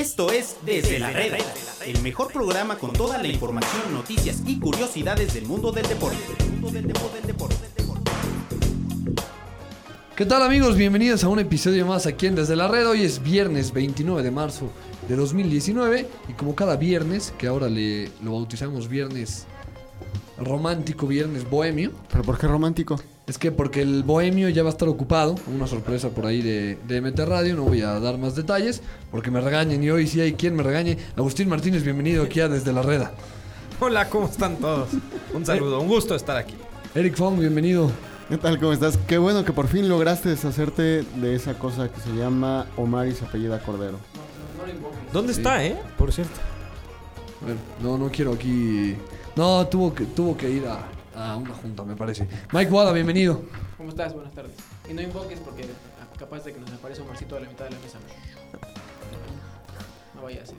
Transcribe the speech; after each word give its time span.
Esto 0.00 0.32
es 0.32 0.56
Desde 0.64 0.98
la 0.98 1.10
Reda, 1.10 1.36
el 1.84 2.00
mejor 2.00 2.32
programa 2.32 2.78
con 2.78 2.90
toda 2.90 3.18
la 3.18 3.28
información, 3.28 3.92
noticias 3.92 4.42
y 4.46 4.58
curiosidades 4.58 5.34
del 5.34 5.44
mundo 5.44 5.72
del 5.72 5.86
deporte. 5.86 6.16
¿Qué 10.16 10.24
tal 10.24 10.42
amigos? 10.42 10.78
Bienvenidos 10.78 11.22
a 11.22 11.28
un 11.28 11.38
episodio 11.38 11.84
más 11.84 12.06
aquí 12.06 12.28
en 12.28 12.34
Desde 12.34 12.56
la 12.56 12.66
Red. 12.66 12.88
Hoy 12.88 13.02
es 13.02 13.22
viernes 13.22 13.74
29 13.74 14.22
de 14.22 14.30
marzo 14.30 14.70
de 15.06 15.16
2019 15.16 16.08
y 16.30 16.32
como 16.32 16.54
cada 16.54 16.76
viernes, 16.76 17.34
que 17.36 17.46
ahora 17.46 17.68
le 17.68 18.08
lo 18.22 18.32
bautizamos 18.32 18.88
viernes 18.88 19.44
romántico, 20.38 21.06
viernes 21.06 21.48
bohemio, 21.48 21.92
¿Pero 22.10 22.24
por 22.24 22.38
qué 22.38 22.46
romántico? 22.46 22.98
Es 23.30 23.38
que 23.38 23.52
porque 23.52 23.80
el 23.80 24.02
bohemio 24.02 24.48
ya 24.48 24.64
va 24.64 24.70
a 24.70 24.72
estar 24.72 24.88
ocupado, 24.88 25.36
una 25.46 25.68
sorpresa 25.68 26.08
por 26.08 26.26
ahí 26.26 26.42
de, 26.42 26.76
de 26.88 27.00
MT 27.00 27.20
Radio, 27.20 27.54
no 27.54 27.62
voy 27.62 27.80
a 27.80 28.00
dar 28.00 28.18
más 28.18 28.34
detalles 28.34 28.82
porque 29.12 29.30
me 29.30 29.40
regañen 29.40 29.84
y 29.84 29.88
hoy 29.88 30.08
sí 30.08 30.20
hay 30.20 30.32
quien 30.32 30.56
me 30.56 30.64
regañe. 30.64 30.98
Agustín 31.16 31.48
Martínez, 31.48 31.84
bienvenido 31.84 32.24
aquí 32.24 32.40
a 32.40 32.48
Desde 32.48 32.72
la 32.72 32.82
Reda. 32.82 33.12
Hola, 33.78 34.08
¿cómo 34.08 34.26
están 34.26 34.56
todos? 34.56 34.88
Un 35.32 35.46
saludo, 35.46 35.80
un 35.80 35.86
gusto 35.86 36.16
estar 36.16 36.36
aquí. 36.36 36.54
Eric 36.92 37.14
Fong, 37.14 37.38
bienvenido. 37.38 37.92
¿Qué 38.28 38.36
tal? 38.36 38.58
¿Cómo 38.58 38.72
estás? 38.72 38.98
Qué 39.06 39.16
bueno 39.16 39.44
que 39.44 39.52
por 39.52 39.68
fin 39.68 39.88
lograste 39.88 40.30
deshacerte 40.30 41.04
de 41.04 41.34
esa 41.36 41.54
cosa 41.54 41.88
que 41.88 42.00
se 42.00 42.10
llama 42.10 42.66
Omar 42.76 43.06
y 43.06 43.12
se 43.12 43.24
apellida 43.24 43.62
Cordero. 43.62 43.98
¿Dónde 45.12 45.34
Sí. 45.34 45.38
está, 45.38 45.64
eh? 45.64 45.78
Por 45.96 46.12
cierto. 46.12 46.34
Bueno, 47.40 47.60
no, 47.80 47.96
no 47.96 48.10
quiero 48.10 48.32
aquí... 48.32 48.96
No, 49.36 49.64
tuvo 49.68 49.94
que, 49.94 50.04
tuvo 50.04 50.36
que 50.36 50.50
ir 50.50 50.66
a, 50.66 50.80
a 51.16 51.36
una 51.36 51.54
junta, 51.54 51.84
me 51.84 51.96
parece. 51.96 52.26
Mike 52.52 52.70
Wada, 52.70 52.92
bienvenido. 52.92 53.42
¿Cómo 53.76 53.90
estás? 53.90 54.12
Buenas 54.14 54.32
tardes. 54.34 54.52
Y 54.88 54.94
no 54.94 55.02
invoques 55.02 55.38
porque 55.40 55.64
capaz 56.18 56.44
de 56.44 56.52
que 56.52 56.60
nos 56.60 56.70
aparece 56.72 57.00
un 57.02 57.08
marcito 57.08 57.36
a 57.36 57.40
la 57.40 57.48
mitad 57.48 57.64
de 57.64 57.70
la 57.72 57.78
mesa. 57.78 57.98
No 60.14 60.22
vaya 60.22 60.42
a 60.42 60.46
ser. 60.46 60.56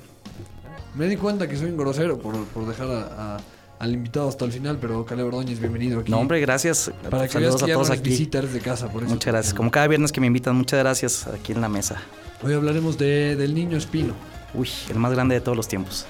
Me 0.96 1.08
di 1.08 1.18
cuenta 1.18 1.48
que 1.48 1.56
soy 1.56 1.70
un 1.70 1.78
grosero 1.78 2.18
por, 2.20 2.44
por 2.46 2.66
dejar 2.68 2.88
a- 2.90 3.36
a- 3.36 3.40
al 3.80 3.94
invitado 3.94 4.30
hasta 4.30 4.46
el 4.46 4.52
final, 4.52 4.78
pero 4.80 5.06
Caleb 5.06 5.28
Ordóñez, 5.28 5.60
bienvenido 5.60 6.02
aquí. 6.02 6.12
No, 6.12 6.20
hombre, 6.20 6.40
gracias. 6.40 6.92
Para 7.10 7.28
que 7.28 7.38
veas 7.40 7.54
Saludos 7.54 7.56
que 7.58 7.64
a 7.66 7.68
ya 7.68 7.74
no 7.74 7.80
todos 7.82 7.90
aquí. 7.92 8.10
visita, 8.10 8.38
eres 8.38 8.54
de 8.54 8.60
casa, 8.60 8.88
por 8.90 9.04
eso. 9.04 9.12
Muchas 9.12 9.34
gracias. 9.34 9.54
Como 9.56 9.72
cada 9.72 9.88
viernes 9.88 10.12
que 10.12 10.22
me 10.22 10.28
invitan, 10.28 10.56
muchas 10.56 10.80
gracias 10.80 11.26
aquí 11.28 11.52
en 11.54 11.62
la 11.62 11.70
mesa. 11.70 12.02
Hoy 12.44 12.54
hablaremos 12.54 12.98
de, 12.98 13.36
del 13.36 13.56
niño 13.56 13.78
Espino. 13.78 14.14
Uy, 14.54 14.70
el 14.90 14.98
más 15.00 15.12
grande 15.14 15.36
de 15.36 15.42
todos 15.42 15.56
los 15.58 15.68
tiempos. 15.68 16.06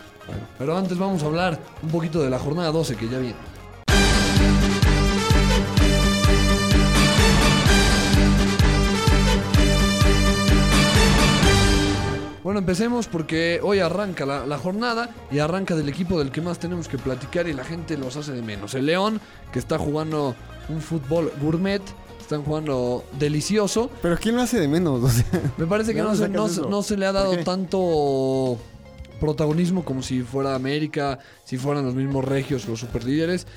Pero 0.58 0.78
antes 0.78 0.98
vamos 0.98 1.24
a 1.24 1.26
hablar 1.28 1.60
un 1.82 1.90
poquito 1.90 2.22
de 2.22 2.30
la 2.30 2.40
jornada 2.40 2.72
12 2.72 2.96
que 2.96 3.08
ya 3.08 3.20
viene. 3.20 3.36
Bueno, 12.52 12.60
empecemos 12.60 13.08
porque 13.08 13.62
hoy 13.64 13.80
arranca 13.80 14.26
la, 14.26 14.46
la 14.46 14.58
jornada 14.58 15.10
y 15.32 15.40
arranca 15.40 15.74
del 15.74 15.88
equipo 15.88 16.20
del 16.20 16.32
que 16.32 16.42
más 16.42 16.60
tenemos 16.60 16.90
que 16.90 16.98
platicar 16.98 17.48
y 17.48 17.54
la 17.54 17.64
gente 17.64 17.96
los 17.98 18.18
hace 18.18 18.34
de 18.34 18.42
menos. 18.42 18.74
El 18.74 18.88
León, 18.88 19.22
que 19.54 19.60
está 19.60 19.78
jugando 19.80 20.36
un 20.68 20.82
fútbol 20.82 21.32
gourmet, 21.42 21.82
están 22.20 22.44
jugando 22.44 23.06
delicioso. 23.18 23.90
Pero 24.02 24.18
¿quién 24.18 24.36
lo 24.36 24.42
hace 24.42 24.60
de 24.60 24.68
menos? 24.68 25.02
O 25.04 25.08
sea, 25.08 25.24
Me 25.58 25.66
parece 25.66 25.94
que 25.94 26.00
¿De 26.02 26.04
no 26.04 26.14
se, 26.14 26.28
no, 26.28 26.48
se- 26.50 26.60
eso? 26.60 26.70
no 26.70 26.84
se 26.84 26.98
le 26.98 27.06
ha 27.06 27.14
¿Por 27.14 27.22
dado 27.22 27.38
tanto 27.46 28.58
protagonismo 29.22 29.86
como 29.86 30.04
si 30.04 30.22
fuera 30.22 30.54
América, 30.54 31.20
si 31.46 31.58
fueran 31.58 31.86
los 31.86 31.96
mismos 31.96 32.26
regios 32.26 32.68
los 32.68 32.82
superlíderes. 32.82 33.48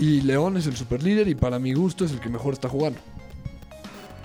Y 0.00 0.22
León 0.22 0.56
es 0.56 0.66
el 0.66 0.76
superlíder 0.76 1.28
y 1.28 1.36
para 1.36 1.60
mi 1.60 1.72
gusto 1.72 2.04
es 2.04 2.10
el 2.10 2.18
que 2.18 2.28
mejor 2.28 2.54
está 2.54 2.68
jugando. 2.68 2.98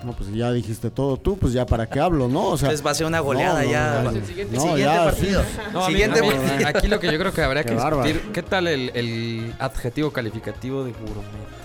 No, 0.04 0.12
pues 0.14 0.32
ya 0.34 0.52
dijiste 0.52 0.92
todo 0.92 1.18
tú, 1.18 1.38
pues 1.38 1.54
ya 1.54 1.66
para 1.66 1.88
qué 1.88 2.00
hablo, 2.00 2.28
¿no? 2.28 2.46
O 2.50 2.58
sea, 2.58 2.68
Entonces 2.70 2.86
va 2.86 2.92
a 2.92 2.96
ser 2.96 3.08
una 3.08 3.20
goleada 3.22 3.62
no, 3.62 3.66
no, 3.66 3.72
ya. 3.72 4.02
no, 4.04 4.10
el 4.12 4.26
siguiente. 4.26 4.56
no, 4.56 4.62
Siguiente 4.62 4.84
ya, 4.84 5.04
partido. 5.06 5.44
Mí- 5.74 5.86
Siguiente 5.88 6.20
partido. 6.22 6.68
Aquí 6.68 6.88
lo 6.88 7.00
que 7.00 7.12
yo 7.12 7.18
creo 7.20 7.34
que 7.34 7.42
habría 7.42 7.64
Qué 7.64 7.70
que 7.70 7.76
bárbaro. 7.76 8.04
discutir, 8.08 8.32
¿qué 8.34 8.44
tal 8.44 8.68
el, 8.68 8.92
el 8.94 9.54
adjetivo 9.60 10.12
calificativo 10.12 10.84
de 10.84 10.92
gourmet? 10.92 11.65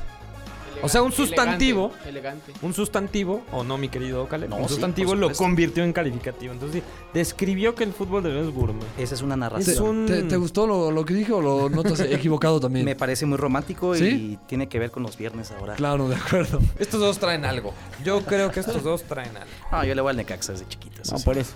O 0.83 0.89
sea, 0.89 1.03
un 1.03 1.13
sustantivo. 1.13 1.93
Elegante. 2.07 2.53
Un 2.63 2.73
sustantivo, 2.75 3.43
o 3.53 3.63
no, 3.65 3.77
mi 3.79 3.89
querido 3.89 4.27
Caleb, 4.29 4.51
No, 4.51 4.57
un 4.57 4.63
sí, 4.65 4.71
sustantivo 4.71 5.15
lo 5.15 5.33
convirtió 5.33 5.85
en 5.85 5.93
calificativo. 5.93 6.53
Entonces, 6.53 6.83
describió 7.13 7.75
que 7.75 7.85
el 7.85 7.93
fútbol 7.93 8.23
de 8.23 8.41
es 8.41 8.49
gourmet. 8.55 8.85
Esa 8.99 9.15
es 9.15 9.23
una 9.23 9.35
Es 9.35 9.41
narración. 9.41 9.87
un... 9.87 10.07
¿Te, 10.07 10.23
te 10.23 10.37
gustó 10.37 10.67
lo, 10.67 10.91
lo 10.91 11.05
que 11.05 11.15
dije 11.15 11.33
o 11.33 11.41
lo 11.43 11.69
notas 11.69 12.01
equivocado 12.09 12.61
también? 12.61 12.85
Me 12.85 12.97
parece 12.97 13.27
muy 13.27 13.37
romántico 13.37 13.95
¿Sí? 13.95 14.05
y 14.05 14.39
tiene 14.47 14.69
que 14.69 14.79
ver 14.79 14.91
con 14.91 15.03
los 15.03 15.17
viernes 15.17 15.51
ahora. 15.51 15.75
Claro, 15.75 16.09
de 16.09 16.17
acuerdo. 16.17 16.61
Estos 16.79 17.01
dos 17.01 17.19
traen 17.19 17.45
algo. 17.45 17.75
Yo 18.05 18.23
creo 18.23 18.51
que 18.51 18.61
estos 18.61 18.83
dos 18.83 19.03
traen 19.05 19.37
algo. 19.37 19.51
No, 19.73 19.85
yo 19.85 19.95
le 19.95 20.01
voy 20.01 20.11
al 20.11 20.17
Necaxa 20.17 20.53
desde 20.53 20.67
chiquitos. 20.69 21.13
no, 21.13 21.19
por 21.21 21.39
eso. 21.39 21.53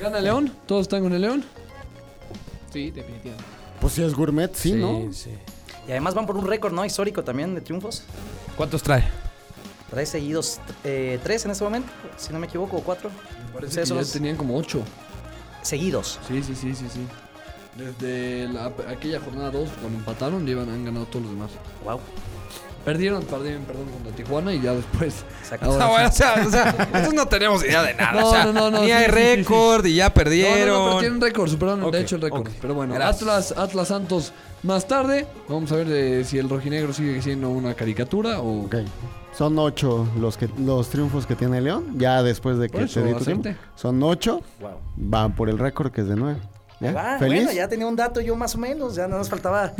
¿Gana 0.00 0.20
León? 0.20 0.52
¿Todos 0.66 0.82
están 0.82 1.02
con 1.02 1.12
el 1.12 1.20
León? 1.22 1.44
Sí, 2.72 2.90
definitivamente. 2.90 3.44
Pues 3.80 3.94
si 3.94 4.02
es 4.02 4.14
gourmet, 4.14 4.54
sí, 4.54 4.72
¿no? 4.72 5.12
sí. 5.12 5.30
Y 5.88 5.90
además 5.90 6.14
van 6.14 6.26
por 6.26 6.36
un 6.36 6.46
récord, 6.46 6.72
¿no? 6.72 6.84
Histórico 6.84 7.24
también 7.24 7.54
de 7.54 7.60
triunfos. 7.62 8.02
¿Cuántos 8.56 8.82
trae? 8.82 9.04
Trae 9.90 10.04
seguidos 10.04 10.60
eh, 10.84 11.18
tres 11.22 11.46
en 11.46 11.50
este 11.52 11.64
momento, 11.64 11.88
si 12.18 12.30
no 12.32 12.38
me 12.38 12.46
equivoco, 12.46 12.76
o 12.76 12.82
cuatro. 12.82 13.10
Parece 13.54 13.80
que 13.82 13.86
ya 13.88 14.04
tenían 14.12 14.36
como 14.36 14.56
ocho. 14.56 14.82
Seguidos. 15.62 16.20
Sí, 16.28 16.42
sí, 16.42 16.54
sí, 16.54 16.74
sí, 16.74 16.86
sí. 16.92 17.00
Desde 17.74 18.48
la- 18.52 18.72
aquella 18.88 19.18
jornada 19.20 19.50
2, 19.50 19.68
cuando 19.80 19.98
empataron, 19.98 20.44
llevan, 20.46 20.68
han 20.68 20.84
ganado 20.84 21.06
todos 21.06 21.22
los 21.24 21.32
demás. 21.32 21.50
Wow. 21.84 22.00
Perdieron, 22.88 23.22
perdieron, 23.24 23.64
perdón, 23.64 23.84
contra 23.92 24.12
Tijuana 24.16 24.54
y 24.54 24.62
ya 24.62 24.72
después. 24.72 25.24
Exacto. 25.40 25.66
Ahora 25.66 25.84
Ah, 25.84 25.90
bueno, 25.90 26.08
sí. 26.10 26.22
o 26.22 26.26
sea, 26.26 26.46
o 26.46 26.50
sea, 26.50 26.88
nosotros 26.90 27.14
no 27.14 27.26
tenemos 27.28 27.62
idea 27.64 27.82
de 27.82 27.94
nada. 27.94 28.12
No, 28.20 28.28
o 28.28 28.32
sea, 28.32 28.44
no, 28.46 28.52
no, 28.54 28.70
no, 28.70 28.80
ni 28.80 28.86
sí, 28.86 28.92
hay 28.92 29.04
sí, 29.04 29.10
sí, 29.10 29.16
sí. 29.18 29.36
récord 29.36 29.84
y 29.84 29.94
ya 29.96 30.08
No, 30.08 30.14
perdieron. 30.14 30.68
no, 30.68 30.78
no, 30.78 30.84
pero 30.86 30.98
tienen 31.00 31.20
récord, 31.20 31.50
superaron 31.50 31.90
de 31.90 32.00
hecho 32.00 32.16
el 32.16 32.22
récord. 32.22 32.48
Pero 32.62 32.74
bueno, 32.74 32.94
Gracias. 32.94 33.20
Atlas, 33.22 33.54
Atlas 33.58 33.88
Santos 33.88 34.32
más 34.62 34.88
tarde. 34.88 35.26
Vamos 35.48 35.70
a 35.72 35.76
ver 35.76 35.86
de 35.86 36.24
si 36.24 36.38
el 36.38 36.48
rojinegro 36.48 36.94
sigue 36.94 37.20
siendo 37.20 37.50
una 37.50 37.74
caricatura 37.74 38.40
o. 38.40 38.64
Ok. 38.64 38.76
Son 39.36 39.58
ocho 39.58 40.08
los 40.18 40.38
que 40.38 40.48
los 40.58 40.88
triunfos 40.88 41.26
que 41.26 41.36
tiene 41.36 41.60
León, 41.60 41.94
ya 41.98 42.22
después 42.22 42.56
de 42.58 42.70
que 42.70 42.86
di 42.86 42.86
tu 43.14 43.24
tiempo. 43.24 43.50
Son 43.76 44.02
ocho, 44.02 44.40
Wow. 44.60 44.70
van 44.96 45.34
por 45.34 45.50
el 45.50 45.58
récord 45.58 45.92
que 45.92 46.00
es 46.00 46.08
de 46.08 46.16
nueve. 46.16 46.40
¿Ya? 46.80 46.92
Va, 46.92 47.18
¿Feliz? 47.18 47.42
bueno, 47.44 47.52
ya 47.52 47.68
tenía 47.68 47.86
un 47.86 47.96
dato 47.96 48.20
yo 48.20 48.34
más 48.36 48.54
o 48.54 48.58
menos, 48.58 48.94
ya 48.94 49.06
nada 49.08 49.18
nos 49.18 49.28
faltaba 49.28 49.72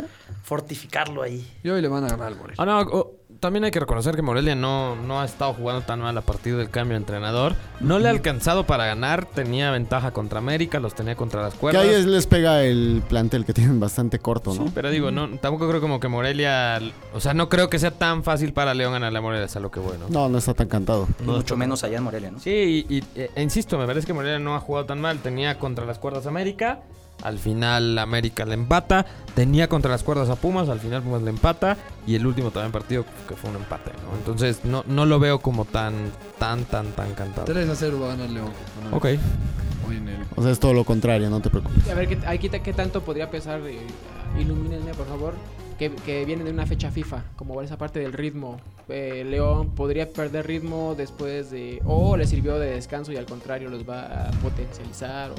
fortificarlo 0.43 1.23
ahí. 1.23 1.47
Y 1.63 1.69
hoy 1.69 1.83
le 1.83 1.89
van 1.89 2.05
a 2.05 2.09
ganar 2.09 2.29
al 2.29 2.37
Morelia. 2.37 2.57
Ah, 2.59 2.65
no, 2.67 3.07
también 3.41 3.63
hay 3.65 3.71
que 3.71 3.79
reconocer 3.79 4.17
que 4.17 4.23
Morelia 4.23 4.57
no, 4.57 4.97
no 4.97 5.21
ha 5.21 5.25
estado 5.25 5.55
jugando 5.55 5.83
tan 5.83 6.01
mal 6.01 6.17
a 6.19 6.23
partir 6.23 6.57
del 6.57 6.71
cambio 6.71 6.95
de 6.95 7.03
entrenador. 7.03 7.55
No 7.79 7.99
le 8.01 8.09
ha 8.09 8.11
alcanzado 8.11 8.67
para 8.67 8.85
ganar. 8.87 9.27
Tenía 9.27 9.71
ventaja 9.71 10.11
contra 10.11 10.39
América, 10.41 10.81
los 10.81 10.95
tenía 10.95 11.15
contra 11.15 11.43
las 11.43 11.53
Que 11.55 11.61
cuerdas. 11.61 11.83
ahí 11.85 11.91
es- 11.91 12.07
les 12.07 12.27
pega 12.27 12.65
el 12.65 13.01
plantel 13.09 13.45
que 13.45 13.53
tienen 13.53 13.79
bastante 13.79 14.19
corto, 14.19 14.55
¿no? 14.55 14.65
Sí, 14.65 14.73
pero 14.75 14.91
digo, 14.91 15.11
no, 15.13 15.29
tampoco 15.39 15.69
creo 15.69 15.81
como 15.81 16.01
que 16.01 16.09
Morelia... 16.09 16.81
O 17.15 17.21
sea, 17.21 17.33
no 17.35 17.49
creo 17.49 17.69
que 17.71 17.79
sea 17.79 17.93
tan 17.93 18.25
fácil 18.25 18.53
para 18.53 18.75
León 18.75 18.93
ganarle 18.95 19.19
a 19.19 19.23
Morelia, 19.23 19.47
es 19.47 19.55
a 19.57 19.61
lo 19.61 19.71
que 19.71 19.79
bueno. 19.81 20.07
No, 20.09 20.29
no 20.29 20.39
está 20.39 20.55
tan 20.55 20.67
cantado. 20.67 21.07
Mucho 21.25 21.57
menos 21.57 21.85
allá 21.85 21.99
en 21.99 22.05
Morelia, 22.05 22.31
¿no? 22.33 22.41
Sí, 22.41 22.87
y, 22.89 22.97
y, 22.99 23.05
e 23.15 23.43
insisto, 23.43 23.79
me 23.79 23.87
parece 23.87 24.07
que 24.07 24.15
Morelia 24.15 24.39
no 24.41 24.57
ha 24.57 24.61
jugado 24.61 24.87
tan 24.87 25.01
mal. 25.01 25.19
Tenía 25.19 25.59
contra 25.61 25.85
las 25.85 25.99
cuerdas 26.01 26.27
América, 26.27 26.81
al 27.23 27.39
final 27.39 27.99
América 27.99 28.45
le 28.45 28.55
empata. 28.55 29.07
Tenía 29.35 29.69
contra 29.69 29.91
las 29.91 30.03
cuerdas 30.03 30.29
a 30.31 30.37
Pumas, 30.37 30.69
al 30.69 30.81
final 30.81 31.03
Pumas 31.03 31.23
le 31.23 31.31
empata. 31.31 31.77
Y 32.07 32.15
el 32.15 32.27
último 32.27 32.51
también 32.51 32.73
partido 32.73 33.05
que 33.29 33.35
fue 33.35 33.51
un 33.51 33.57
empate, 33.57 33.91
¿no? 33.93 34.17
Entonces 34.17 34.65
no, 34.65 34.85
no 34.87 35.07
lo 35.07 35.19
veo 35.19 35.41
como 35.41 35.65
tan, 35.65 35.95
tan, 36.39 36.65
tan, 36.65 36.93
tan 36.93 37.15
cantado. 37.15 37.45
3 37.47 37.69
a 37.69 37.75
0 37.75 37.99
va 38.01 38.07
a 38.07 38.17
ganar 38.17 38.31
León. 38.31 38.51
Bueno, 38.83 38.97
Ok. 38.97 39.05
Hoy 39.89 39.97
en 39.97 40.09
el. 40.09 40.27
O 40.37 40.43
sea, 40.43 40.51
es 40.53 40.61
todo 40.61 40.75
lo 40.75 40.85
contrario, 40.85 41.31
no 41.31 41.41
te 41.41 41.51
preocupes. 41.51 41.89
A 41.89 41.95
ver, 41.95 42.09
¿qué, 42.09 42.19
aquí, 42.27 42.49
¿qué 42.49 42.73
tanto 42.73 43.03
podría 43.03 43.31
pesar? 43.31 43.61
eh, 43.67 43.79
ilumínenme, 44.39 44.93
por 44.95 45.07
favor. 45.07 45.35
Que, 45.79 45.91
que 45.93 46.25
viene 46.25 46.43
de 46.43 46.51
una 46.51 46.67
fecha 46.67 46.91
FIFA, 46.91 47.23
como 47.37 47.63
esa 47.63 47.79
parte 47.79 48.01
del 48.01 48.13
ritmo. 48.13 48.61
Eh, 48.89 49.25
León 49.29 49.71
podría 49.77 50.11
perder 50.11 50.47
ritmo 50.47 50.95
después 50.97 51.51
de... 51.53 51.81
O 51.87 52.17
le 52.17 52.27
sirvió 52.27 52.59
de 52.59 52.71
descanso 52.71 53.13
y 53.13 53.17
al 53.17 53.27
contrario 53.27 53.69
los 53.71 53.89
va 53.89 54.29
a 54.29 54.31
potencializar. 54.43 55.31
o- 55.31 55.35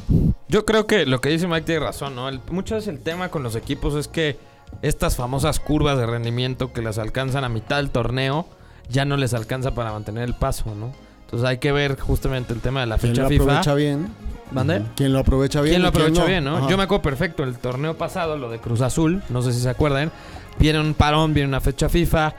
Yo 0.48 0.64
creo 0.66 0.88
que 0.88 1.06
lo 1.06 1.20
que 1.20 1.30
dice 1.30 1.46
Mike 1.48 1.66
tiene 1.66 1.82
razón, 1.86 2.16
¿no? 2.16 2.30
El- 2.30 2.40
muchas 2.52 2.78
veces 2.86 2.88
el 2.96 3.04
tema 3.04 3.30
con 3.30 3.44
los 3.44 3.56
equipos 3.56 3.96
es 3.96 4.08
que 4.08 4.38
estas 4.82 5.16
famosas 5.18 5.60
curvas 5.60 5.98
de 5.98 6.06
rendimiento 6.06 6.72
que 6.72 6.82
las 6.82 7.00
alcanzan 7.00 7.44
a 7.44 7.50
mitad 7.50 7.78
del 7.78 7.90
torneo 7.90 8.46
ya 8.88 9.04
no 9.04 9.18
les 9.18 9.34
alcanza 9.34 9.72
para 9.76 9.92
mantener 9.92 10.24
el 10.24 10.36
paso, 10.36 10.74
¿no? 10.74 10.94
Entonces 11.26 11.48
hay 11.50 11.58
que 11.58 11.72
ver 11.72 12.00
justamente 12.00 12.54
el 12.54 12.62
tema 12.62 12.80
de 12.80 12.86
la 12.86 12.98
¿Quién 12.98 13.14
fecha 13.14 13.28
FIFA. 13.28 13.44
aprovecha 13.44 13.74
bien? 13.76 14.08
¿Mande? 14.52 14.82
¿Quién 14.96 15.14
lo 15.14 15.20
aprovecha 15.20 15.62
bien? 15.62 15.74
¿Quién 15.74 15.82
lo 15.84 15.90
aprovecha 15.90 16.26
bien, 16.26 16.44
no? 16.44 16.58
Ajá. 16.58 16.70
Yo 16.70 16.78
me 16.78 16.84
acuerdo 16.84 17.04
perfecto, 17.04 17.44
el 17.44 17.58
torneo 17.58 17.98
pasado, 17.98 18.38
lo 18.38 18.50
de 18.50 18.60
Cruz 18.60 18.82
Azul, 18.82 19.22
no 19.30 19.42
sé 19.42 19.54
si 19.54 19.60
se 19.60 19.70
acuerdan, 19.70 20.12
viene 20.58 20.80
un 20.80 20.94
parón, 20.94 21.34
viene 21.34 21.50
una 21.50 21.62
fecha 21.62 21.88
FIFA, 21.90 22.34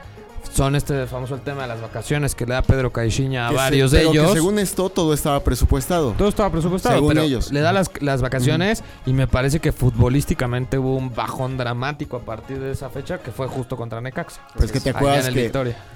son 0.53 0.75
este 0.75 1.05
famoso 1.07 1.35
el 1.35 1.41
tema 1.41 1.61
de 1.63 1.67
las 1.69 1.81
vacaciones 1.81 2.35
que 2.35 2.45
le 2.45 2.53
da 2.53 2.61
Pedro 2.61 2.91
Caixinha 2.91 3.47
a 3.47 3.49
se- 3.51 3.55
varios 3.55 3.91
de 3.91 4.01
que 4.01 4.07
ellos. 4.07 4.33
según 4.33 4.59
esto, 4.59 4.89
todo 4.89 5.13
estaba 5.13 5.41
presupuestado. 5.43 6.13
Todo 6.17 6.27
estaba 6.27 6.49
presupuestado, 6.51 6.95
Según 6.95 7.09
pero 7.09 7.21
ellos. 7.21 7.51
le 7.51 7.61
da 7.61 7.71
las, 7.71 7.89
las 8.01 8.21
vacaciones 8.21 8.83
y 9.05 9.13
me 9.13 9.27
parece 9.27 9.59
que 9.59 9.71
futbolísticamente 9.71 10.77
hubo 10.77 10.95
un 10.95 11.13
bajón 11.13 11.57
dramático 11.57 12.17
a 12.17 12.21
partir 12.21 12.59
de 12.59 12.71
esa 12.71 12.89
fecha 12.89 13.19
que 13.19 13.31
fue 13.31 13.47
justo 13.47 13.77
contra 13.77 14.01
Necaxa. 14.01 14.41
Pues 14.57 14.71
que 14.71 14.79
te 14.79 14.89
acuerdas 14.89 15.29
que, 15.29 15.51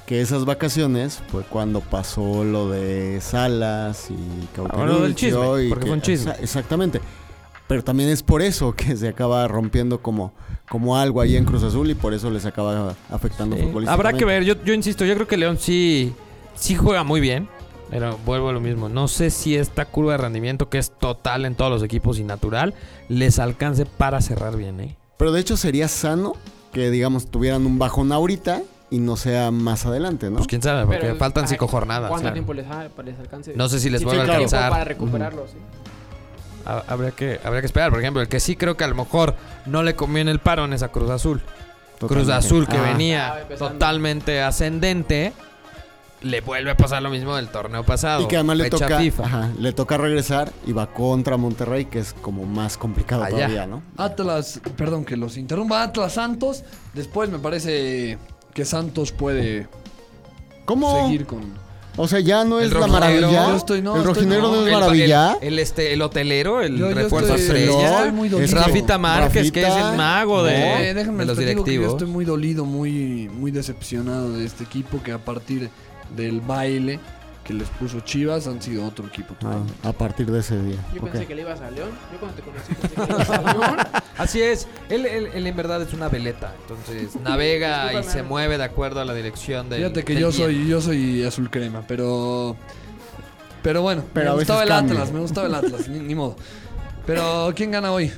que 0.06 0.22
esas 0.22 0.46
vacaciones 0.46 1.22
fue 1.32 1.44
cuando 1.44 1.82
pasó 1.82 2.44
lo 2.44 2.70
de 2.70 3.20
Salas 3.22 4.10
y 4.10 4.14
Ah, 4.58 4.62
bueno, 4.74 4.86
lo 4.86 5.02
del 5.02 5.16
Cauteruccio 5.16 5.16
chisme, 5.56 5.64
y 5.66 5.70
porque 5.70 5.84
que- 5.84 5.88
fue 5.88 5.96
un 5.96 6.02
chisme. 6.02 6.32
exa- 6.32 6.40
exactamente. 6.42 7.02
Pero 7.68 7.84
también 7.84 8.10
es 8.10 8.22
por 8.24 8.42
eso 8.42 8.74
que 8.74 8.96
se 8.96 9.08
acaba 9.08 9.48
rompiendo 9.48 10.00
como, 10.02 10.34
como 10.70 10.98
algo 10.98 11.22
ahí 11.22 11.36
en 11.36 11.46
Cruz 11.46 11.64
Azul 11.64 11.90
y 11.90 11.96
por 11.96 12.14
eso 12.14 12.30
les 12.30 12.46
acaba 12.46 12.96
afectando 13.12 13.56
Sí. 13.56 13.64
futbolísticamente. 13.64 13.92
Habrá 13.92 14.14
que 14.14 14.26
ver, 14.26 14.44
yo, 14.44 14.56
yo 14.64 14.74
insisto, 14.74 15.04
yo 15.06 15.16
creo 15.16 15.28
que 15.28 15.38
León 15.38 15.58
sí, 15.60 16.14
sí 16.56 16.76
juega 16.76 17.04
muy 17.04 17.20
bien. 17.22 17.48
Pero 17.92 18.18
vuelvo 18.26 18.50
a 18.50 18.52
lo 18.52 18.60
mismo. 18.60 18.90
No 18.90 19.08
sé 19.08 19.30
si 19.30 19.56
esta 19.56 19.86
curva 19.86 20.14
de 20.14 20.18
rendimiento, 20.18 20.70
que 20.70 20.80
es 20.80 20.90
total 20.92 21.46
en 21.46 21.54
todos 21.54 21.70
los 21.72 21.84
equipos 21.84 22.18
y 22.18 22.24
natural, 22.24 22.74
les 23.10 23.38
alcance 23.38 23.86
para 23.86 24.22
cerrar 24.22 24.58
bien, 24.58 24.80
¿eh? 24.80 24.96
Pero 25.18 25.32
de 25.32 25.40
hecho 25.40 25.56
sería 25.56 25.88
sano 25.88 26.34
que, 26.74 26.90
digamos, 26.90 27.28
tuvieran 27.28 27.64
un 27.68 27.78
bajón 27.78 28.12
ahorita 28.12 28.64
y 28.90 28.98
no 28.98 29.16
sea 29.18 29.52
más 29.52 29.86
adelante, 29.86 30.32
¿no? 30.32 30.38
Pues 30.38 30.48
quién 30.48 30.64
sabe, 30.64 30.84
porque 30.88 31.00
Pero, 31.02 31.16
faltan 31.18 31.48
cinco 31.48 31.68
jornadas. 31.68 32.10
¿Cuánto 32.10 32.24
claro. 32.24 32.34
tiempo 32.34 32.54
les, 32.56 32.66
les 33.06 33.20
alcance? 33.20 33.54
No 33.56 33.70
sé 33.70 33.80
si 33.80 33.92
les 33.92 34.00
Sí, 34.00 34.06
vuelve 34.06 34.22
a 34.24 34.34
alcanzar. 34.36 34.72
para 34.72 34.84
recuperarlo, 34.84 35.46
sí. 35.48 35.58
Ha- 36.66 36.84
Habría 36.88 37.12
que, 37.12 37.40
habría 37.44 37.62
que 37.62 37.68
esperar. 37.68 37.92
Por 37.92 38.00
ejemplo, 38.00 38.22
el 38.22 38.28
que 38.28 38.40
sí 38.40 38.56
creo 38.56 38.76
que 38.78 38.84
a 38.84 38.88
lo 38.88 38.96
mejor 38.96 39.36
no 39.66 39.84
le 39.84 39.96
conviene 39.96 40.32
el 40.32 40.40
parón 40.40 40.74
es 40.74 40.84
a 40.84 40.90
Cruz 40.90 41.10
Azul. 41.10 41.42
Cruz. 42.00 42.30
Azul 42.30 42.68
que 42.68 42.78
Ah, 42.78 42.82
venía 42.82 43.48
totalmente 43.58 44.42
ascendente, 44.42 45.32
le 46.22 46.42
vuelve 46.42 46.72
a 46.72 46.76
pasar 46.78 47.02
lo 47.02 47.10
mismo 47.10 47.36
del 47.36 47.48
torneo 47.48 47.84
pasado. 47.84 48.24
Y 48.24 48.28
que 48.28 48.36
además 48.36 48.58
le 48.58 48.70
toca, 48.70 48.98
FIFA. 49.00 49.24
ajá, 49.26 49.50
le 49.58 49.72
toca 49.74 49.98
regresar 49.98 50.52
y 50.66 50.74
va 50.74 50.88
contra 50.88 51.38
Monterrey, 51.38 51.86
que 51.86 52.00
es 52.00 52.14
como 52.14 52.46
más 52.46 52.78
complicado 52.78 53.24
Allá. 53.24 53.36
todavía, 53.36 53.66
¿no? 53.68 53.82
Atlas, 53.98 54.60
perdón 54.76 55.06
que 55.06 55.16
los 55.18 55.38
interrumpa, 55.38 55.84
Atlas 55.84 56.14
Santos. 56.14 56.64
Después 56.94 57.30
me 57.30 57.40
parece 57.40 58.18
que 58.54 58.66
Santos 58.66 59.12
puede 59.12 59.68
¿Cómo? 60.66 61.04
seguir 61.06 61.26
con. 61.26 61.54
O 61.98 62.08
sea, 62.08 62.20
ya 62.20 62.44
no 62.44 62.60
es 62.60 62.72
la 62.74 62.88
maravilla. 62.88 63.48
yo 63.50 63.56
estoy- 63.56 63.82
no, 63.82 63.96
el 63.96 64.04
rojinegro 64.04 64.50
no, 64.50 64.56
no, 64.58 64.68
es 64.68 64.74
maravilla. 64.74 65.38
El, 65.42 65.54
el, 65.54 65.60
este, 65.60 65.94
el 65.94 66.02
hotelero, 66.02 66.62
el 66.62 66.78
Yo- 66.78 66.90
yo 66.90 66.96
refuerzo 66.96 67.36
estoy- 67.36 67.62
estrella. 67.62 67.98
estoy 67.98 68.12
muy 68.12 68.30
dolido. 68.30 68.46
es 68.46 68.52
Rafita 68.66 68.98
Márquez, 68.98 69.52
que 69.52 69.62
es 69.62 69.74
el 69.76 69.96
mago 69.96 70.44
de, 70.44 70.90
Eh, 70.90 70.94
déjenme 70.94 71.20
de 71.20 71.26
los 71.28 71.38
que 71.38 71.44
yo 71.46 71.50
directivos. 71.50 71.92
estoy 71.94 72.08
muy 72.08 72.26
dolido, 72.26 72.66
muy, 72.66 73.30
muy 73.34 73.52
decepcionado 73.52 74.32
de 74.34 74.46
este 74.46 74.64
equipo 74.66 75.02
que 75.02 75.12
a 75.14 75.20
partir 75.20 75.70
del 76.16 76.42
baile 76.42 77.00
que 77.46 77.54
les 77.54 77.70
puso 77.70 78.00
Chivas 78.02 78.48
han 78.48 78.62
sido 78.62 78.86
otro 78.86 79.06
equipo. 79.08 79.36
Ah, 79.46 79.60
a 79.88 79.94
partir 79.94 80.30
de 80.30 80.40
ese 80.40 80.60
día. 80.62 80.78
Yo 80.94 81.02
pensé 81.02 81.26
que 81.28 81.36
le 81.36 81.42
ibas 81.44 81.62
a 81.62 81.70
León. 81.72 81.92
Yo 82.12 82.20
cuando 82.20 82.36
te 82.36 82.42
conocí 82.42 82.74
pensé 82.74 82.96
que 82.96 83.02
le 83.02 83.14
ibas 83.14 83.30
a 83.30 83.54
León. 83.54 83.78
Así 84.18 84.42
es, 84.42 84.68
él, 84.90 85.06
él- 85.06 85.30
él 85.34 85.48
en 85.48 85.56
verdad 85.56 85.82
es 85.82 85.94
una 85.94 86.10
veleta, 86.10 86.54
entonces 86.62 87.16
navega 87.22 87.94
y 88.00 88.04
se 88.04 88.24
mueve 88.24 88.58
de 88.58 88.64
acuerdo 88.64 89.00
a 89.00 89.06
la 89.06 89.14
dirección 89.14 89.70
del 89.70 89.80
Fíjate 89.82 90.04
que 90.04 90.14
del 90.14 90.24
yo 90.24 90.32
soy, 90.32 90.68
yo 90.68 90.82
soy 90.82 91.24
azul 91.24 91.50
crema, 91.50 91.84
pero. 91.88 92.56
Pero 93.62 93.82
bueno, 93.82 94.04
Pero 94.14 94.32
me 94.32 94.38
gustaba 94.40 94.64
el 94.64 94.70
cambia. 94.70 94.94
Atlas, 94.96 95.12
me 95.12 95.20
gustaba 95.20 95.48
el 95.48 95.56
Atlas, 95.56 95.88
ni, 95.88 96.00
ni 96.00 96.16
modo. 96.16 96.36
Pero, 97.06 97.52
¿quién 97.56 97.72
gana 97.72 97.92
hoy? 97.92 98.12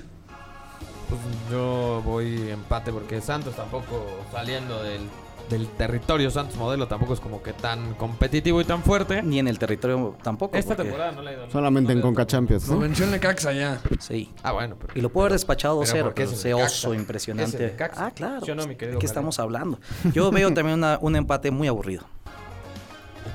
Pues 1.10 1.20
yo 1.52 2.02
voy 2.06 2.50
empate 2.50 2.92
porque 2.92 3.22
Santos 3.22 3.56
tampoco 3.56 4.06
saliendo 4.32 4.82
del, 4.84 5.02
del 5.50 5.68
territorio 5.70 6.30
Santos 6.30 6.58
modelo 6.58 6.88
tampoco 6.88 7.14
es 7.14 7.20
como 7.20 7.42
que 7.42 7.54
tan 7.54 7.94
competitivo 7.96 8.60
y 8.62 8.66
tan 8.66 8.84
fuerte. 8.84 9.22
Ni 9.24 9.40
en 9.40 9.48
el 9.48 9.58
territorio 9.60 10.16
tampoco. 10.22 10.58
Esta 10.58 10.76
temporada 10.76 11.12
no 11.14 11.22
le 11.22 11.30
ha 11.30 11.34
ido 11.34 11.50
Solamente 11.52 11.94
no 11.94 12.00
en 12.00 12.02
Conca 12.02 12.26
Champions, 12.28 12.68
mencioné 12.70 13.14
Necaxa 13.14 13.54
ya. 13.54 13.82
Sí. 14.00 14.32
Ah, 14.44 14.52
bueno, 14.52 14.76
pero 14.80 14.94
Y 14.96 15.02
lo 15.02 15.10
puedo 15.10 15.26
haber 15.26 15.34
despachado 15.34 15.80
Pero 15.80 15.92
2-0, 15.92 16.04
porque 16.04 16.22
pero 16.24 16.26
ese 16.26 16.34
es 16.34 16.40
ese 16.40 16.50
Necaxa. 16.54 16.76
oso 16.88 16.94
impresionante. 16.94 17.76
Ah, 17.96 18.12
claro. 18.14 18.42
¿Sí 18.46 18.52
o 18.52 18.56
no, 18.56 18.68
mi 18.68 18.76
querido 18.76 18.96
¿De 18.96 19.00
qué 19.00 19.06
estamos 19.06 19.40
hablando? 19.40 19.80
Yo 20.14 20.30
veo 20.32 20.54
también 20.54 20.80
una- 20.80 21.00
un 21.02 21.16
empate 21.16 21.52
muy 21.52 21.68
aburrido. 21.68 22.04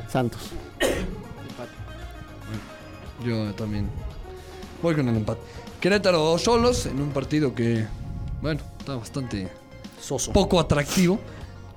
Santos. 0.09 0.51
Empate. 0.81 1.71
Yo 3.25 3.55
también. 3.55 3.89
Voy 4.83 4.95
con 4.95 5.09
el 5.09 5.17
empate. 5.17 5.41
Querétaro 5.81 6.37
solos 6.39 6.87
en 6.87 7.01
un 7.01 7.11
partido 7.11 7.55
que, 7.55 7.87
bueno, 8.41 8.61
está 8.79 8.97
bastante 8.97 9.49
Soso. 10.01 10.33
poco 10.33 10.61
atractivo. 10.61 11.19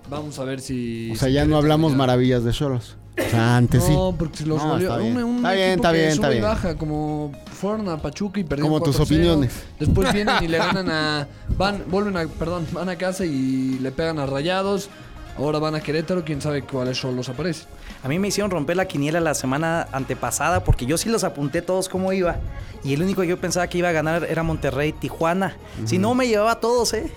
Vamos 0.09 0.37
a 0.39 0.43
ver 0.43 0.61
si. 0.61 1.11
O 1.11 1.15
sea, 1.15 1.27
si 1.27 1.33
ya 1.33 1.45
no 1.45 1.57
hablamos 1.57 1.95
maravillas 1.95 2.43
de 2.43 2.51
Cholos. 2.51 2.95
O 3.17 3.29
sea, 3.29 3.55
antes 3.57 3.83
sí. 3.83 3.93
No, 3.93 4.13
porque 4.17 4.37
se 4.39 4.45
los 4.45 4.61
No, 4.61 4.69
volvió. 4.71 4.87
está 4.89 4.97
bien. 5.01 5.17
Un, 5.17 5.23
un 5.23 5.35
Está 5.37 5.51
bien, 5.53 5.69
está 5.71 5.91
bien, 5.91 6.09
está 6.09 6.29
baja, 6.41 6.75
como 6.75 7.31
fueron 7.53 7.87
a 7.87 7.97
Pachuca 7.97 8.39
y 8.41 8.43
perdieron 8.43 8.69
Como 8.73 8.83
tus 8.83 8.97
4-0. 8.99 9.03
opiniones. 9.03 9.63
Después 9.79 10.11
vienen 10.13 10.35
y 10.43 10.47
le 10.47 10.57
ganan 10.57 10.89
a. 10.89 11.27
Van, 11.57 11.83
vuelven 11.89 12.17
a. 12.17 12.27
Perdón, 12.27 12.67
van 12.73 12.89
a 12.89 12.97
casa 12.97 13.25
y 13.25 13.79
le 13.79 13.91
pegan 13.91 14.19
a 14.19 14.25
Rayados. 14.25 14.89
Ahora 15.37 15.59
van 15.59 15.75
a 15.75 15.81
Querétaro, 15.81 16.23
quién 16.23 16.41
sabe 16.41 16.61
cuáles 16.61 16.97
son 16.97 17.17
los 17.17 17.27
aparecen. 17.27 17.67
A 18.03 18.07
mí 18.07 18.19
me 18.19 18.29
hicieron 18.29 18.51
romper 18.51 18.77
la 18.77 18.85
quiniela 18.85 19.19
la 19.19 19.33
semana 19.33 19.85
antepasada 19.91 20.63
porque 20.63 20.85
yo 20.85 20.97
sí 20.97 21.09
los 21.09 21.25
apunté 21.25 21.61
todos 21.61 21.89
cómo 21.89 22.13
iba. 22.13 22.37
Y 22.85 22.93
el 22.93 23.01
único 23.01 23.21
que 23.21 23.27
yo 23.27 23.37
pensaba 23.37 23.67
que 23.67 23.77
iba 23.79 23.89
a 23.89 23.91
ganar 23.91 24.23
era 24.29 24.43
Monterrey, 24.43 24.93
Tijuana. 24.93 25.57
Si 25.83 25.97
no, 25.97 26.15
me 26.15 26.27
llevaba 26.27 26.51
a 26.53 26.59
todos, 26.61 26.93
¿eh? 26.93 27.11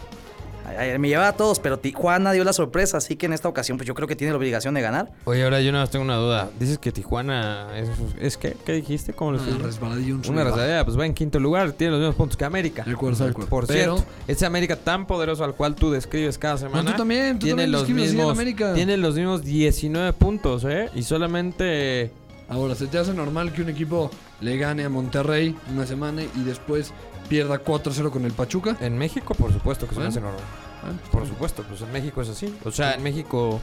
Me 0.98 1.08
llevaba 1.08 1.28
a 1.28 1.32
todos, 1.36 1.58
pero 1.60 1.78
Tijuana 1.78 2.32
dio 2.32 2.44
la 2.44 2.52
sorpresa. 2.52 2.98
Así 2.98 3.16
que 3.16 3.26
en 3.26 3.32
esta 3.32 3.48
ocasión, 3.48 3.78
pues 3.78 3.86
yo 3.86 3.94
creo 3.94 4.08
que 4.08 4.16
tiene 4.16 4.32
la 4.32 4.38
obligación 4.38 4.74
de 4.74 4.80
ganar. 4.82 5.10
Oye, 5.24 5.42
ahora 5.44 5.60
yo 5.60 5.72
nada 5.72 5.84
más 5.84 5.90
tengo 5.90 6.04
una 6.04 6.16
duda. 6.16 6.50
Dices 6.58 6.78
que 6.78 6.92
Tijuana 6.92 7.68
es, 7.76 7.88
es 8.20 8.36
que, 8.36 8.56
¿qué 8.64 8.72
dijiste? 8.72 9.12
¿Cómo 9.12 9.32
lo 9.32 9.42
Una 9.42 9.58
resbaladilla, 9.58 10.14
un 10.14 10.22
Una 10.28 10.44
resbaladilla, 10.44 10.84
pues 10.84 10.98
va 10.98 11.06
en 11.06 11.14
quinto 11.14 11.38
lugar, 11.40 11.72
tiene 11.72 11.92
los 11.92 12.00
mismos 12.00 12.16
puntos 12.16 12.36
que 12.36 12.44
América. 12.44 12.84
De 12.84 12.92
acuerdo, 12.92 13.24
de 13.24 13.30
acuerdo. 13.30 13.50
Por 13.50 13.66
Pero- 13.66 13.96
cierto, 13.96 14.12
ese 14.26 14.46
América 14.46 14.76
tan 14.76 15.06
poderoso 15.06 15.44
al 15.44 15.54
cual 15.54 15.74
tú 15.74 15.90
describes 15.90 16.38
cada 16.38 16.58
semana. 16.58 16.90
tú 16.90 16.96
también, 16.96 17.38
tú 17.38 17.46
tiene 17.46 17.62
también 17.64 17.72
los 17.72 17.88
mismos, 17.88 18.30
América. 18.32 18.74
Tiene 18.74 18.96
los 18.96 19.14
mismos 19.14 19.42
19 19.44 20.12
puntos, 20.12 20.64
¿eh? 20.64 20.88
Y 20.94 21.02
solamente. 21.02 22.10
Ahora, 22.48 22.74
¿se 22.74 22.86
te 22.86 22.96
hace 22.98 23.12
normal 23.12 23.52
que 23.52 23.60
un 23.62 23.68
equipo 23.68 24.10
le 24.40 24.56
gane 24.56 24.84
a 24.84 24.88
Monterrey 24.88 25.54
una 25.70 25.86
semana 25.86 26.22
y 26.22 26.44
después 26.44 26.92
pierda 27.28 27.62
4-0 27.62 28.10
con 28.10 28.24
el 28.24 28.32
Pachuca? 28.32 28.76
En 28.80 28.96
México, 28.98 29.34
por 29.34 29.52
supuesto 29.52 29.86
que 29.86 29.94
se 29.94 30.00
me 30.00 30.06
hace 30.06 30.20
normal. 30.20 30.40
Bueno, 30.82 30.98
Por 31.10 31.26
supuesto, 31.26 31.62
pues 31.68 31.80
en 31.82 31.92
México 31.92 32.22
es 32.22 32.28
así. 32.28 32.54
O 32.64 32.70
sea, 32.70 32.94
en 32.94 33.02
México 33.02 33.60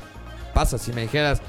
pasa. 0.53 0.77
Si 0.77 0.91
me 0.93 1.01
dijeras 1.03 1.41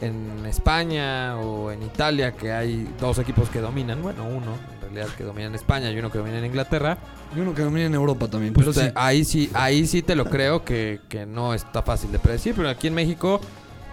en 0.00 0.44
España 0.46 1.36
o 1.38 1.70
en 1.70 1.82
Italia 1.82 2.32
que 2.32 2.52
hay 2.52 2.88
dos 3.00 3.18
equipos 3.18 3.48
que 3.48 3.60
dominan, 3.60 4.02
bueno, 4.02 4.24
uno 4.24 4.52
en 4.74 4.80
realidad 4.94 5.14
que 5.16 5.24
domina 5.24 5.46
en 5.48 5.54
España 5.54 5.90
y 5.90 5.98
uno 5.98 6.10
que 6.10 6.18
domina 6.18 6.38
en 6.38 6.44
Inglaterra, 6.44 6.98
Y 7.34 7.40
uno 7.40 7.54
que 7.54 7.62
domina 7.62 7.86
en 7.86 7.94
Europa 7.94 8.28
también. 8.28 8.52
pues 8.52 8.66
pero 8.66 8.74
te- 8.78 8.86
sí. 8.88 8.92
ahí 8.96 9.24
sí, 9.24 9.50
ahí 9.54 9.86
sí 9.86 10.02
te 10.02 10.14
lo 10.14 10.24
creo 10.26 10.64
que, 10.64 11.00
que 11.08 11.26
no 11.26 11.54
está 11.54 11.82
fácil 11.82 12.12
de 12.12 12.18
predecir, 12.18 12.54
pero 12.54 12.68
aquí 12.68 12.88
en 12.88 12.94
México 12.94 13.40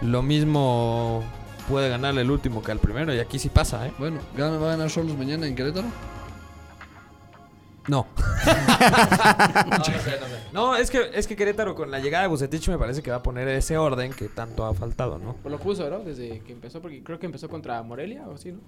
lo 0.02 0.22
mismo 0.22 1.22
puede 1.68 1.88
ganarle 1.88 2.22
el 2.22 2.30
último 2.30 2.62
que 2.62 2.72
al 2.72 2.78
primero 2.78 3.14
y 3.14 3.20
aquí 3.20 3.38
sí 3.38 3.48
pasa, 3.48 3.86
¿eh? 3.86 3.92
Bueno, 3.98 4.18
¿gana- 4.36 4.58
¿va 4.58 4.66
a 4.68 4.70
ganar 4.76 4.90
solos 4.90 5.16
mañana 5.16 5.46
en 5.46 5.54
Querétaro? 5.54 5.86
No. 7.88 8.06
no, 8.46 9.78
no 9.78 9.84
sé, 9.84 9.90
no 9.92 10.00
sé. 10.00 10.20
No, 10.52 10.76
es 10.76 10.90
que, 10.90 11.10
es 11.14 11.26
que 11.26 11.34
Querétaro 11.36 11.74
con 11.74 11.90
la 11.90 11.98
llegada 11.98 12.22
de 12.22 12.28
Bucetich 12.28 12.68
me 12.68 12.78
parece 12.78 13.02
que 13.02 13.10
va 13.10 13.16
a 13.18 13.22
poner 13.22 13.48
ese 13.48 13.76
orden 13.78 14.12
que 14.12 14.28
tanto 14.28 14.64
ha 14.64 14.74
faltado, 14.74 15.18
¿no? 15.18 15.34
Pues 15.42 15.50
lo 15.52 15.58
puso, 15.58 15.88
¿no? 15.90 16.00
Desde 16.00 16.40
que 16.40 16.52
empezó, 16.52 16.80
porque 16.80 17.02
creo 17.02 17.18
que 17.18 17.26
empezó 17.26 17.48
contra 17.48 17.82
Morelia 17.82 18.22
o 18.28 18.34
así, 18.34 18.52
¿no? 18.52 18.58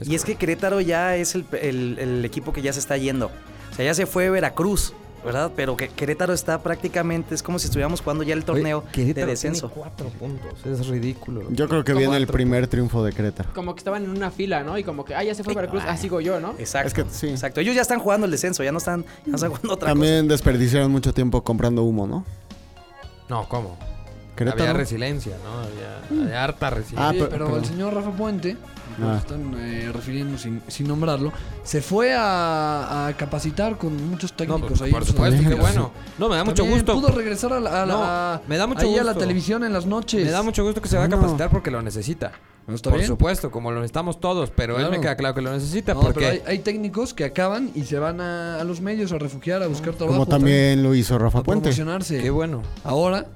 y 0.00 0.14
es 0.14 0.24
que 0.24 0.36
Querétaro 0.36 0.80
ya 0.80 1.16
es 1.16 1.34
el, 1.34 1.44
el- 1.60 1.98
el 1.98 2.24
equipo 2.24 2.52
que 2.52 2.62
ya 2.62 2.72
se 2.72 2.80
está 2.80 2.96
yendo. 2.96 3.30
O 3.70 3.74
sea, 3.74 3.84
ya 3.84 3.94
se 3.94 4.06
fue 4.06 4.30
Veracruz, 4.30 4.94
¿verdad? 5.24 5.52
Pero 5.54 5.76
que 5.76 5.88
Querétaro 5.88 6.32
está 6.32 6.62
prácticamente, 6.62 7.34
es 7.34 7.42
como 7.42 7.58
si 7.58 7.66
estuviéramos 7.66 8.00
jugando 8.00 8.22
ya 8.24 8.34
el 8.34 8.44
torneo 8.44 8.78
Oye, 8.78 8.86
de 8.86 8.92
Querétaro 8.92 9.26
descenso. 9.28 9.68
tiene 9.68 9.82
cuatro 9.82 10.08
puntos. 10.10 10.66
Es 10.66 10.86
ridículo. 10.88 11.42
Yo 11.50 11.68
creo 11.68 11.84
que 11.84 11.92
Como 11.92 12.00
viene 12.00 12.16
el 12.16 12.26
primer 12.26 12.66
triunfo 12.66 13.04
de 13.04 13.12
Querétaro. 13.12 13.50
Como 13.54 13.74
que 13.74 13.78
estaban 13.78 14.04
en 14.04 14.10
una 14.10 14.30
fila, 14.30 14.62
¿no? 14.62 14.76
Y 14.78 14.84
como 14.84 15.04
que, 15.04 15.14
ah, 15.14 15.22
ya 15.22 15.34
se 15.34 15.44
fue 15.44 15.54
Veracruz, 15.54 15.82
ah, 15.86 15.96
sigo 15.96 16.20
yo, 16.20 16.40
¿no? 16.40 16.54
Exacto. 16.58 16.88
Es 16.88 16.94
que 16.94 17.04
sí. 17.10 17.28
Exacto. 17.28 17.60
Ellos 17.60 17.74
ya 17.74 17.82
están 17.82 17.98
jugando 18.00 18.24
el 18.26 18.30
descenso, 18.32 18.62
ya 18.64 18.72
no 18.72 18.78
están, 18.78 19.02
ya 19.24 19.30
no 19.30 19.34
están 19.36 19.50
jugando 19.50 19.74
otra 19.74 19.88
También 19.88 20.26
desperdiciaron 20.28 20.90
mucho 20.90 21.12
tiempo 21.14 21.42
comprando 21.44 21.82
humo, 21.84 22.06
¿no? 22.06 22.24
No, 23.28 23.48
¿cómo? 23.48 23.76
Querétaro. 24.36 24.62
Había 24.64 24.72
resiliencia, 24.74 25.36
¿no? 25.44 25.60
Había, 25.60 26.24
había 26.24 26.44
harta 26.44 26.70
resiliencia. 26.70 27.08
Ah, 27.08 27.12
pero- 27.12 27.28
pero, 27.28 27.46
pero- 27.46 27.58
el 27.58 27.64
señor 27.64 27.94
Rafa 27.94 28.10
Puente, 28.10 28.56
Ah. 29.00 29.16
están 29.18 29.54
eh, 29.58 29.90
refiriendo 29.92 30.36
sin, 30.38 30.60
sin 30.68 30.88
nombrarlo, 30.88 31.32
se 31.62 31.80
fue 31.82 32.14
a, 32.14 33.06
a 33.08 33.16
capacitar 33.16 33.78
con 33.78 34.10
muchos 34.10 34.32
No, 34.32 34.36
técnicos 34.36 34.68
pues, 34.68 34.82
ahí. 34.82 34.90
por 34.92 35.04
supuesto, 35.04 35.36
qué 35.38 35.48
También. 35.48 35.60
bueno. 35.60 35.90
No, 36.18 36.28
me 36.28 36.36
da 36.36 36.44
mucho 36.44 36.62
También 36.62 36.78
gusto. 36.80 36.94
Pudo 36.94 37.08
regresar 37.08 37.52
a 37.52 37.60
la, 37.60 37.82
a 37.82 37.86
la- 37.86 38.40
No, 38.42 38.48
me 38.48 38.56
da 38.56 38.66
mucho 38.66 38.82
ahí 38.86 38.94
a 38.98 39.04
la 39.04 39.12
gusto. 39.12 39.20
televisión 39.20 39.64
en 39.64 39.72
las 39.72 39.86
noches. 39.86 40.24
Me 40.24 40.30
da 40.30 40.42
mucho 40.42 40.64
gusto 40.64 40.80
que 40.82 40.88
se 40.88 40.96
va 40.98 41.04
a 41.04 41.08
No. 41.08 41.16
capacitar 41.16 41.50
porque 41.50 41.70
lo 41.70 41.80
necesita. 41.82 42.32
¿No 42.66 42.76
está 42.76 42.90
Por 42.90 43.00
bien? 43.00 43.08
supuesto, 43.08 43.50
como 43.50 43.72
lo 43.72 43.80
necesitamos 43.80 44.20
todos, 44.20 44.50
pero 44.50 44.74
él 44.74 44.82
Claro. 44.82 44.92
me 44.92 45.00
queda 45.00 45.16
claro 45.16 45.34
que 45.34 45.42
lo 45.42 45.50
necesita 45.52 45.94
No, 45.94 46.00
porque 46.00 46.20
pero 46.20 46.30
hay, 46.30 46.42
hay 46.46 46.58
técnicos 46.60 47.12
que 47.12 47.24
acaban 47.24 47.72
y 47.74 47.82
se 47.82 47.98
van 47.98 48.20
a, 48.20 48.60
a 48.60 48.64
los 48.64 48.80
medios 48.80 49.10
a 49.10 49.18
refugiar, 49.18 49.64
a 49.64 49.66
buscar 49.66 49.94
trabajo. 49.94 50.16
Como 50.20 50.26
también 50.26 50.80
lo 50.82 50.94
hizo 50.94 51.18
Rafa 51.18 51.40
a 51.40 51.42
Puente. 51.42 51.70
qué 52.08 52.30
bueno. 52.30 52.62
Ahora 52.84 53.26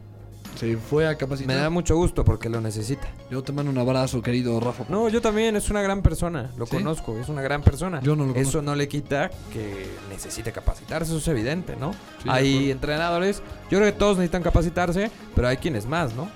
se 0.57 0.77
fue 0.77 1.07
a 1.07 1.17
capacitar. 1.17 1.55
Me 1.55 1.61
da 1.61 1.71
mucho 1.71 1.95
gusto 1.97 2.25
porque 2.25 2.49
lo 2.49 2.61
necesita. 2.61 3.07
Yo 3.31 3.43
te 3.43 3.53
mando 3.53 3.71
un 3.71 3.79
abrazo, 3.79 4.23
querido 4.23 4.59
Rafa. 4.59 4.85
No, 4.89 5.09
yo 5.09 5.21
también, 5.21 5.55
es 5.57 5.71
una 5.71 5.83
gran 5.83 6.03
persona, 6.03 6.51
lo 6.57 6.67
¿Sí? 6.67 6.77
conozco, 6.77 7.17
es 7.19 7.29
una 7.29 7.43
gran 7.43 7.63
persona. 7.63 8.01
Yo 8.01 8.17
no 8.17 8.25
lo 8.25 8.31
Eso 8.33 8.39
conozco. 8.53 8.63
no 8.63 8.75
le 8.75 8.89
quita 8.89 9.31
que 9.53 9.87
necesite 10.11 10.53
capacitarse, 10.53 11.11
eso 11.11 11.19
es 11.19 11.29
evidente, 11.29 11.77
¿no? 11.77 11.93
hay 12.27 12.71
entrenadores, 12.71 13.43
yo 13.71 13.79
creo 13.79 13.93
que 13.93 13.99
todos 13.99 14.17
necesitan 14.17 14.43
capacitarse, 14.43 15.11
pero 15.35 15.49
hay 15.49 15.59
quienes 15.59 15.87
más, 15.87 16.15
¿no? 16.15 16.29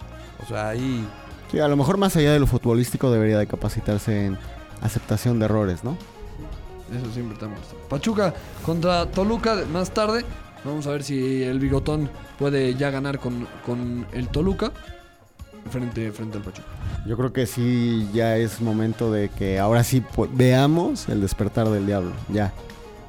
O 0.43 0.47
sea, 0.47 0.69
hay... 0.71 1.07
Sí, 1.51 1.59
a 1.59 1.67
lo 1.69 1.77
mejor 1.77 1.97
más 1.99 2.15
allá 2.17 2.33
de 2.33 2.39
lo 2.39 2.47
futbolístico 2.47 3.11
debería 3.11 3.39
de 3.39 3.47
capacitarse 3.47 4.27
en 4.27 4.39
aceptación 4.83 5.39
de 5.39 5.47
errores, 5.47 5.83
¿no? 5.83 5.97
Eso 6.97 7.13
siempre 7.13 7.35
está. 7.35 7.49
Pachuca 7.89 8.35
contra 8.65 9.07
Toluca 9.07 9.57
más 9.73 9.91
tarde. 9.93 10.25
Vamos 10.65 10.87
a 10.87 10.91
ver 10.91 11.03
si 11.03 11.43
el 11.43 11.59
bigotón 11.59 12.11
puede 12.39 12.75
ya 12.75 12.91
ganar 12.91 13.19
con, 13.19 13.47
con 13.65 14.07
el 14.13 14.29
Toluca 14.29 14.73
frente, 15.71 16.13
frente 16.13 16.37
al 16.39 16.45
Pachuca. 16.45 16.69
Yo 17.07 17.17
creo 17.17 17.33
que 17.33 17.47
sí, 17.47 18.09
ya 18.13 18.37
es 18.37 18.61
momento 18.61 19.11
de 19.11 19.31
que 19.31 19.59
ahora 19.59 19.85
sí 19.85 20.03
veamos 20.33 21.09
el 21.09 21.21
despertar 21.23 21.69
del 21.71 21.87
diablo. 21.87 22.13
Ya. 22.29 22.53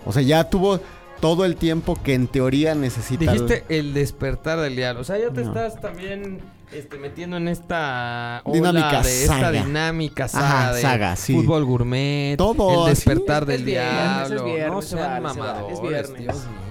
O 0.06 0.14
sea, 0.14 0.22
ya 0.22 0.50
tuvo 0.50 0.80
todo 1.20 1.44
el 1.46 1.56
tiempo 1.58 1.98
que 2.02 2.14
en 2.14 2.28
teoría 2.28 2.74
necesita. 2.74 3.32
Dijiste 3.32 3.66
el 3.70 3.94
despertar 3.94 4.60
del 4.60 4.76
diablo. 4.76 5.02
O 5.02 5.04
sea, 5.04 5.18
ya 5.20 5.30
te 5.32 5.42
No. 5.44 5.48
estás 5.50 5.80
también 5.82 6.40
este, 6.72 6.98
metiendo 6.98 7.36
en 7.38 7.50
esta 7.50 8.42
ola 8.46 8.56
Dinámica 8.72 9.02
de 9.04 9.22
esta 9.24 9.40
saga. 9.40 9.52
dinámica 9.66 10.28
saga 10.30 10.48
Ajá, 10.62 10.74
de 10.74 10.82
saga, 10.82 11.16
sí. 11.18 11.34
fútbol 11.36 11.66
gourmet, 11.66 12.38
Todo 12.38 12.88
el 12.88 12.94
despertar 12.96 13.44
Es 13.44 13.48
del 13.50 13.64
viernes, 13.66 14.22
es 14.24 14.30
diablo. 14.30 14.46
viernes, 14.46 14.94
vale, 14.94 15.20
vale, 15.40 15.74
es 15.74 15.82
viernes. 15.82 16.18
Dios 16.18 16.36
mío, 16.38 16.54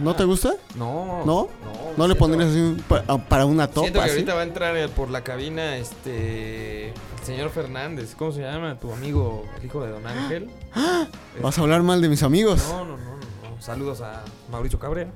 ¿No 0.00 0.14
te 0.16 0.24
gusta? 0.24 0.54
No. 0.76 1.22
¿No? 1.24 1.48
¿No 1.96 2.06
le 2.08 2.14
siento- 2.14 2.18
pondrías 2.18 2.50
así 2.50 2.58
un- 2.60 2.84
ah, 3.08 3.18
para 3.18 3.46
una 3.46 3.64
Siento 3.66 3.82
topa? 3.82 3.92
que 3.92 3.98
así? 4.00 4.10
ahorita 4.10 4.34
va 4.34 4.40
a 4.40 4.44
entrar 4.44 4.76
eh, 4.76 4.88
por 4.88 5.10
la 5.10 5.22
cabina 5.22 5.76
este 5.76 6.88
el 6.90 7.26
señor 7.26 7.50
Fernández, 7.50 8.14
¿cómo 8.16 8.32
se 8.32 8.40
llama? 8.40 8.78
Tu 8.80 8.90
amigo, 8.92 9.44
el 9.58 9.66
hijo 9.66 9.82
de 9.84 9.90
Don 9.90 10.06
Ángel. 10.06 10.48
¿Vas 11.42 11.58
a 11.58 11.60
hablar 11.60 11.82
mal 11.82 12.00
de 12.00 12.08
mis 12.08 12.22
amigos? 12.22 12.62
No, 12.70 12.84
no, 12.84 12.96
no, 12.96 12.96
no, 12.96 13.50
no. 13.50 13.60
Saludos 13.62 14.00
a 14.00 14.22
Mauricio 14.50 14.78
Cabrera. 14.78 15.10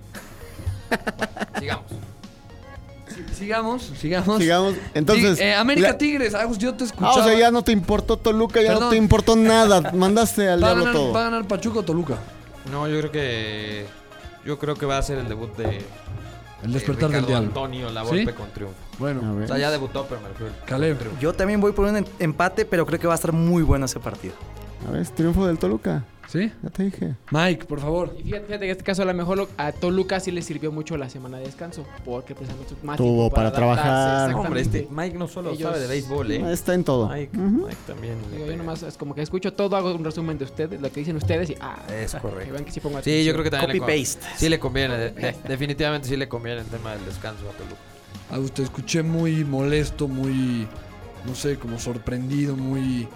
Sigamos. 1.58 1.84
Sigamos, 3.36 3.82
sigamos. 3.98 4.38
Sigamos. 4.40 4.74
Entonces. 4.94 5.38
Eh, 5.40 5.54
América 5.54 5.88
la- 5.88 5.98
Tigres, 5.98 6.34
Agus, 6.34 6.58
yo 6.58 6.74
te 6.74 6.84
Ah, 6.84 6.86
escuchaba. 6.86 7.14
o 7.14 7.24
sea, 7.24 7.38
ya 7.38 7.50
no 7.50 7.62
te 7.62 7.72
importó 7.72 8.16
Toluca, 8.16 8.60
ya 8.60 8.74
no 8.74 8.88
te 8.90 8.96
importó 8.96 9.36
nada. 9.36 9.92
Mandaste 9.94 10.48
al 10.48 10.62
¿Va, 10.62 10.68
a 10.68 10.74
diablo 10.74 10.84
ganar, 10.84 11.00
todo. 11.00 11.12
¿Va 11.12 11.20
a 11.20 11.24
ganar 11.24 11.46
Pachuca 11.48 11.80
o 11.80 11.82
Toluca? 11.84 12.18
No, 12.70 12.88
yo 12.88 12.98
creo 12.98 13.12
que 13.12 13.86
yo 14.44 14.58
creo 14.58 14.74
que 14.74 14.86
va 14.86 14.98
a 14.98 15.02
ser 15.02 15.18
el 15.18 15.28
debut 15.28 15.54
de 15.56 15.78
El 16.62 16.72
de 16.72 16.78
despertar 16.78 17.10
del 17.10 17.26
diablo. 17.26 17.48
Antonio 17.48 17.90
la 17.90 18.02
¿Sí? 18.04 18.08
golpe 18.24 18.34
con 18.34 18.50
triunfo. 18.50 18.76
A 18.94 18.98
Bueno, 18.98 19.34
ver. 19.36 19.44
O 19.44 19.48
sea, 19.48 19.58
ya 19.58 19.70
debutó, 19.70 20.06
pero 20.08 20.20
me 20.20 20.28
refiero 20.28 20.52
al 20.52 20.64
Caleb. 20.66 20.98
triunfo. 20.98 21.20
Yo 21.20 21.32
también 21.32 21.60
voy 21.60 21.72
por 21.72 21.86
un 21.86 21.96
em- 21.96 22.04
empate, 22.18 22.64
pero 22.64 22.86
creo 22.86 22.98
que 23.00 23.06
va 23.06 23.14
a 23.14 23.16
estar 23.16 23.32
muy 23.32 23.62
bueno 23.62 23.86
ese 23.86 24.00
partido. 24.00 24.34
A 24.88 24.92
ver, 24.92 25.06
triunfo 25.08 25.46
del 25.46 25.58
Toluca. 25.58 26.04
¿Sí? 26.34 26.52
Ya 26.62 26.68
te 26.70 26.82
dije. 26.82 27.14
Mike, 27.30 27.64
por 27.64 27.80
favor. 27.80 28.14
Y 28.18 28.24
fíjate, 28.24 28.44
fíjate 28.46 28.58
que 28.58 28.64
en 28.66 28.70
este 28.72 28.84
caso 28.84 29.02
a 29.02 29.04
lo 29.06 29.14
mejor 29.14 29.48
a 29.56 29.72
Toluca 29.72 30.20
sí 30.20 30.30
le 30.32 30.42
sirvió 30.42 30.70
mucho 30.72 30.96
la 30.98 31.08
semana 31.08 31.38
de 31.38 31.44
descanso, 31.46 31.86
porque 32.04 32.34
precisamente 32.34 32.74
más 32.82 32.96
Tuvo 32.98 33.30
para 33.30 33.52
trabajar. 33.52 34.34
Hombre, 34.34 34.60
este. 34.60 34.86
Mike 34.90 35.16
no 35.16 35.28
solo 35.28 35.50
Ellos- 35.52 35.62
sabe 35.70 35.80
de 35.80 35.86
béisbol, 35.86 36.30
¿eh? 36.32 36.52
Está 36.52 36.74
en 36.74 36.84
todo. 36.84 37.08
Mike. 37.08 37.36
Mike 37.38 37.76
también. 37.86 38.16
Digo, 38.30 38.40
yo 38.40 38.46
pega. 38.46 38.56
nomás 38.58 38.82
es 38.82 38.96
como 38.96 39.14
que 39.14 39.22
escucho 39.22 39.52
todo, 39.54 39.76
hago 39.76 39.94
un 39.94 40.04
resumen 40.04 40.36
de 40.36 40.44
ustedes, 40.44 40.80
lo 40.80 40.90
que 40.92 41.00
dicen 41.00 41.16
ustedes 41.16 41.50
y 41.50 41.56
ah, 41.60 41.78
Es 41.88 42.12
que 42.14 42.20
correcto. 42.20 42.52
vean 42.52 42.64
que 42.64 42.72
sí 42.72 42.80
pongo 42.80 43.00
Sí, 43.02 43.24
yo 43.24 43.32
creo 43.32 43.44
que 43.44 43.50
también 43.50 43.72
le, 43.72 43.78
con- 43.78 43.86
Copy-paste. 43.88 44.26
sí 44.36 44.48
le 44.48 44.58
conviene. 44.58 44.96
de- 44.98 45.10
de- 45.12 45.36
definitivamente 45.48 46.08
sí 46.08 46.16
le 46.16 46.28
conviene 46.28 46.60
el 46.60 46.66
tema 46.66 46.92
del 46.92 47.04
descanso 47.04 47.44
a 47.48 47.52
Toluca. 47.52 47.76
Agus, 48.30 48.52
te 48.52 48.62
escuché 48.62 49.02
muy 49.02 49.44
molesto, 49.44 50.08
muy, 50.08 50.66
no 51.26 51.34
sé, 51.34 51.56
como 51.58 51.78
sorprendido, 51.78 52.56
muy... 52.56 53.06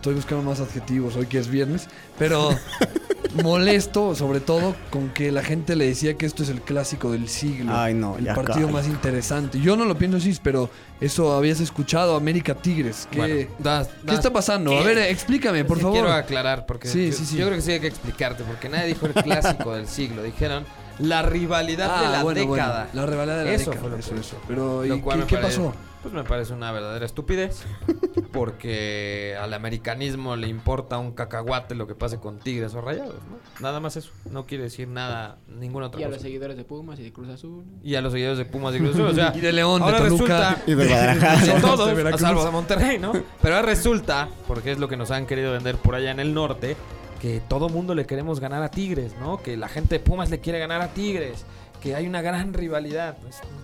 Estoy 0.00 0.14
buscando 0.14 0.42
más 0.42 0.60
adjetivos 0.60 1.14
hoy 1.16 1.26
que 1.26 1.36
es 1.38 1.48
viernes, 1.48 1.86
pero 2.18 2.48
molesto 3.42 4.14
sobre 4.14 4.40
todo 4.40 4.74
con 4.90 5.10
que 5.10 5.30
la 5.30 5.42
gente 5.42 5.76
le 5.76 5.86
decía 5.86 6.14
que 6.16 6.24
esto 6.24 6.42
es 6.42 6.48
el 6.48 6.62
clásico 6.62 7.12
del 7.12 7.28
siglo. 7.28 7.70
Ay, 7.74 7.92
no, 7.92 8.16
el 8.16 8.24
partido 8.26 8.68
más 8.68 8.86
interesante. 8.86 9.60
Yo 9.60 9.76
no 9.76 9.84
lo 9.84 9.98
pienso 9.98 10.16
así, 10.16 10.34
pero 10.42 10.70
eso 11.02 11.34
habías 11.34 11.60
escuchado, 11.60 12.16
América 12.16 12.54
Tigres. 12.54 13.06
¿Qué, 13.10 13.18
Bueno, 13.18 13.50
das- 13.58 13.88
¿qué 13.88 14.06
das- 14.06 14.16
está 14.16 14.32
pasando? 14.32 14.78
A 14.78 14.82
ver, 14.82 14.96
explícame, 14.98 15.66
por 15.66 15.76
Sí, 15.76 15.82
favor. 15.82 15.98
Quiero 15.98 16.12
aclarar, 16.14 16.64
porque 16.64 16.88
Sí, 16.88 17.10
yo, 17.10 17.16
sí, 17.18 17.26
sí. 17.26 17.36
yo 17.36 17.44
creo 17.46 17.56
que 17.58 17.62
sí 17.62 17.72
hay 17.72 17.80
que 17.80 17.88
explicarte, 17.88 18.42
porque 18.44 18.70
nadie 18.70 18.86
dijo 18.86 19.04
el 19.04 19.12
clásico 19.12 19.74
del 19.74 19.86
siglo. 19.86 20.22
Dijeron 20.22 20.64
la 20.98 21.20
rivalidad 21.20 22.00
de 22.00 22.08
la 22.08 22.20
Ah, 22.20 22.22
bueno, 22.22 22.46
bueno, 22.46 22.54
década. 22.64 22.88
la 22.94 23.04
rivalidad 23.06 23.38
de 23.38 23.44
la 23.44 23.52
Eso 23.52 23.70
década. 23.70 23.80
fue 23.82 23.90
lo 23.90 23.96
eso, 23.98 24.14
eso. 24.14 24.36
Pero, 24.48 24.84
¿y 24.84 24.88
Lo 24.88 25.02
cual 25.02 25.26
qué, 25.26 25.36
pasó? 25.36 25.74
Pues 26.02 26.14
me 26.14 26.24
parece 26.24 26.52
una 26.54 26.72
verdadera 26.72 27.04
estupidez. 27.04 27.62
Porque 28.32 29.36
al 29.40 29.52
americanismo 29.52 30.36
le 30.36 30.48
importa 30.48 30.98
un 30.98 31.12
cacahuate 31.12 31.74
lo 31.74 31.86
que 31.86 31.94
pase 31.94 32.18
con 32.18 32.38
Tigres 32.38 32.74
o 32.74 32.80
Rayados, 32.80 33.16
¿no? 33.28 33.38
Nada 33.60 33.80
más 33.80 33.96
eso. 33.96 34.10
No 34.30 34.46
quiere 34.46 34.64
decir 34.64 34.88
nada, 34.88 35.38
ninguna 35.48 35.86
otra 35.88 36.00
Y 36.00 36.04
a 36.04 36.06
cosa. 36.06 36.16
los 36.16 36.22
seguidores 36.22 36.56
de 36.56 36.64
Pumas 36.64 36.98
y 37.00 37.02
de 37.02 37.12
Cruz 37.12 37.28
Azul. 37.28 37.64
Y 37.82 37.96
a 37.96 38.00
los 38.00 38.12
seguidores 38.12 38.38
de 38.38 38.44
Pumas 38.44 38.74
y 38.74 38.78
Cruz 38.78 38.92
Azul, 38.94 39.06
o 39.08 39.14
sea, 39.14 39.32
Y 39.36 39.40
de 39.40 39.52
León, 39.52 39.80
de 39.80 39.84
ahora 39.84 39.98
Toluca. 39.98 40.50
resulta 40.50 40.62
Y 40.66 40.74
de 40.74 40.86
Guadalajara. 40.86 41.40
de 41.54 41.60
todos, 41.60 41.96
de 41.96 42.08
a 42.08 42.18
salvo 42.18 42.44
de 42.44 42.50
Monterrey, 42.50 42.98
¿no? 42.98 43.12
Pero 43.42 43.56
ahora 43.56 43.66
resulta, 43.66 44.28
porque 44.46 44.72
es 44.72 44.78
lo 44.78 44.88
que 44.88 44.96
nos 44.96 45.10
han 45.10 45.26
querido 45.26 45.52
vender 45.52 45.76
por 45.76 45.94
allá 45.94 46.10
en 46.12 46.20
el 46.20 46.32
norte, 46.32 46.76
que 47.20 47.42
todo 47.48 47.68
mundo 47.68 47.94
le 47.94 48.06
queremos 48.06 48.40
ganar 48.40 48.62
a 48.62 48.70
Tigres, 48.70 49.14
¿no? 49.20 49.42
Que 49.42 49.56
la 49.56 49.68
gente 49.68 49.96
de 49.96 50.00
Pumas 50.00 50.30
le 50.30 50.40
quiere 50.40 50.58
ganar 50.58 50.80
a 50.80 50.88
Tigres, 50.94 51.44
que 51.80 51.94
hay 51.94 52.06
una 52.06 52.22
gran 52.22 52.52
rivalidad. 52.52 53.16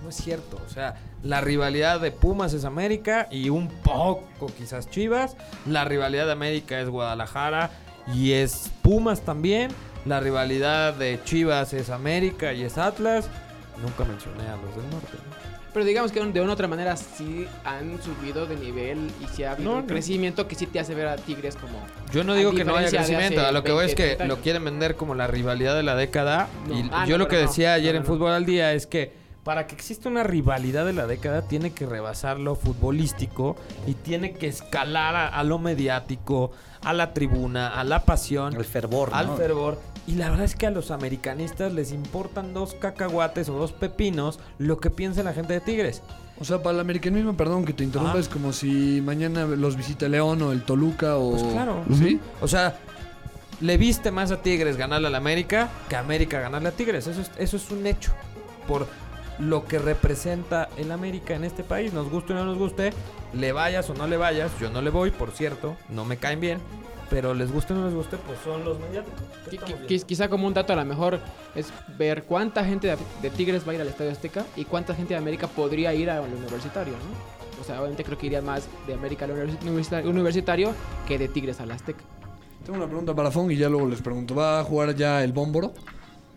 No 0.02 0.08
es, 0.08 0.16
cierto, 0.16 0.60
o 0.64 0.68
sea, 0.68 0.96
la 1.22 1.40
rivalidad 1.40 2.00
de 2.00 2.10
Pumas 2.10 2.52
es 2.52 2.64
América 2.64 3.28
y 3.30 3.50
un 3.50 3.68
poco 3.68 4.46
quizás 4.56 4.88
Chivas, 4.90 5.36
la 5.66 5.84
rivalidad 5.84 6.26
de 6.26 6.32
América 6.32 6.80
es 6.80 6.88
Guadalajara 6.88 7.70
y 8.14 8.32
es 8.32 8.70
Pumas 8.82 9.22
también, 9.22 9.70
la 10.04 10.20
rivalidad 10.20 10.94
de 10.94 11.20
Chivas 11.24 11.72
es 11.72 11.90
América 11.90 12.52
y 12.52 12.62
es 12.62 12.78
Atlas. 12.78 13.28
Nunca 13.82 14.04
mencioné 14.04 14.44
a 14.44 14.56
los 14.56 14.74
del 14.76 14.90
norte, 14.90 15.18
¿no? 15.28 15.35
Pero 15.76 15.84
digamos 15.84 16.10
que 16.10 16.24
de 16.24 16.40
una 16.40 16.52
u 16.52 16.52
otra 16.54 16.68
manera 16.68 16.96
sí 16.96 17.46
han 17.62 18.00
subido 18.02 18.46
de 18.46 18.56
nivel 18.56 19.10
y 19.22 19.26
sí 19.36 19.44
ha 19.44 19.52
habido 19.52 19.68
No, 19.72 19.76
un 19.76 19.82
no. 19.82 19.86
crecimiento 19.86 20.48
que 20.48 20.54
sí 20.54 20.64
te 20.66 20.80
hace 20.80 20.94
ver 20.94 21.06
a 21.06 21.16
Tigres 21.16 21.54
como... 21.54 21.78
Yo 22.14 22.24
no 22.24 22.32
digo 22.32 22.52
que 22.54 22.64
no 22.64 22.74
haya 22.76 22.88
crecimiento, 22.88 23.42
a 23.46 23.52
lo 23.52 23.62
que 23.62 23.72
voy 23.72 23.84
es 23.84 23.94
20, 23.94 24.02
que 24.02 24.16
30 24.16 24.24
lo 24.34 24.40
quieren 24.40 24.64
vender 24.64 24.96
como 24.96 25.14
la 25.14 25.26
rivalidad 25.26 25.76
de 25.76 25.82
la 25.82 25.94
década. 25.94 26.48
No. 26.66 26.78
Y 26.80 26.88
Ah, 26.90 27.04
yo 27.06 27.18
no, 27.18 27.24
lo 27.24 27.28
que 27.28 27.36
decía 27.36 27.74
ayer 27.74 27.92
No, 27.94 28.00
en. 28.00 28.06
Fútbol 28.06 28.32
al 28.32 28.46
Día 28.46 28.72
es 28.72 28.86
que 28.86 29.12
para 29.44 29.66
que 29.66 29.74
exista 29.74 30.08
una 30.08 30.22
rivalidad 30.22 30.86
de 30.86 30.94
la 30.94 31.06
década 31.06 31.42
tiene 31.42 31.74
que 31.74 31.84
rebasar 31.84 32.38
lo 32.40 32.54
futbolístico 32.54 33.56
y 33.86 33.92
tiene 33.92 34.32
que 34.32 34.48
escalar 34.48 35.14
a, 35.14 35.28
a 35.28 35.44
lo 35.44 35.58
mediático, 35.58 36.52
a 36.82 36.94
la 36.94 37.12
tribuna, 37.12 37.78
a 37.78 37.84
la 37.84 38.06
pasión, 38.06 38.56
El 38.56 38.64
fervor, 38.64 39.10
¿no? 39.10 39.16
al 39.16 39.36
fervor. 39.36 39.78
Y 40.06 40.12
la 40.14 40.30
verdad 40.30 40.44
es 40.44 40.54
que 40.54 40.66
a 40.66 40.70
los 40.70 40.90
americanistas 40.90 41.72
les 41.72 41.90
importan 41.92 42.54
dos 42.54 42.74
cacahuates 42.74 43.48
o 43.48 43.54
dos 43.54 43.72
pepinos 43.72 44.38
lo 44.58 44.78
que 44.78 44.90
piensa 44.90 45.22
la 45.24 45.32
gente 45.32 45.52
de 45.54 45.60
Tigres. 45.60 46.02
O 46.38 46.44
sea, 46.44 46.62
para 46.62 46.74
el 46.74 46.80
americanismo, 46.80 47.36
perdón 47.36 47.64
que 47.64 47.72
te 47.72 47.82
interrumpa, 47.82 48.14
Ah. 48.16 48.20
es 48.20 48.28
como 48.28 48.52
si 48.52 49.00
mañana 49.04 49.46
los 49.46 49.76
visita 49.76 50.06
León 50.08 50.42
o 50.42 50.52
el 50.52 50.62
Toluca 50.62 51.16
o... 51.16 51.32
Pues 51.32 51.42
claro. 51.44 51.84
¿Sí? 51.98 52.20
O 52.40 52.46
sea, 52.46 52.76
le 53.60 53.76
viste 53.78 54.10
más 54.10 54.30
a 54.30 54.42
Tigres 54.42 54.76
ganarle 54.76 55.08
al 55.08 55.14
América 55.14 55.70
que 55.88 55.96
a 55.96 56.00
América 56.00 56.38
ganarle 56.40 56.68
a 56.68 56.72
Tigres. 56.72 57.06
Eso 57.06 57.22
es, 57.22 57.30
eso 57.38 57.56
es 57.56 57.70
un 57.70 57.86
hecho. 57.86 58.12
Por 58.68 58.86
lo 59.38 59.66
que 59.66 59.78
representa 59.78 60.68
el 60.76 60.92
América 60.92 61.34
en 61.34 61.44
este 61.44 61.62
país. 61.64 61.92
Nos 61.92 62.08
guste 62.10 62.32
o 62.32 62.36
no 62.36 62.44
nos 62.44 62.58
guste, 62.58 62.90
le 63.32 63.52
vayas 63.52 63.88
o 63.90 63.94
no 63.94 64.06
le 64.06 64.16
vayas. 64.18 64.52
Yo 64.60 64.70
no 64.70 64.82
le 64.82 64.90
voy, 64.90 65.10
por 65.10 65.30
cierto. 65.32 65.76
No 65.88 66.04
me 66.04 66.16
caen 66.18 66.40
bien. 66.40 66.58
Pero 67.08 67.34
les 67.34 67.52
guste 67.52 67.72
o 67.72 67.76
no 67.76 67.84
les 67.86 67.94
guste, 67.94 68.16
pues 68.16 68.38
son 68.44 68.64
los 68.64 68.78
bien. 68.90 69.04
Quizá 70.06 70.28
como 70.28 70.46
un 70.46 70.54
dato 70.54 70.72
a 70.72 70.76
lo 70.76 70.84
mejor 70.84 71.20
es 71.54 71.72
ver 71.96 72.24
cuánta 72.24 72.64
gente 72.64 72.88
de, 72.88 72.96
de 73.22 73.30
Tigres 73.30 73.66
va 73.66 73.72
a 73.72 73.74
ir 73.76 73.80
al 73.80 73.88
Estadio 73.88 74.10
Azteca 74.10 74.44
y 74.56 74.64
cuánta 74.64 74.94
gente 74.94 75.14
de 75.14 75.18
América 75.18 75.46
podría 75.46 75.94
ir 75.94 76.10
al 76.10 76.24
universitario, 76.32 76.94
¿no? 76.94 77.60
O 77.60 77.64
sea, 77.64 77.78
obviamente 77.80 78.04
creo 78.04 78.18
que 78.18 78.26
iría 78.26 78.42
más 78.42 78.66
de 78.86 78.94
América 78.94 79.24
al 79.24 79.30
universi- 79.32 79.58
universi- 79.60 80.04
universitario 80.06 80.72
que 81.06 81.16
de 81.18 81.28
Tigres 81.28 81.60
al 81.60 81.70
Azteca. 81.70 82.02
Tengo 82.64 82.78
una 82.78 82.86
pregunta 82.88 83.14
para 83.14 83.30
Fong 83.30 83.50
y 83.52 83.56
ya 83.56 83.68
luego 83.68 83.86
les 83.88 84.02
pregunto. 84.02 84.34
¿Va 84.34 84.60
a 84.60 84.64
jugar 84.64 84.94
ya 84.96 85.22
el 85.22 85.32
Bómboro? 85.32 85.72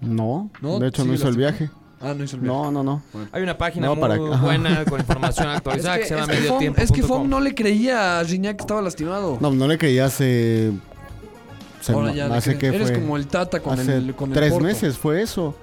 No, 0.02 0.50
¿No? 0.62 0.80
de 0.80 0.88
hecho 0.88 1.04
no 1.04 1.14
hizo 1.14 1.28
el 1.28 1.36
viaje. 1.36 1.70
Ah, 2.02 2.14
no 2.18 2.24
hizo 2.24 2.38
el 2.38 2.42
viaje. 2.44 2.58
No, 2.58 2.72
no, 2.72 2.84
no. 2.84 3.02
Hay 3.32 3.44
una 3.44 3.58
página 3.58 3.88
No, 3.88 3.96
muy 3.96 4.02
para- 4.02 4.18
buena 4.18 4.86
con 4.86 5.00
información 5.02 5.48
actualizada 5.56 5.98
que, 6.00 6.06
se 6.06 6.16
llama 6.16 6.24
es 6.24 6.30
que 6.30 6.36
medio 6.40 6.54
Fong- 6.54 6.60
tiempo. 6.60 6.82
es 6.82 6.92
que 6.92 7.04
Fong 7.04 7.28
no 7.28 7.40
le 7.42 7.54
creía 7.54 8.20
a 8.20 8.26
Gignac 8.26 8.56
que 8.58 8.62
estaba 8.62 8.82
lastimado. 8.82 9.38
No, 9.42 9.52
no 9.52 9.68
le 9.68 9.78
creía 9.78 10.06
hace... 10.06 10.72
se- 11.82 11.92
Ahora 11.92 12.14
ya 12.14 12.28
le 12.30 12.36
hace 12.36 12.58
que 12.58 12.68
Eres 12.68 12.90
fue... 12.92 13.00
como 13.02 13.18
el 13.18 13.28
Tata 13.28 13.60
con 13.60 13.78
hace 13.78 13.98
el 13.98 14.16
con 14.16 14.32
tres 14.32 14.58
meses 14.62 14.98
fue 14.98 15.22
eso. 15.22 15.54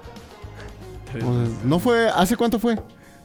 Tres 1.11 1.23
O 1.23 1.27
sea, 1.33 1.41
meses. 1.41 1.57
no 1.65 1.79
fue... 1.79 2.09
¿Hace 2.09 2.35
cuánto 2.37 2.59
fue? 2.59 2.77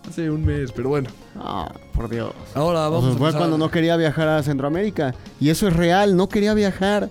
Hace 0.08 0.30
un 0.30 0.44
mes, 0.44 0.72
pero 0.72 0.88
bueno. 0.88 1.10
Ah, 1.38 1.70
por 1.94 2.08
Dios. 2.08 2.32
Ahora 2.54 2.88
O 2.88 2.92
vamos 2.92 3.04
sea, 3.04 3.12
a 3.14 3.18
fue 3.18 3.26
empezar. 3.28 3.38
cuando 3.40 3.58
no 3.58 3.70
quería 3.70 3.96
viajar 3.98 4.26
a 4.28 4.42
Centroamérica. 4.42 5.14
Y 5.38 5.50
eso 5.50 5.68
es 5.68 5.76
real, 5.76 6.16
no 6.16 6.28
quería 6.30 6.54
viajar. 6.54 7.10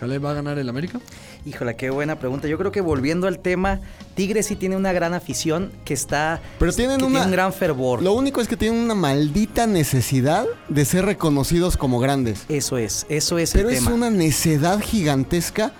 ¿Caleb 0.00 0.24
va 0.24 0.30
a 0.30 0.34
ganar 0.34 0.58
el 0.58 0.68
América? 0.68 0.98
Híjole, 1.46 1.76
qué 1.76 1.90
buena 1.90 2.18
pregunta. 2.18 2.48
Yo 2.48 2.58
creo 2.58 2.72
que 2.72 2.80
volviendo 2.80 3.28
al 3.28 3.38
tema, 3.38 3.80
Tigres 4.16 4.46
sí 4.46 4.56
tiene 4.56 4.74
una 4.76 4.92
gran 4.92 5.14
afición 5.14 5.70
que 5.84 5.94
está. 5.94 6.40
Pero 6.58 6.72
tienen 6.72 6.98
que 6.98 7.04
una- 7.04 7.12
tiene 7.20 7.26
un 7.26 7.32
gran 7.32 7.52
fervor. 7.52 8.02
Lo 8.02 8.14
único 8.14 8.40
es 8.40 8.48
que 8.48 8.56
tienen 8.56 8.80
una 8.80 8.96
maldita 8.96 9.64
necesidad 9.68 10.44
de 10.68 10.84
ser 10.84 11.04
reconocidos 11.04 11.76
como 11.76 12.00
grandes. 12.00 12.42
Eso 12.48 12.78
es, 12.78 13.06
eso 13.08 13.38
es 13.38 13.52
Pero 13.52 13.68
el 13.68 13.76
es 13.76 13.84
tema. 13.84 13.94
una 13.94 14.10
necedad 14.10 14.80
gigantesca 14.80 15.70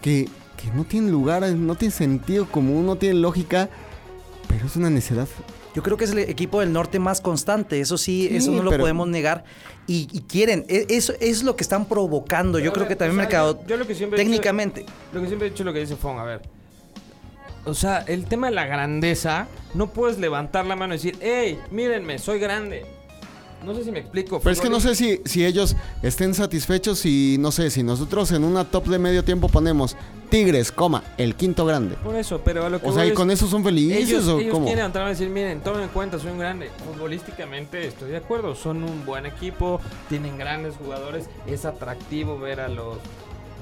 que, 0.00 0.26
que 0.56 0.70
no 0.74 0.84
tiene 0.84 1.10
lugar, 1.10 1.42
no 1.52 1.74
tiene 1.74 1.92
sentido 1.92 2.46
común, 2.50 2.86
no 2.86 2.96
tiene 2.96 3.16
lógica. 3.16 3.68
Pero 4.50 4.66
es 4.66 4.74
una 4.76 4.90
necedad 4.90 5.28
Yo 5.74 5.82
creo 5.82 5.96
que 5.96 6.04
es 6.04 6.10
el 6.10 6.18
equipo 6.18 6.60
del 6.60 6.72
norte 6.72 6.98
más 6.98 7.20
constante, 7.20 7.80
eso 7.80 7.96
sí, 7.96 8.26
Sí, 8.28 8.36
eso 8.36 8.50
no 8.50 8.62
lo 8.64 8.76
podemos 8.76 9.06
negar. 9.08 9.44
Y, 9.86 10.08
y 10.12 10.20
quieren, 10.22 10.64
e- 10.68 10.86
eso 10.90 11.12
es 11.20 11.42
lo 11.44 11.54
que 11.56 11.62
están 11.62 11.86
provocando. 11.86 12.58
Yo 12.58 12.72
creo 12.72 12.86
a 12.86 12.88
que 12.88 12.96
también 12.96 13.18
o 13.18 13.20
sea, 13.20 13.24
mercado, 13.28 13.60
yo- 13.62 13.68
yo 13.68 13.76
lo 13.76 13.86
que 13.86 13.94
siempre 13.94 14.20
he 14.20 14.24
dicho- 14.24 14.30
técnicamente. 14.32 14.84
Lo 15.12 15.20
que 15.20 15.26
siempre 15.28 15.46
he 15.48 15.50
dicho 15.50 15.62
es 15.62 15.66
lo 15.66 15.72
que 15.72 15.80
dice 15.80 15.96
Fong, 15.96 16.18
a 16.18 16.24
ver. 16.24 16.42
O 17.64 17.74
sea, 17.74 17.98
el 18.08 18.24
tema 18.26 18.48
de 18.48 18.54
la 18.54 18.66
grandeza, 18.66 19.46
no 19.74 19.90
puedes 19.92 20.18
levantar 20.18 20.66
la 20.66 20.76
mano 20.76 20.94
y 20.94 20.96
decir, 20.96 21.16
hey, 21.20 21.58
mírenme, 21.70 22.18
soy 22.18 22.38
grande. 22.40 22.84
No 23.64 23.74
sé 23.74 23.84
si 23.84 23.90
me 23.90 24.00
explico. 24.00 24.40
Pero 24.40 24.52
es 24.52 24.60
que 24.60 24.70
no 24.70 24.80
sé 24.80 24.94
si, 24.94 25.20
si 25.24 25.44
ellos 25.44 25.76
estén 26.02 26.34
satisfechos 26.34 27.04
y 27.04 27.36
no 27.38 27.52
sé, 27.52 27.70
si 27.70 27.82
nosotros 27.82 28.32
en 28.32 28.44
una 28.44 28.64
top 28.64 28.86
de 28.86 28.98
medio 28.98 29.22
tiempo 29.24 29.48
ponemos 29.48 29.96
Tigres, 30.30 30.70
coma, 30.70 31.02
el 31.18 31.34
quinto 31.34 31.66
grande. 31.66 31.96
Por 31.96 32.14
eso, 32.14 32.40
pero 32.44 32.64
a 32.64 32.70
lo 32.70 32.80
que 32.80 32.88
O 32.88 32.92
sea, 32.92 33.04
¿y 33.04 33.12
con 33.12 33.30
eso 33.32 33.48
son 33.48 33.64
felices 33.64 34.08
ellos, 34.08 34.28
o 34.28 34.38
ellos 34.38 34.52
cómo? 34.52 34.66
quieren 34.66 34.86
entrar 34.86 35.06
a 35.06 35.08
decir, 35.08 35.28
miren, 35.28 35.60
tomen 35.60 35.82
en 35.82 35.88
cuenta, 35.88 36.18
soy 36.20 36.30
un 36.30 36.38
grande. 36.38 36.70
Futbolísticamente 36.86 37.86
estoy 37.86 38.10
de 38.10 38.18
acuerdo, 38.18 38.54
son 38.54 38.84
un 38.84 39.04
buen 39.04 39.26
equipo, 39.26 39.80
tienen 40.08 40.38
grandes 40.38 40.76
jugadores, 40.76 41.28
es 41.46 41.64
atractivo 41.64 42.38
ver 42.38 42.60
a 42.60 42.68
los 42.68 42.98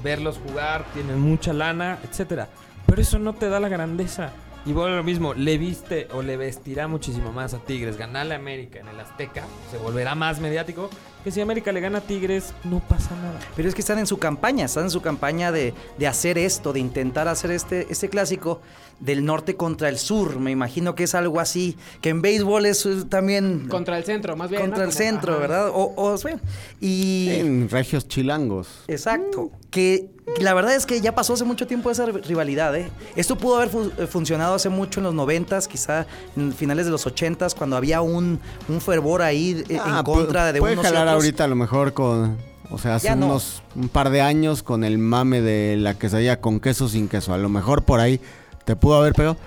verlos 0.03 0.39
jugar, 0.47 0.85
tienen 0.93 1.19
mucha 1.19 1.53
lana, 1.53 1.97
etcétera. 2.07 2.49
Pero 2.85 3.01
eso 3.01 3.17
no 3.17 3.33
te 3.33 3.49
da 3.49 3.59
la 3.59 3.67
grandeza. 3.67 4.31
Y 4.69 4.71
vuelve 4.71 4.97
lo 4.97 5.03
mismo, 5.03 5.33
le 5.33 5.57
viste 5.57 6.07
o 6.13 6.21
le 6.21 6.37
vestirá 6.37 6.87
muchísimo 6.87 7.31
más 7.31 7.55
a 7.55 7.57
Tigres. 7.57 7.97
Ganarle 7.97 8.35
a 8.35 8.37
América 8.37 8.77
en 8.77 8.87
el 8.87 8.99
Azteca, 8.99 9.43
se 9.71 9.79
volverá 9.79 10.13
más 10.13 10.39
mediático, 10.41 10.91
que 11.29 11.33
si 11.35 11.41
América 11.41 11.71
le 11.71 11.79
gana 11.79 11.99
a 11.99 12.01
Tigres, 12.01 12.53
no 12.63 12.79
pasa 12.79 13.15
nada. 13.15 13.39
Pero 13.55 13.69
es 13.69 13.75
que 13.75 13.81
están 13.81 13.99
en 13.99 14.07
su 14.07 14.17
campaña, 14.17 14.65
están 14.65 14.85
en 14.85 14.89
su 14.89 14.99
campaña 15.01 15.51
de, 15.51 15.75
de 15.99 16.07
hacer 16.07 16.39
esto, 16.39 16.73
de 16.73 16.79
intentar 16.79 17.27
hacer 17.27 17.51
este, 17.51 17.85
este 17.91 18.09
clásico 18.09 18.61
del 18.99 19.23
norte 19.23 19.55
contra 19.55 19.89
el 19.89 19.99
sur. 19.99 20.39
Me 20.39 20.49
imagino 20.49 20.95
que 20.95 21.03
es 21.03 21.13
algo 21.13 21.39
así, 21.39 21.77
que 22.01 22.09
en 22.09 22.23
béisbol 22.23 22.65
es 22.65 22.83
eh, 22.87 23.03
también 23.07 23.67
Contra 23.69 23.97
el 23.99 24.05
centro, 24.05 24.35
más 24.35 24.49
bien. 24.49 24.59
contra 24.61 24.79
¿no? 24.79 24.83
el 24.85 24.89
Como- 24.89 24.97
centro, 25.05 25.31
ajá. 25.33 25.41
¿verdad? 25.41 25.69
O, 25.71 25.93
o 25.95 26.17
sea, 26.17 26.39
y 26.81 27.29
En 27.29 27.69
regios 27.69 28.07
chilangos. 28.07 28.67
exacto, 28.87 29.51
que 29.69 30.09
la 30.39 30.53
verdad 30.53 30.75
es 30.75 30.85
que 30.85 31.01
ya 31.01 31.15
pasó 31.15 31.33
hace 31.33 31.43
mucho 31.43 31.65
tiempo 31.65 31.89
esa 31.89 32.05
rivalidad, 32.05 32.75
¿eh? 32.75 32.89
Esto 33.15 33.35
pudo 33.35 33.55
haber 33.57 33.69
fu- 33.69 33.91
eh, 33.97 34.05
funcionado 34.05 34.53
hace 34.53 34.69
mucho 34.69 34.99
en 34.99 35.05
los 35.05 35.13
noventas, 35.15 35.67
quizá 35.67 36.05
en 36.37 36.53
finales 36.53 36.85
de 36.85 36.91
los 36.91 37.07
ochentas, 37.07 37.55
cuando 37.55 37.75
había 37.75 38.01
un, 38.01 38.39
un 38.67 38.81
fervor 38.81 39.23
ahí 39.23 39.63
eh, 39.69 39.79
Ah, 39.81 39.97
en 39.99 40.03
contra 40.03 40.49
pu- 40.49 40.53
de 40.53 40.59
unos 40.61 40.75
y 40.85 40.87
otros. 40.87 41.18
Ahorita 41.19 41.43
a 41.43 41.47
lo 41.47 41.55
mejor 41.55 41.93
con... 41.93 42.37
O 42.71 42.77
sea, 42.77 42.95
hace 42.95 43.15
no. 43.15 43.25
unos 43.27 43.63
un 43.75 43.89
par 43.89 44.11
de 44.11 44.21
años 44.21 44.61
con 44.61 44.83
el 44.83 44.99
mame 44.99 45.41
de 45.41 45.75
la 45.77 45.95
quesadilla 45.95 46.39
con 46.39 46.59
queso 46.59 46.87
sin 46.87 47.07
queso. 47.07 47.33
A 47.33 47.37
lo 47.39 47.49
mejor 47.49 47.83
por 47.83 47.99
ahí 47.99 48.21
te 48.65 48.75
pudo 48.75 48.97
haber 48.97 49.13
pegado. 49.13 49.37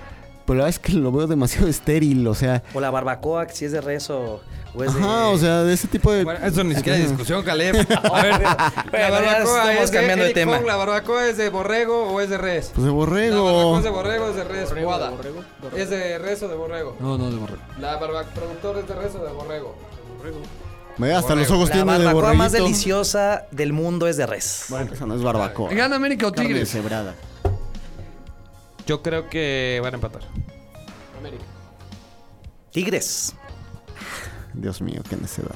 Pero 0.45 0.59
la 0.59 0.65
verdad 0.65 0.69
es 0.71 0.79
que 0.81 0.93
lo 0.95 1.13
veo 1.13 1.29
demasiado 1.29 1.69
estéril. 1.69 2.27
O 2.27 2.35
sea, 2.35 2.65
O 2.75 2.81
la 2.81 2.91
barbacoa, 2.91 3.47
que 3.47 3.55
si 3.55 3.65
es 3.65 3.71
de 3.71 3.81
res 3.81 4.11
o, 4.11 4.41
o 4.75 4.83
es 4.83 4.93
de... 4.93 5.01
ajá, 5.01 5.29
o 5.29 5.39
sea, 5.39 5.63
de 5.63 5.73
ese 5.73 5.87
tipo 5.87 6.11
de... 6.11 6.25
Bueno, 6.25 6.45
eso 6.45 6.65
ni 6.65 6.75
siquiera 6.75 6.99
es 6.99 7.11
discusión, 7.11 7.45
Caleb. 7.45 7.77
A 8.13 8.23
ver, 8.23 8.41
la 8.41 9.11
barbacoa 9.11 9.71
estamos 9.71 9.85
es 9.85 9.91
de 9.93 9.97
cambiando 9.99 10.25
de 10.25 10.31
Eric 10.31 10.35
tema. 10.35 10.61
¿La 10.61 10.75
barbacoa 10.75 11.29
es 11.29 11.37
de 11.37 11.49
borrego 11.49 12.09
o 12.13 12.21
es 12.21 12.29
de 12.29 12.39
res? 12.39 12.73
Pues 12.75 12.85
de 12.85 12.91
La 12.91 12.97
barbacoa 12.97 13.53
borrego. 13.53 13.77
es 13.79 13.85
de 13.85 13.91
borrego 13.91 14.25
o 14.25 14.31
es 14.31 14.37
de 14.37 14.45
res, 14.45 14.69
Borrego, 14.71 14.87
Guada. 14.89 15.11
borrego, 15.11 15.45
borrego. 15.63 15.77
¿Es 15.81 15.91
de 15.91 16.19
res 16.19 16.43
o 16.43 16.49
de 16.49 16.57
borrego? 16.57 16.97
No, 16.99 17.17
no, 17.17 17.31
de 17.31 17.37
borrego. 17.37 17.63
La 17.79 17.97
barbacoa 17.99 18.33
productor 18.35 18.79
es 18.79 18.89
de 18.89 18.95
res 18.97 19.15
o 19.15 19.25
de 19.25 19.31
borrego. 19.33 19.77
Ve, 20.99 21.15
hasta 21.15 21.35
los 21.35 21.51
ojos 21.51 21.69
La 21.71 21.75
tiene 21.75 21.93
de 21.93 21.99
barbacoa 21.99 22.13
borreguito. 22.15 22.39
más 22.39 22.53
deliciosa 22.53 23.47
del 23.51 23.73
mundo 23.73 24.07
es 24.09 24.17
de 24.17 24.27
res. 24.27 24.67
Bueno, 24.69 24.93
esa 24.93 25.07
no 25.07 25.15
es 25.15 25.23
barbacoa. 25.23 25.71
¿Gana 25.73 25.97
América 25.97 26.27
o 26.29 26.33
Carne 26.33 26.49
Tigres? 26.49 26.73
deshebrada. 26.73 27.15
Yo 28.87 29.03
creo 29.03 29.29
que 29.31 29.81
van 29.83 29.95
a 29.95 29.97
empatar. 29.97 30.23
América. 31.19 31.45
Tigres. 32.71 33.35
Dios 34.55 34.81
mío, 34.83 35.03
qué 35.09 35.17
necedad. 35.17 35.55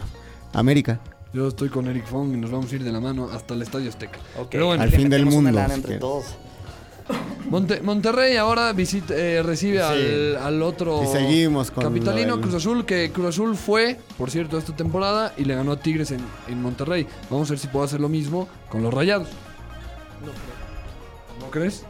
América. 0.53 1.01
Yo 1.33 1.49
estoy 1.49 1.69
con 1.69 1.87
Eric 1.87 2.07
Fong 2.07 2.33
y 2.33 2.37
nos 2.39 2.51
vamos 2.51 2.73
a 2.73 2.75
ir 2.77 2.83
de 2.85 2.93
la 2.93 3.01
mano 3.01 3.29
hasta 3.31 3.55
el 3.55 3.63
Estadio 3.63 3.91
Azteca. 3.91 4.19
Ok. 4.39 4.49
Pero 4.51 4.67
bueno, 4.67 4.83
Al 4.83 4.91
fin 4.91 5.11
del 5.11 5.25
Metemos 5.27 5.35
una 5.35 5.51
mundo, 5.51 5.61
lana 5.61 5.69
si 5.69 5.75
entre 5.75 5.89
quieres. 5.89 6.01
todos. 6.01 6.25
Monte- 7.51 7.81
Monterrey 7.81 8.37
ahora 8.37 8.73
visita, 8.73 9.15
eh, 9.15 9.41
recibe 9.43 9.81
al, 9.81 10.37
al 10.37 10.63
otro 10.63 11.05
Y 11.05 11.07
seguimos 11.07 11.71
con 11.71 11.85
capitalino 11.85 12.33
del- 12.37 12.41
Cruz 12.43 12.55
Azul, 12.57 12.85
que 12.85 13.13
Cruz 13.13 13.29
Azul 13.29 13.57
fue, 13.57 13.99
por 14.19 14.31
cierto, 14.33 14.59
esta 14.59 14.75
temporada 14.75 15.33
y 15.37 15.45
le 15.45 15.55
ganó 15.55 15.73
a 15.73 15.81
Tigres 15.81 16.11
en, 16.11 16.21
en 16.49 16.61
Monterrey. 16.61 17.07
Vamos 17.31 17.49
a 17.49 17.53
ver 17.53 17.59
si 17.61 17.69
puedo 17.69 17.85
hacer 17.85 18.01
lo 18.01 18.09
mismo 18.09 18.49
con 18.69 18.83
los 18.83 18.93
Rayados. 18.93 19.29
No 20.25 20.33
creo. 20.33 21.41
¿No 21.47 21.51
crees? 21.53 21.85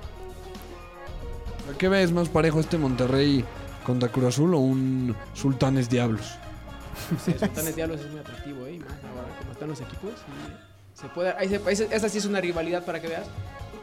¿A 1.75 1.79
¿Qué 1.79 1.89
ves 1.89 2.13
más 2.13 2.29
parejo 2.29 2.61
este 2.61 2.77
Monterrey 2.79 3.45
contra 3.85 4.09
Cruz 4.11 4.27
Azul 4.27 4.55
o 4.55 4.59
un 4.59 5.17
Sultanes 5.35 5.89
Diablos? 5.89 6.23
Sí, 7.25 7.33
Sultanes 7.39 7.77
Diablos 7.77 8.01
es 8.01 8.11
muy 8.11 8.21
atractivo, 8.21 8.67
¿eh? 8.67 8.79
Ahora 8.83 9.39
como 9.41 9.53
están 9.53 9.69
los 9.69 9.81
equipos. 9.81 10.11
y 10.13 11.01
se 11.01 11.09
puede, 11.09 11.31
ahí 11.39 11.49
se- 11.77 11.95
esa 11.95 12.09
sí 12.09 12.19
es 12.19 12.25
una 12.25 12.41
rivalidad 12.41 12.85
para 12.85 13.01
que 13.01 13.09
veas. 13.09 13.27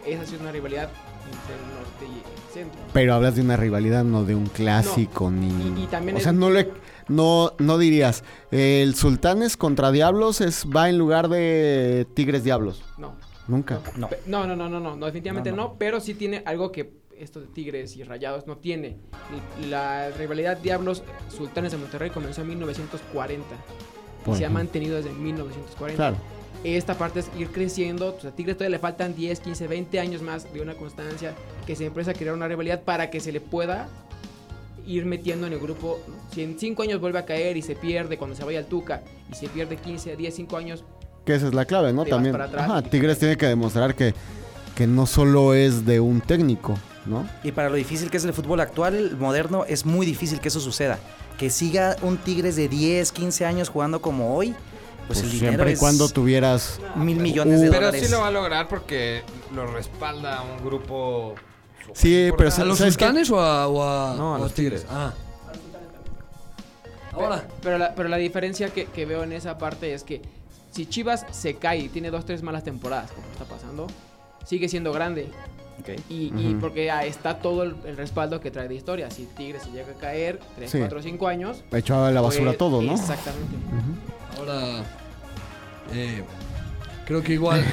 Esa 0.05 0.25
sí 0.25 0.35
es 0.35 0.41
una 0.41 0.51
rivalidad 0.51 0.89
entre 1.25 1.55
el 1.55 1.61
norte 1.73 2.05
y 2.05 2.17
el 2.19 2.53
centro. 2.53 2.81
Pero 2.93 3.13
hablas 3.13 3.35
de 3.35 3.41
una 3.41 3.55
rivalidad, 3.57 4.03
no 4.03 4.23
de 4.25 4.35
un 4.35 4.47
clásico 4.47 5.31
ni. 5.31 5.47
Y- 5.47 5.83
y 5.83 5.87
también 5.87 6.17
o 6.17 6.19
sea, 6.19 6.31
no 6.33 6.49
le, 6.49 6.69
no, 7.07 7.53
no 7.59 7.77
dirías. 7.77 8.23
El 8.51 8.95
Sultanes 8.95 9.55
contra 9.57 9.91
Diablos 9.91 10.41
es 10.41 10.65
va 10.65 10.89
en 10.89 10.97
lugar 10.97 11.29
de 11.29 12.05
Tigres 12.13 12.43
Diablos. 12.43 12.83
No. 12.97 13.15
Nunca. 13.47 13.79
No. 13.97 14.09
No, 14.25 14.47
no, 14.47 14.55
no, 14.55 14.69
no, 14.69 14.79
no, 14.79 14.95
no, 14.95 15.05
definitivamente 15.05 15.51
No, 15.51 15.55
no, 15.57 15.63
no. 15.69 15.75
pero 15.77 15.99
sí 15.99 16.13
tiene 16.13 16.43
algo 16.45 16.71
que 16.71 16.93
esto 17.17 17.39
de 17.41 17.47
Tigres 17.47 17.95
y 17.97 18.03
Rayados 18.03 18.47
no 18.47 18.57
tiene. 18.57 18.97
La 19.69 20.09
rivalidad 20.11 20.57
Diablos 20.57 21.03
Sultanes 21.35 21.71
de 21.71 21.77
Monterrey 21.77 22.09
comenzó 22.09 22.41
en 22.41 22.47
1940 22.49 23.45
y 24.31 24.35
se 24.35 24.45
ha 24.45 24.49
mantenido 24.49 24.95
desde 24.95 25.11
1940. 25.11 25.95
Claro. 25.95 26.17
Esta 26.63 26.97
parte 26.97 27.19
es 27.19 27.29
ir 27.37 27.49
creciendo. 27.49 28.17
a 28.25 28.31
Tigres 28.31 28.55
todavía 28.55 28.77
le 28.77 28.79
faltan 28.79 29.15
10, 29.15 29.39
15, 29.39 29.67
20 29.67 29.99
años 29.99 30.21
más 30.21 30.51
de 30.53 30.61
una 30.61 30.75
constancia 30.75 31.33
que 31.67 31.75
se 31.75 31.85
empieza 31.85 32.11
a 32.11 32.13
crear 32.13 32.33
una 32.33 32.47
rivalidad 32.47 32.81
para 32.81 33.09
que 33.09 33.19
se 33.19 33.31
le 33.31 33.41
pueda 33.41 33.89
ir 34.85 35.05
metiendo 35.05 35.47
en 35.47 35.53
el 35.53 35.59
grupo. 35.59 35.99
¿no? 36.07 36.15
Si 36.33 36.43
en 36.43 36.57
5 36.57 36.83
años 36.83 37.01
vuelve 37.01 37.19
a 37.19 37.25
caer 37.25 37.57
y 37.57 37.61
se 37.61 37.75
pierde 37.75 38.17
cuando 38.17 38.35
se 38.35 38.43
vaya 38.43 38.59
al 38.59 38.65
Tuca 38.65 39.01
y 39.31 39.35
se 39.35 39.47
pierde 39.49 39.77
15, 39.77 40.15
10, 40.15 40.35
5 40.35 40.57
años, 40.57 40.83
Que 41.25 41.35
esa 41.35 41.47
es 41.47 41.53
la 41.53 41.65
clave, 41.65 41.93
¿no? 41.93 42.05
También. 42.05 42.35
Ajá, 42.35 42.81
Tigres 42.81 43.17
tiene 43.19 43.37
que 43.37 43.45
demostrar 43.45 43.95
que, 43.95 44.13
que 44.75 44.87
no 44.87 45.05
solo 45.05 45.53
es 45.53 45.85
de 45.85 45.99
un 46.01 46.19
técnico, 46.19 46.77
¿no? 47.05 47.27
Y 47.43 47.51
para 47.51 47.69
lo 47.69 47.75
difícil 47.75 48.09
que 48.09 48.17
es 48.17 48.25
el 48.25 48.33
fútbol 48.33 48.59
actual, 48.59 48.95
el 48.95 49.17
moderno, 49.17 49.63
es 49.65 49.85
muy 49.85 50.05
difícil 50.05 50.39
que 50.39 50.49
eso 50.49 50.59
suceda. 50.59 50.99
Que 51.37 51.49
siga 51.49 51.95
un 52.01 52.17
Tigres 52.17 52.55
de 52.55 52.67
10, 52.67 53.11
15 53.11 53.45
años 53.45 53.69
jugando 53.69 54.01
como 54.01 54.35
hoy, 54.35 54.53
pues, 55.07 55.19
Pues 55.19 55.23
el 55.23 55.31
dinero 55.31 55.51
siempre 55.51 55.69
y 55.71 55.73
es 55.73 55.79
cuando 55.79 56.09
tuvieras. 56.09 56.79
mil 56.95 57.17
millones 57.19 57.61
de 57.61 57.67
Uh, 57.67 57.71
Pero 57.71 57.85
dólares. 57.87 58.05
sí 58.05 58.11
lo 58.11 58.21
va 58.21 58.27
a 58.27 58.31
lograr 58.31 58.67
porque 58.67 59.21
lo 59.53 59.65
respalda 59.67 60.41
un 60.41 60.63
grupo. 60.65 61.35
Sí, 61.93 62.31
pero. 62.37 62.49
¿A 62.55 62.63
los. 62.65 62.77
Sultanes 62.77 63.29
o 63.29 63.39
a, 63.39 63.67
o 63.67 63.83
a- 63.83 64.15
No, 64.15 64.35
a 64.35 64.37
o 64.39 64.43
los 64.43 64.53
Tigres. 64.53 64.85
Ah. 64.89 65.13
Ahora, 67.11 67.45
Pero 67.61 67.77
la, 67.77 67.93
pero 67.93 68.09
la 68.09 68.17
diferencia 68.17 68.69
que, 68.69 68.85
que 68.85 69.05
veo 69.05 69.23
en 69.23 69.33
esa 69.33 69.57
parte 69.59 69.93
es 69.93 70.03
que 70.03 70.21
si 70.71 70.87
Chivas 70.87 71.25
se 71.31 71.55
cae 71.55 71.77
y 71.79 71.89
tiene 71.89 72.09
dos, 72.09 72.25
tres 72.25 72.41
malas 72.41 72.63
temporadas, 72.63 73.11
como 73.11 73.27
está 73.31 73.45
pasando, 73.45 73.85
sigue 74.45 74.67
siendo 74.67 74.91
grande. 74.91 75.29
Ok. 75.79 75.89
Y, 76.09 76.33
y 76.35 76.51
Ujú. 76.51 76.59
porque 76.61 76.89
ah, 76.89 77.05
está 77.05 77.37
todo 77.39 77.61
el, 77.63 77.75
el 77.85 77.97
respaldo 77.97 78.39
que 78.39 78.49
trae 78.49 78.67
de 78.67 78.73
historia. 78.75 79.11
Si 79.11 79.25
Tigres 79.27 79.61
se 79.63 79.69
llega 79.71 79.91
a 79.91 79.95
caer 79.95 80.39
3, 80.55 80.71
Sí. 80.71 80.79
4, 80.79 81.03
5 81.03 81.27
años. 81.27 81.63
Echaba 81.71 82.07
a 82.07 82.11
la 82.11 82.21
basura 82.21 82.45
pues, 82.45 82.57
todo, 82.57 82.81
¿no? 82.81 82.93
Exactamente. 82.93 83.55
Ujú. 83.57 84.22
Ahora. 84.37 84.83
eh, 85.93 86.23
creo 87.05 87.21
que 87.23 87.33
igual. 87.33 87.63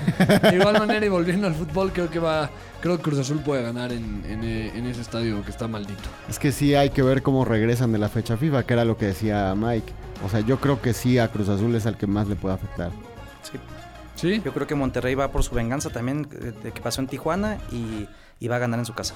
de 0.42 0.57
igual 0.57 0.79
manera 0.79 1.05
y 1.05 1.09
volviendo 1.09 1.46
al 1.46 1.55
fútbol, 1.55 1.92
creo 1.92 2.11
que 2.11 2.18
va. 2.18 2.51
Creo 2.81 2.96
que 2.96 3.03
Cruz 3.03 3.18
Azul 3.18 3.40
puede 3.40 3.62
ganar 3.62 3.92
en, 3.92 4.25
en, 4.27 4.42
eh, 4.42 4.73
en 4.75 4.87
ese 4.87 5.03
estadio 5.03 5.44
que 5.44 5.51
está 5.51 5.68
maldito. 5.68 6.03
Es 6.31 6.38
que 6.38 6.51
sí 6.51 6.75
hay 6.75 6.88
que 6.90 7.03
ver 7.03 7.23
cómo 7.23 7.44
regresan 7.44 7.92
de 7.92 7.99
la 7.99 8.09
fecha 8.09 8.38
FIFA, 8.38 8.64
que 8.64 8.73
era 8.73 8.85
lo 8.87 8.96
que 8.96 9.07
decía 9.07 9.55
Mike. 9.55 9.92
O 10.25 10.31
sea, 10.31 10.40
yo 10.40 10.59
creo 10.61 10.81
que 10.81 10.94
sí 10.94 11.18
a 11.18 11.29
Cruz 11.29 11.49
Azul 11.51 11.75
es 11.75 11.85
al 11.87 11.99
que 11.99 12.07
más 12.07 12.27
le 12.27 12.37
puede 12.37 12.55
afectar. 12.55 12.90
Sí. 13.42 13.59
¿Sí? 14.16 14.42
Yo 14.44 14.53
creo 14.55 14.66
que 14.66 14.75
Monterrey 14.75 15.14
va 15.14 15.31
por 15.31 15.42
su 15.42 15.55
venganza 15.55 15.90
también 15.90 16.27
eh, 16.33 16.53
de 16.62 16.73
que 16.73 16.81
pasó 16.81 17.01
en 17.03 17.07
Tijuana 17.09 17.59
y, 17.70 18.07
y 18.38 18.49
va 18.49 18.57
a 18.57 18.59
ganar 18.59 18.79
en 18.79 18.87
su 18.87 18.94
casa. 18.94 19.14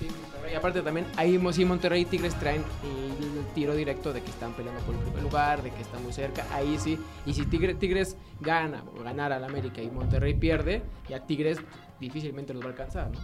Sí, 0.00 0.06
Monterrey. 0.20 0.52
Y 0.52 0.56
aparte 0.56 0.82
también, 0.82 1.06
ahí 1.16 1.38
sí 1.52 1.64
Monterrey 1.64 2.02
y 2.02 2.04
Tigres 2.06 2.34
traen 2.40 2.64
el 2.82 3.44
tiro 3.54 3.74
directo 3.76 4.12
de 4.12 4.22
que 4.22 4.30
están 4.30 4.52
peleando 4.54 4.80
por 4.82 4.94
el 4.96 5.00
primer 5.02 5.22
lugar, 5.22 5.62
de 5.62 5.70
que 5.70 5.82
están 5.82 6.02
muy 6.02 6.12
cerca. 6.12 6.44
Ahí 6.52 6.76
sí. 6.78 6.98
Y 7.26 7.34
si 7.34 7.44
Tigre- 7.46 7.74
Tigres 7.78 8.16
gana 8.40 8.82
o 8.98 9.02
ganara 9.04 9.36
al 9.36 9.44
América 9.44 9.80
y 9.82 9.90
Monterrey 9.90 10.34
pierde, 10.34 10.82
ya 11.08 11.20
Tigres 11.26 11.58
difícilmente 12.00 12.52
los 12.54 12.62
va 12.62 12.66
a 12.66 12.70
alcanzar, 12.70 13.10
¿no? 13.10 13.18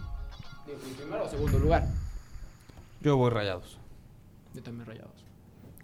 Digo, 0.65 0.77
En 0.87 0.95
primer 0.95 1.19
o 1.21 1.29
segundo 1.29 1.59
lugar. 1.59 1.85
Yo 3.01 3.17
voy 3.17 3.29
rayados. 3.31 3.77
Yo 4.53 4.61
también 4.63 4.85
rayados. 4.85 5.11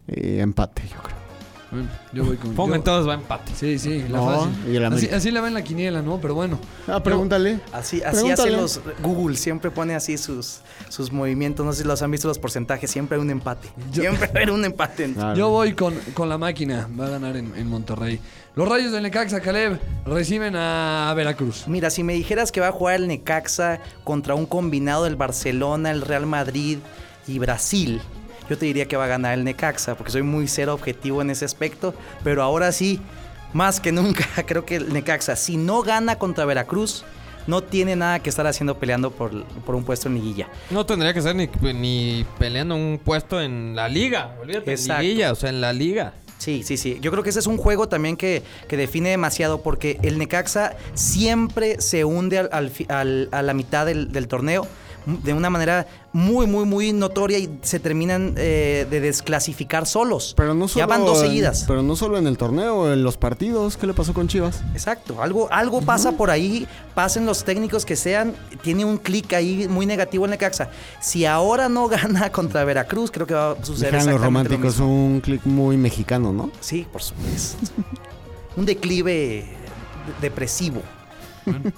Eh, 0.08 0.40
empate, 0.42 0.84
yo 0.88 1.02
creo. 1.02 1.33
Bueno, 1.74 1.90
yo 2.14 2.24
voy 2.26 2.38
con. 2.38 2.54
Pongan 2.54 2.80
yo- 2.80 2.84
todos, 2.84 3.08
va 3.08 3.16
empate. 3.16 3.52
Sí, 3.56 3.80
sí, 3.80 4.04
la 4.10 4.18
No, 4.20 4.26
fácil. 4.26 4.72
y 4.72 4.76
el 4.76 4.86
así, 4.86 5.08
así 5.10 5.32
la 5.32 5.42
va 5.42 5.48
en 5.48 5.54
la 5.56 5.64
quiniela, 5.64 6.02
¿no? 6.02 6.20
Pero 6.22 6.36
bueno. 6.36 6.60
Ah, 6.88 7.02
pregúntale. 7.02 7.60
Así, 7.72 8.02
así 8.04 8.18
Pregúntale. 8.22 8.50
hacen 8.50 8.62
los 8.62 8.82
Google, 9.02 9.36
siempre 9.36 9.72
pone 9.72 9.96
así 9.96 10.18
sus, 10.18 10.60
sus 10.90 11.12
movimientos. 11.12 11.66
No 11.66 11.74
sé 11.74 11.82
si 11.82 11.88
los 11.88 12.02
han 12.02 12.12
visto 12.12 12.28
los 12.28 12.40
porcentajes, 12.40 12.90
siempre 12.92 13.18
hay 13.18 13.22
un 13.22 13.30
empate. 13.32 13.70
Siempre 13.92 14.30
hay 14.36 14.50
un 14.50 14.64
empate. 14.64 15.14
Yo 15.36 15.50
voy 15.50 15.74
con, 15.74 15.96
con 16.14 16.30
la 16.30 16.38
máquina. 16.38 16.88
Va 17.00 17.08
a 17.08 17.10
ganar 17.10 17.36
en, 17.38 17.54
en 17.56 17.68
Monterrey. 17.68 18.20
Los 18.56 18.70
rayos 18.70 18.92
del 18.92 19.02
Necaxa, 19.02 19.42
Caleb, 19.42 19.80
reciben 20.06 20.56
a 20.56 21.12
Veracruz. 21.16 21.68
Mira, 21.68 21.90
si 21.90 22.04
me 22.04 22.14
dijeras 22.14 22.52
que 22.52 22.62
va 22.62 22.68
a 22.68 22.72
jugar 22.72 22.98
el 22.98 23.08
Necaxa 23.08 23.80
contra 24.04 24.36
un 24.36 24.46
combinado 24.46 25.06
del 25.06 25.16
Barcelona, 25.16 25.90
el 25.90 26.02
Real 26.02 26.28
Madrid 26.28 26.78
y 27.28 27.40
Brasil, 27.40 28.00
yo 28.50 28.58
te 28.58 28.66
diría 28.66 28.88
que 28.88 28.98
va 28.98 29.06
a 29.06 29.08
ganar 29.08 29.34
el 29.34 29.44
Necaxa, 29.44 29.96
porque 29.96 30.12
soy 30.12 30.24
muy 30.24 30.48
cero 30.48 30.74
objetivo 30.74 31.22
en 31.22 31.30
ese 31.30 31.46
aspecto. 31.46 31.94
Pero 32.24 32.44
ahora 32.44 32.72
sí, 32.72 33.00
más 33.54 33.80
que 33.80 33.92
nunca, 33.92 34.26
creo 34.46 34.66
que 34.66 34.76
el 34.78 34.94
Necaxa, 34.94 35.36
si 35.36 35.58
no 35.58 35.82
gana 35.82 36.18
contra 36.18 36.46
Veracruz, 36.46 37.04
no 37.46 37.62
tiene 37.62 37.96
nada 37.98 38.20
que 38.20 38.30
estar 38.30 38.48
haciendo 38.48 38.78
peleando 38.80 39.12
por, 39.12 39.44
por 39.46 39.76
un 39.76 39.84
puesto 39.84 40.08
en 40.08 40.16
liguilla. 40.16 40.48
No 40.70 40.86
tendría 40.86 41.14
que 41.14 41.22
ser 41.22 41.36
ni, 41.36 41.50
ni 41.74 42.26
peleando 42.40 42.76
un 42.76 43.00
puesto 43.04 43.42
en 43.42 43.76
la 43.76 43.90
liga. 43.90 44.36
Olvídate, 44.42 44.72
en 44.72 44.78
Exacto. 44.78 45.02
liguilla, 45.02 45.32
o 45.32 45.36
sea, 45.36 45.50
en 45.50 45.60
la 45.60 45.74
liga. 45.74 46.14
Sí, 46.38 46.64
sí, 46.64 46.76
sí. 46.78 46.98
Yo 47.02 47.12
creo 47.12 47.24
que 47.24 47.30
ese 47.30 47.40
es 47.40 47.48
un 47.48 47.58
juego 47.58 47.88
también 47.88 48.18
que, 48.18 48.44
que 48.68 48.76
define 48.78 49.10
demasiado 49.10 49.62
porque 49.62 49.98
el 50.04 50.18
Necaxa 50.18 50.76
siempre 50.94 51.80
se 51.82 52.04
hunde 52.06 52.38
al, 52.40 52.50
al 52.52 52.72
al- 52.90 53.30
a 53.32 53.42
la 53.42 53.54
mitad 53.54 53.86
del, 53.86 54.12
del 54.12 54.28
torneo 54.28 54.68
de 55.06 55.34
una 55.34 55.50
manera 55.50 55.86
muy, 56.14 56.46
muy, 56.48 56.66
muy 56.66 56.94
notoria 56.94 57.38
y 57.40 57.60
se 57.64 57.80
terminan 57.80 58.36
eh, 58.38 58.88
de 58.90 59.00
desclasificar 59.02 59.86
solos. 59.86 60.34
Pero 60.38 60.54
no 60.54 60.68
solo 60.68 60.80
ya 60.84 60.86
van 60.88 61.06
dos 61.06 61.22
en- 61.22 61.28
seguidas. 61.28 61.66
pero 61.68 61.82
no 61.82 61.96
solo 61.96 62.18
en 62.18 62.28
el 62.28 62.38
torneo, 62.38 62.92
en 62.94 63.04
los 63.04 63.18
partidos. 63.18 63.76
¿Qué 63.78 63.88
le 63.88 63.94
pasó 63.94 64.14
con 64.14 64.28
Chivas? 64.28 64.62
Exacto, 64.74 65.22
algo, 65.22 65.48
algo 65.52 65.82
pasa 65.82 66.12
por 66.14 66.30
ahí, 66.30 66.68
pasen 66.96 67.26
los 67.26 67.44
técnicos 67.44 67.86
que 67.86 67.96
sean, 67.96 68.34
tiene 68.62 68.86
un 68.86 68.98
clic 68.98 69.34
ahí 69.34 69.68
muy 69.68 69.86
negativo 69.86 70.26
en 70.26 70.32
Necaxa. 70.32 70.70
Si 71.02 71.26
ahora 71.26 71.68
no 71.70 71.88
gana 71.90 72.32
contra 72.32 72.64
Veracruz, 72.64 73.12
creo 73.12 73.28
que 73.28 73.34
va 73.34 73.52
a 73.52 73.66
suceder 73.66 73.94
Dijeron 73.94 74.14
los 74.14 74.22
lo 74.22 74.26
románticos 74.26 74.80
mismo. 74.80 75.06
un 75.06 75.20
clic 75.22 75.42
muy 75.46 75.78
mexicano, 75.78 76.32
¿no? 76.32 76.52
Sí, 76.60 76.86
por 76.92 77.02
supuesto. 77.02 77.58
un 78.56 78.66
declive 78.66 79.46
depresivo. 80.22 80.82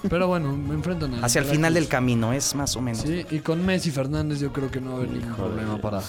Pero 0.08 0.28
bueno, 0.28 0.56
me 0.56 0.74
enfrentan 0.74 1.14
a 1.14 1.26
Hacia 1.26 1.40
el 1.40 1.46
final 1.46 1.74
del 1.74 1.88
camino, 1.88 2.32
es 2.32 2.54
más 2.54 2.76
o 2.76 2.80
menos. 2.80 3.02
Sí, 3.02 3.24
y 3.30 3.40
con 3.40 3.64
Messi 3.66 3.90
Fernández 3.90 4.40
yo 4.40 4.52
creo 4.52 4.70
que 4.70 4.80
no 4.80 4.90
va 4.90 4.94
a 4.94 4.98
haber 4.98 5.10
ningún 5.10 5.34
problema 5.34 5.78
para, 5.78 6.00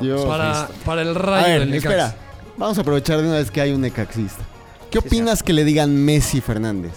Dios. 0.00 0.24
para, 0.24 0.68
para 0.84 1.02
el 1.02 1.10
A 1.10 1.14
rayo 1.14 1.46
ver, 1.46 1.60
del 1.60 1.70
Necaxa. 1.70 1.88
espera. 2.06 2.16
Vamos 2.56 2.78
a 2.78 2.80
aprovechar 2.82 3.18
de 3.20 3.28
una 3.28 3.36
vez 3.36 3.50
que 3.50 3.60
hay 3.60 3.72
un 3.72 3.80
necaxista. 3.80 4.42
¿Qué 4.90 4.98
opinas 4.98 5.42
que 5.42 5.52
le 5.52 5.64
digan 5.64 5.94
Messi 6.04 6.40
Fernández? 6.40 6.92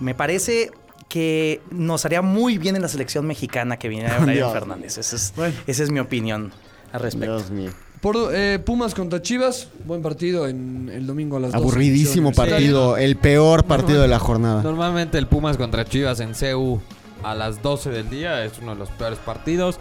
Me 0.00 0.14
parece 0.14 0.70
que 1.08 1.62
nos 1.70 2.04
haría 2.04 2.22
muy 2.22 2.58
bien 2.58 2.76
en 2.76 2.82
la 2.82 2.88
selección 2.88 3.26
mexicana 3.26 3.78
que 3.78 3.88
viene 3.88 4.08
Brian 4.20 4.34
Dios. 4.34 4.52
Fernández. 4.52 4.98
Esa 4.98 5.16
es, 5.16 5.32
Bueno. 5.36 5.54
esa 5.66 5.82
es 5.82 5.90
mi 5.90 6.00
opinión 6.00 6.52
al 6.92 7.00
respecto. 7.00 7.36
Dios 7.38 7.50
mío. 7.50 7.70
Por, 8.00 8.16
eh, 8.32 8.58
Pumas 8.64 8.94
contra 8.94 9.20
Chivas, 9.20 9.68
buen 9.84 10.02
partido 10.02 10.46
en 10.46 10.90
el 10.92 11.06
domingo 11.06 11.36
a 11.36 11.40
las 11.40 11.52
12. 11.52 11.62
Aburridísimo 11.62 12.32
partido. 12.32 12.96
El 12.96 13.16
peor 13.16 13.64
partido 13.64 14.02
de 14.02 14.08
la 14.08 14.18
jornada. 14.18 14.62
Normalmente 14.62 15.18
el 15.18 15.26
Pumas 15.26 15.56
contra 15.56 15.84
Chivas 15.84 16.20
en 16.20 16.32
CU 16.32 16.80
a 17.22 17.34
las 17.34 17.62
12 17.62 17.90
del 17.90 18.08
día 18.08 18.44
es 18.44 18.58
uno 18.60 18.72
de 18.72 18.78
los 18.78 18.90
peores 18.90 19.18
partidos. 19.18 19.78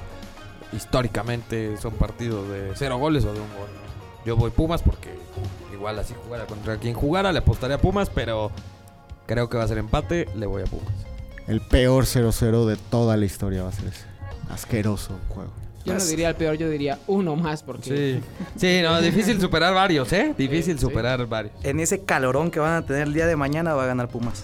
Históricamente 0.74 1.78
son 1.78 1.94
partidos 1.94 2.50
de 2.50 2.72
cero 2.76 2.98
goles 2.98 3.24
o 3.26 3.34
de 3.34 3.40
un 3.40 3.48
gol. 3.58 3.70
Yo 4.26 4.36
voy 4.36 4.52
Pumas 4.52 4.82
porque 4.82 5.10
igual 5.74 6.00
así 6.00 6.14
jugara 6.24 6.46
contra 6.46 6.78
quien 6.78 6.94
jugara 6.94 7.32
le 7.32 7.40
apostaría 7.40 7.76
a 7.76 7.80
Pumas, 7.80 8.10
pero 8.10 8.52
creo 9.26 9.50
que 9.50 9.58
va 9.58 9.64
a 9.64 9.68
ser 9.68 9.78
empate, 9.78 10.28
le 10.36 10.46
voy 10.46 10.64
a 10.64 10.66
Pumas. 10.66 10.94
El 11.48 11.62
peor 11.62 12.06
0-0 12.06 12.66
de 12.66 12.76
toda 12.76 13.16
la 13.16 13.26
historia 13.26 13.64
va 13.64 13.70
a 13.70 13.74
ser 13.74 13.88
ese. 13.88 14.06
Asqueroso 14.50 15.14
juego. 15.30 15.67
Yo 15.88 15.94
no 15.98 16.06
diría 16.06 16.30
el 16.30 16.36
peor, 16.36 16.56
yo 16.58 16.70
diría 16.70 17.00
uno 17.08 17.36
más 17.36 17.64
porque... 17.64 18.22
Sí, 18.56 18.60
sí, 18.60 18.82
no, 18.82 19.00
difícil 19.02 19.40
superar 19.42 19.74
varios, 19.74 20.12
¿eh? 20.14 20.34
Difícil 20.38 20.74
Sí, 20.78 20.80
sí. 20.80 20.86
superar 20.86 21.26
varios. 21.28 21.54
En 21.64 21.80
ese 21.80 22.02
calorón 22.04 22.52
que 22.52 22.60
van 22.60 22.74
a 22.74 22.86
tener 22.86 23.04
el 23.04 23.14
día 23.14 23.26
de 23.28 23.36
mañana 23.36 23.74
va 23.74 23.84
a 23.84 23.88
ganar 23.88 24.08
Pumas. 24.10 24.44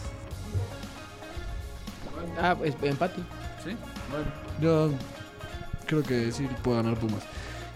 Ah, 2.42 2.56
pues 2.58 2.74
empate. 2.82 3.22
Yo 4.62 4.92
creo 5.86 6.04
que 6.04 6.32
sí 6.32 6.48
puede 6.64 6.78
ganar 6.78 6.96
Pumas. 6.98 7.22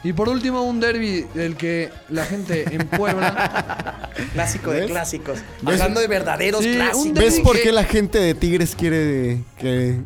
Y 0.03 0.13
por 0.13 0.29
último, 0.29 0.61
un 0.61 0.79
derby 0.79 1.25
del 1.33 1.55
que 1.57 1.89
la 2.09 2.23
gente 2.25 2.65
en 2.73 2.87
Puebla. 2.87 4.09
Clásico 4.33 4.71
de 4.71 4.81
¿Ves? 4.81 4.91
clásicos. 4.91 5.39
¿Ves? 5.61 5.81
Hablando 5.81 5.99
de 5.99 6.07
verdaderos 6.07 6.63
Sí, 6.63 6.75
clásicos. 6.75 7.13
¿Ves 7.13 7.39
por 7.41 7.59
qué 7.59 7.71
la 7.71 7.83
gente 7.83 8.19
de 8.19 8.33
Tigres 8.35 8.75
quiere 8.75 9.43
que... 9.57 9.99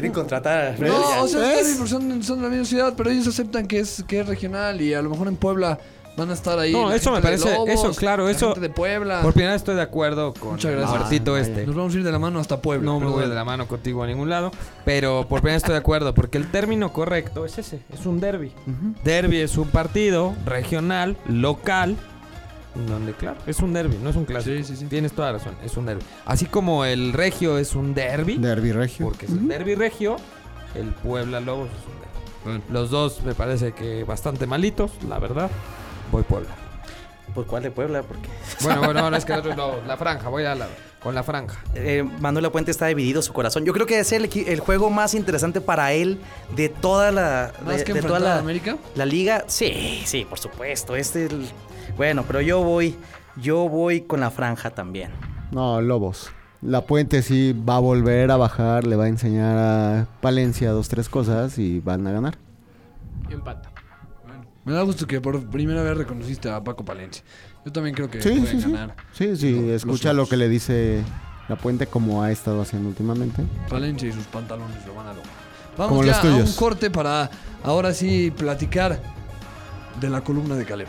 Quieren 0.00 0.12
contratar 0.12 0.58
a 0.66 0.72
no, 0.78 1.22
o 1.22 1.28
sea, 1.28 1.40
¿Ves? 1.40 1.58
es 1.60 1.66
derbi 1.66 1.74
porque 1.78 1.90
son, 1.90 2.22
son 2.22 2.38
de 2.38 2.42
la 2.44 2.48
misma 2.50 2.64
ciudad, 2.64 2.94
pero 2.96 3.10
ellos 3.10 3.26
aceptan 3.26 3.66
que 3.66 3.80
es, 3.80 4.04
que 4.06 4.20
es 4.20 4.26
regional 4.26 4.80
y 4.80 4.94
a 4.94 5.02
lo 5.02 5.10
mejor 5.10 5.28
en 5.28 5.36
Puebla 5.36 5.78
van 6.16 6.30
a 6.30 6.32
estar 6.34 6.58
ahí. 6.58 6.72
No, 6.72 6.88
la 6.88 6.96
eso 6.96 7.10
me 7.10 7.16
de 7.18 7.22
parece- 7.22 7.52
Lobos, 7.52 7.68
eso, 7.70 7.90
claro, 7.94 8.24
la 8.24 8.32
eso- 8.32 8.46
gente 8.54 8.60
de 8.60 8.70
Puebla. 8.70 9.22
Por 9.22 9.32
primera 9.32 9.52
vez 9.52 9.60
estoy 9.62 9.76
de 9.76 9.82
acuerdo 9.82 10.34
con 10.34 10.52
Muchas 10.52 10.72
el 10.72 10.78
gracias. 10.78 11.00
Martito 11.00 11.34
Ah, 11.36 11.40
este. 11.40 11.64
Nos 11.66 11.76
vamos 11.76 11.94
a 11.94 11.98
ir 11.98 12.02
de 12.04 12.10
la 12.12 12.18
mano 12.18 12.40
hasta 12.40 12.60
Puebla. 12.60 12.84
No 12.86 12.94
me 12.94 12.98
pero 13.00 13.10
voy 13.10 13.14
bueno. 13.20 13.28
de 13.30 13.34
la 13.36 13.44
mano 13.44 13.68
contigo 13.68 14.02
a 14.02 14.06
ningún 14.08 14.28
lado. 14.28 14.50
Pero 14.84 15.26
por 15.28 15.40
primera 15.40 15.54
vez 15.54 15.62
estoy 15.62 15.74
de 15.74 15.78
acuerdo, 15.78 16.14
porque 16.14 16.38
el 16.38 16.50
término 16.50 16.92
correcto 16.92 17.44
es 17.44 17.58
ese, 17.58 17.80
es 17.92 18.04
un 18.06 18.18
derby. 18.18 18.52
Derby 19.04 19.38
es 19.40 19.56
un 19.58 19.68
partido 19.68 20.34
regional, 20.44 21.16
local, 21.28 21.96
donde 22.86 23.12
claro, 23.12 23.38
es 23.46 23.58
un 23.60 23.72
derby, 23.72 23.98
no 24.02 24.10
es 24.10 24.16
un 24.16 24.24
clásico. 24.24 24.56
Sí, 24.56 24.64
sí, 24.64 24.76
sí. 24.76 24.84
Tienes 24.86 25.12
toda 25.12 25.32
la 25.32 25.38
razón, 25.38 25.54
es 25.64 25.76
un 25.76 25.86
derby. 25.86 26.02
Así 26.26 26.46
como 26.46 26.84
el 26.84 27.12
regio 27.12 27.58
es 27.58 27.74
un 27.74 27.94
derby, 27.94 28.36
Derby 28.38 28.72
Regio. 28.72 29.06
porque 29.06 29.26
es 29.26 29.32
el 29.32 29.48
derby 29.48 29.74
regio, 29.74 30.16
el 30.74 30.86
Puebla 30.88 31.40
Lobos 31.40 31.68
es 31.68 31.86
un 31.86 32.00
derby. 32.00 32.08
Bueno. 32.44 32.62
Los 32.70 32.90
dos 32.90 33.22
me 33.24 33.34
parece 33.34 33.72
que 33.72 34.04
bastante 34.04 34.46
malitos, 34.46 34.92
la 35.08 35.18
verdad. 35.18 35.50
Voy 36.12 36.22
Puebla. 36.22 36.50
¿Por 37.34 37.46
cuál 37.46 37.62
de 37.62 37.70
Puebla? 37.70 38.02
Porque 38.02 38.28
Bueno, 38.62 38.80
bueno, 38.82 39.10
no, 39.10 39.16
es 39.16 39.24
que 39.24 39.32
el 39.32 39.40
otro 39.40 39.50
es 39.50 39.56
lo- 39.56 39.82
la 39.86 39.96
franja, 39.98 40.28
voy 40.30 40.44
a 40.44 40.54
la, 40.54 40.66
con 41.02 41.14
la 41.14 41.22
franja. 41.22 41.58
eh, 41.74 42.02
Manuel 42.20 42.50
Puente 42.50 42.70
está 42.70 42.86
dividido 42.86 43.20
su 43.20 43.32
corazón. 43.34 43.64
Yo 43.66 43.72
creo 43.74 43.86
que 43.86 43.98
es 43.98 44.10
el, 44.12 44.30
el 44.46 44.60
juego 44.60 44.88
más 44.88 45.12
interesante 45.14 45.60
para 45.60 45.92
él 45.92 46.18
de 46.56 46.70
toda 46.70 47.10
la, 47.12 47.52
¿Más 47.66 47.78
de, 47.78 47.84
que 47.84 47.92
de 47.92 48.00
toda 48.02 48.18
la, 48.18 48.38
América? 48.38 48.78
la 48.94 49.04
liga. 49.04 49.44
Sí, 49.46 50.02
sí, 50.06 50.24
por 50.24 50.38
supuesto. 50.38 50.96
Este 50.96 51.26
el- 51.26 51.48
bueno, 51.98 52.24
pero 52.26 52.40
yo 52.40 52.62
voy, 52.62 52.96
yo 53.36 53.68
voy 53.68 54.00
con 54.02 54.20
la 54.20 54.30
franja 54.30 54.70
también. 54.70 55.10
No, 55.50 55.82
Lobos. 55.82 56.30
La 56.62 56.80
Puente 56.86 57.22
sí 57.22 57.52
va 57.52 57.76
a 57.76 57.80
volver 57.80 58.30
a 58.30 58.36
bajar, 58.36 58.86
le 58.86 58.96
va 58.96 59.04
a 59.04 59.08
enseñar 59.08 59.56
a 59.58 60.06
Palencia 60.20 60.70
dos, 60.72 60.88
tres 60.88 61.08
cosas 61.10 61.58
y 61.58 61.80
van 61.80 62.06
a 62.06 62.12
ganar. 62.12 62.38
Empata. 63.30 63.70
Me 64.64 64.72
da 64.74 64.82
gusto 64.82 65.06
que 65.06 65.20
por 65.20 65.46
primera 65.48 65.82
vez 65.82 65.96
reconociste 65.96 66.50
a 66.50 66.62
Paco 66.62 66.84
Palencia. 66.84 67.22
Yo 67.64 67.72
también 67.72 67.94
creo 67.94 68.10
que 68.10 68.20
Sí, 68.20 68.30
pueden 68.30 68.46
sí, 68.46 68.60
sí. 68.62 68.70
ganar. 68.72 68.96
Sí, 69.12 69.36
sí, 69.36 69.70
escucha 69.70 70.12
los 70.12 70.26
lo 70.26 70.28
que 70.30 70.36
le 70.36 70.48
dice 70.48 71.02
La 71.48 71.56
Puente 71.56 71.86
como 71.86 72.22
ha 72.22 72.30
estado 72.32 72.60
haciendo 72.62 72.88
últimamente. 72.88 73.42
Palencia 73.68 74.08
y 74.08 74.12
sus 74.12 74.26
pantalones 74.26 74.84
lo 74.86 74.94
van 74.94 75.06
a 75.06 75.14
lograr. 75.14 75.32
Como 75.76 75.88
Vamos 75.90 76.06
los 76.06 76.22
ya 76.22 76.28
a 76.30 76.34
un 76.34 76.52
corte 76.54 76.90
para 76.90 77.30
ahora 77.62 77.94
sí 77.94 78.32
platicar 78.36 79.00
de 80.00 80.10
la 80.10 80.22
columna 80.22 80.56
de 80.56 80.64
Caleb. 80.64 80.88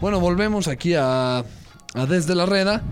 Bueno, 0.00 0.20
volvemos 0.20 0.68
aquí 0.68 0.94
a, 0.94 1.42
Desde 2.08 2.34
la 2.34 2.44
Reda. 2.44 2.82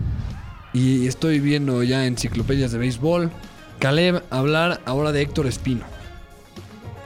Y 0.73 1.07
estoy 1.07 1.39
viendo 1.39 1.83
ya 1.83 2.05
enciclopedias 2.05 2.71
de 2.71 2.79
béisbol. 2.79 3.31
Caleb, 3.79 4.23
hablar 4.31 4.81
ahora 4.85 5.11
de 5.11 5.21
Héctor 5.21 5.45
Espino. 5.45 5.85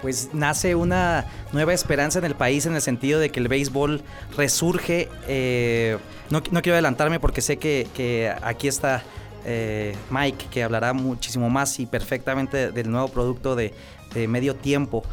Pues 0.02 0.30
nace 0.34 0.76
una 0.76 1.26
nueva 1.52 1.74
esperanza 1.74 2.20
en 2.20 2.26
el 2.26 2.36
país 2.36 2.66
en 2.66 2.76
el 2.76 2.82
sentido 2.82 3.20
de 3.20 3.30
que 3.30 3.42
el 3.42 3.50
béisbol 3.50 4.02
resurge. 4.38 5.10
eh, 5.28 5.98
no, 6.30 6.42
quiero 6.42 6.74
adelantarme 6.74 7.20
porque 7.20 7.42
sé 7.42 7.58
que, 7.58 8.34
aquí 8.42 8.70
está 8.70 9.04
eh, 9.46 9.96
Mike, 10.10 10.46
que 10.50 10.64
hablará 10.64 10.94
muchísimo 10.94 11.50
más 11.50 11.78
y 11.80 11.86
perfectamente 11.86 12.72
del 12.72 12.90
nuevo 12.90 13.10
producto 13.10 13.56
de, 13.56 13.74
medio 14.30 14.56
tiempo. 14.56 15.04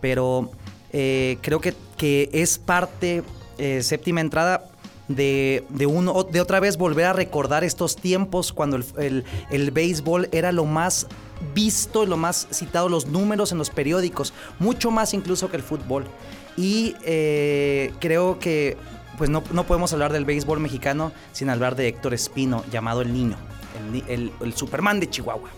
Pero 0.00 0.52
eh, 0.92 1.36
creo 1.42 1.60
que 1.60 2.30
es 2.32 2.58
parte, 2.58 3.24
eh, 3.58 3.82
séptima 3.82 4.20
entrada, 4.20 4.64
de, 5.08 5.64
de, 5.68 5.86
un- 5.86 6.08
o- 6.08 6.24
de 6.24 6.40
otra 6.40 6.58
vez 6.58 6.76
volver 6.76 7.04
a 7.06 7.12
recordar 7.12 7.62
estos 7.62 7.94
tiempos 7.96 8.52
cuando 8.52 8.76
el, 8.76 8.84
el- 8.98 9.24
el 9.50 9.70
béisbol 9.70 10.28
era 10.32 10.50
lo 10.52 10.64
más 10.64 11.06
visto 11.54 12.02
y 12.02 12.06
lo 12.06 12.16
más 12.16 12.48
citado, 12.50 12.88
los 12.88 13.06
números 13.06 13.52
en 13.52 13.58
los 13.58 13.70
periódicos, 13.70 14.32
mucho 14.58 14.90
más 14.90 15.14
incluso 15.14 15.48
que 15.48 15.56
el 15.56 15.62
fútbol. 15.62 16.04
Y 16.56 16.94
eh, 17.04 17.92
creo 18.00 18.38
que 18.38 18.76
pues 19.18 19.30
no, 19.30 19.42
no 19.52 19.64
podemos 19.64 19.92
hablar 19.92 20.12
del 20.12 20.24
béisbol 20.24 20.58
mexicano 20.60 21.12
sin 21.32 21.48
hablar 21.50 21.76
de 21.76 21.88
Héctor 21.88 22.12
Espino, 22.12 22.64
llamado 22.72 23.00
el 23.02 23.12
niño, 23.12 23.36
el, 24.08 24.32
el- 24.42 24.54
Superman 24.54 24.98
de 25.00 25.08
Chihuahua. 25.08 25.48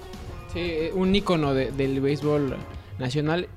Sí, 0.53 0.59
eh, 0.61 0.93
un 0.95 1.15
ícono 1.15 1.55
de- 1.55 1.73
del 1.73 2.01
béisbol 2.01 2.57
nacional 2.99 3.49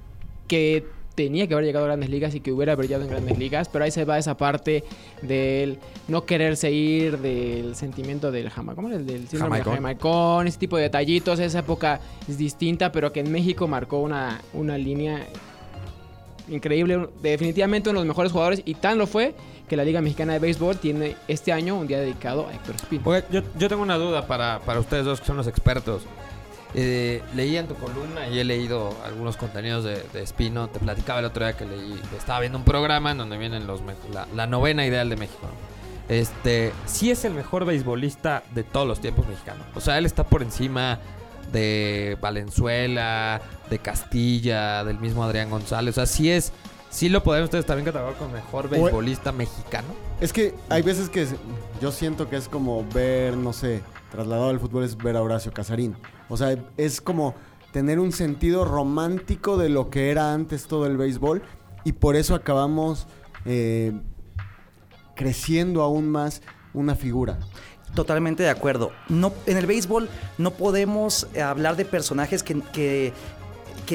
que 0.47 0.85
tenía 1.23 1.47
que 1.47 1.53
haber 1.53 1.65
llegado 1.65 1.85
a 1.85 1.89
grandes 1.89 2.09
ligas 2.09 2.33
y 2.35 2.39
que 2.39 2.51
hubiera 2.51 2.75
brillado 2.75 3.03
en 3.03 3.09
grandes 3.09 3.37
ligas, 3.37 3.69
pero 3.69 3.85
ahí 3.85 3.91
se 3.91 4.05
va 4.05 4.17
esa 4.17 4.35
parte 4.37 4.83
del 5.21 5.77
no 6.07 6.25
quererse 6.25 6.71
ir, 6.71 7.19
del 7.19 7.75
sentimiento 7.75 8.31
del 8.31 8.49
jama, 8.49 8.73
¿cómo? 8.75 8.89
El 8.89 9.05
Del 9.05 9.27
síndrome 9.27 9.57
Jamaicón. 9.59 9.71
de 9.71 9.77
jamaicón, 9.77 10.47
ese 10.47 10.57
tipo 10.57 10.77
de 10.77 10.83
detallitos, 10.83 11.39
esa 11.39 11.59
época 11.59 11.99
es 12.27 12.37
distinta, 12.37 12.91
pero 12.91 13.11
que 13.13 13.19
en 13.19 13.31
México 13.31 13.67
marcó 13.67 13.99
una, 13.99 14.41
una 14.53 14.77
línea 14.77 15.27
increíble, 16.49 17.07
definitivamente 17.21 17.89
uno 17.89 17.99
de 17.99 18.05
los 18.05 18.13
mejores 18.13 18.31
jugadores 18.31 18.61
y 18.65 18.73
tan 18.75 18.97
lo 18.97 19.07
fue 19.07 19.33
que 19.69 19.77
la 19.77 19.85
Liga 19.85 20.01
Mexicana 20.01 20.33
de 20.33 20.39
Béisbol 20.39 20.77
tiene 20.77 21.15
este 21.27 21.53
año 21.53 21.77
un 21.77 21.87
día 21.87 21.99
dedicado 21.99 22.47
a 22.47 22.53
Héctor 22.53 22.75
Espino. 22.75 23.03
Oye, 23.05 23.23
yo, 23.31 23.41
yo 23.57 23.69
tengo 23.69 23.81
una 23.83 23.97
duda 23.97 24.27
para, 24.27 24.59
para 24.65 24.79
ustedes 24.79 25.05
dos 25.05 25.21
que 25.21 25.27
son 25.27 25.37
los 25.37 25.47
expertos. 25.47 26.01
Eh, 26.73 27.21
leí 27.35 27.57
en 27.57 27.67
tu 27.67 27.75
columna 27.75 28.27
y 28.27 28.39
he 28.39 28.43
leído 28.43 28.95
algunos 29.03 29.37
contenidos 29.37 29.83
de, 29.83 30.03
de 30.13 30.23
Espino. 30.23 30.69
Te 30.69 30.79
platicaba 30.79 31.19
el 31.19 31.25
otro 31.25 31.45
día 31.45 31.57
que 31.57 31.65
leí, 31.65 31.99
estaba 32.17 32.39
viendo 32.39 32.57
un 32.57 32.63
programa 32.63 33.11
en 33.11 33.17
donde 33.17 33.37
vienen 33.37 33.67
los 33.67 33.81
la, 34.13 34.27
la 34.33 34.47
novena 34.47 34.85
ideal 34.85 35.09
de 35.09 35.17
México. 35.17 35.41
¿no? 35.43 35.71
Este, 36.11 36.73
sí 36.85 37.09
es 37.09 37.23
el 37.23 37.33
mejor 37.33 37.63
beisbolista 37.63 38.43
de 38.53 38.63
todos 38.63 38.85
los 38.87 38.99
tiempos 38.99 39.27
mexicanos. 39.27 39.65
O 39.75 39.79
sea, 39.79 39.97
él 39.97 40.05
está 40.05 40.25
por 40.25 40.41
encima 40.41 40.99
de 41.53 42.17
Valenzuela, 42.19 43.41
de 43.69 43.79
Castilla, 43.79 44.83
del 44.83 44.99
mismo 44.99 45.23
Adrián 45.23 45.49
González. 45.49 45.93
O 45.93 45.95
sea, 45.95 46.05
sí 46.05 46.29
es, 46.29 46.51
sí 46.89 47.07
lo 47.07 47.23
podemos 47.23 47.45
ustedes 47.45 47.65
también 47.65 47.85
catalogar 47.85 48.15
como 48.15 48.31
mejor 48.31 48.69
beisbolista 48.69 49.31
mexicano. 49.31 49.87
Es 50.19 50.33
que 50.33 50.53
hay 50.67 50.81
veces 50.81 51.09
que 51.09 51.27
yo 51.81 51.91
siento 51.93 52.29
que 52.29 52.35
es 52.35 52.49
como 52.49 52.85
ver, 52.93 53.37
no 53.37 53.53
sé, 53.53 53.81
trasladado 54.11 54.49
al 54.49 54.59
fútbol 54.59 54.83
es 54.83 54.95
ver 54.97 55.17
a 55.17 55.21
Horacio 55.23 55.51
Casarín. 55.51 55.95
O 56.29 56.37
sea, 56.37 56.55
es 56.77 57.01
como 57.01 57.33
tener 57.71 57.99
un 57.99 58.11
sentido 58.11 58.65
romántico 58.65 59.57
de 59.57 59.69
lo 59.69 59.89
que 59.89 60.11
era 60.11 60.33
antes 60.33 60.67
todo 60.67 60.85
el 60.85 60.97
béisbol 60.97 61.41
y 61.83 61.93
por 61.93 62.15
eso 62.15 62.35
acabamos 62.35 63.07
eh, 63.45 63.93
creciendo 65.15 65.81
aún 65.81 66.09
más 66.09 66.41
una 66.73 66.95
figura. 66.95 67.39
Totalmente 67.95 68.43
de 68.43 68.49
acuerdo. 68.49 68.91
No, 69.09 69.33
en 69.45 69.57
el 69.57 69.65
béisbol 69.65 70.09
no 70.37 70.51
podemos 70.51 71.27
hablar 71.41 71.75
de 71.75 71.85
personajes 71.85 72.43
que, 72.43 73.13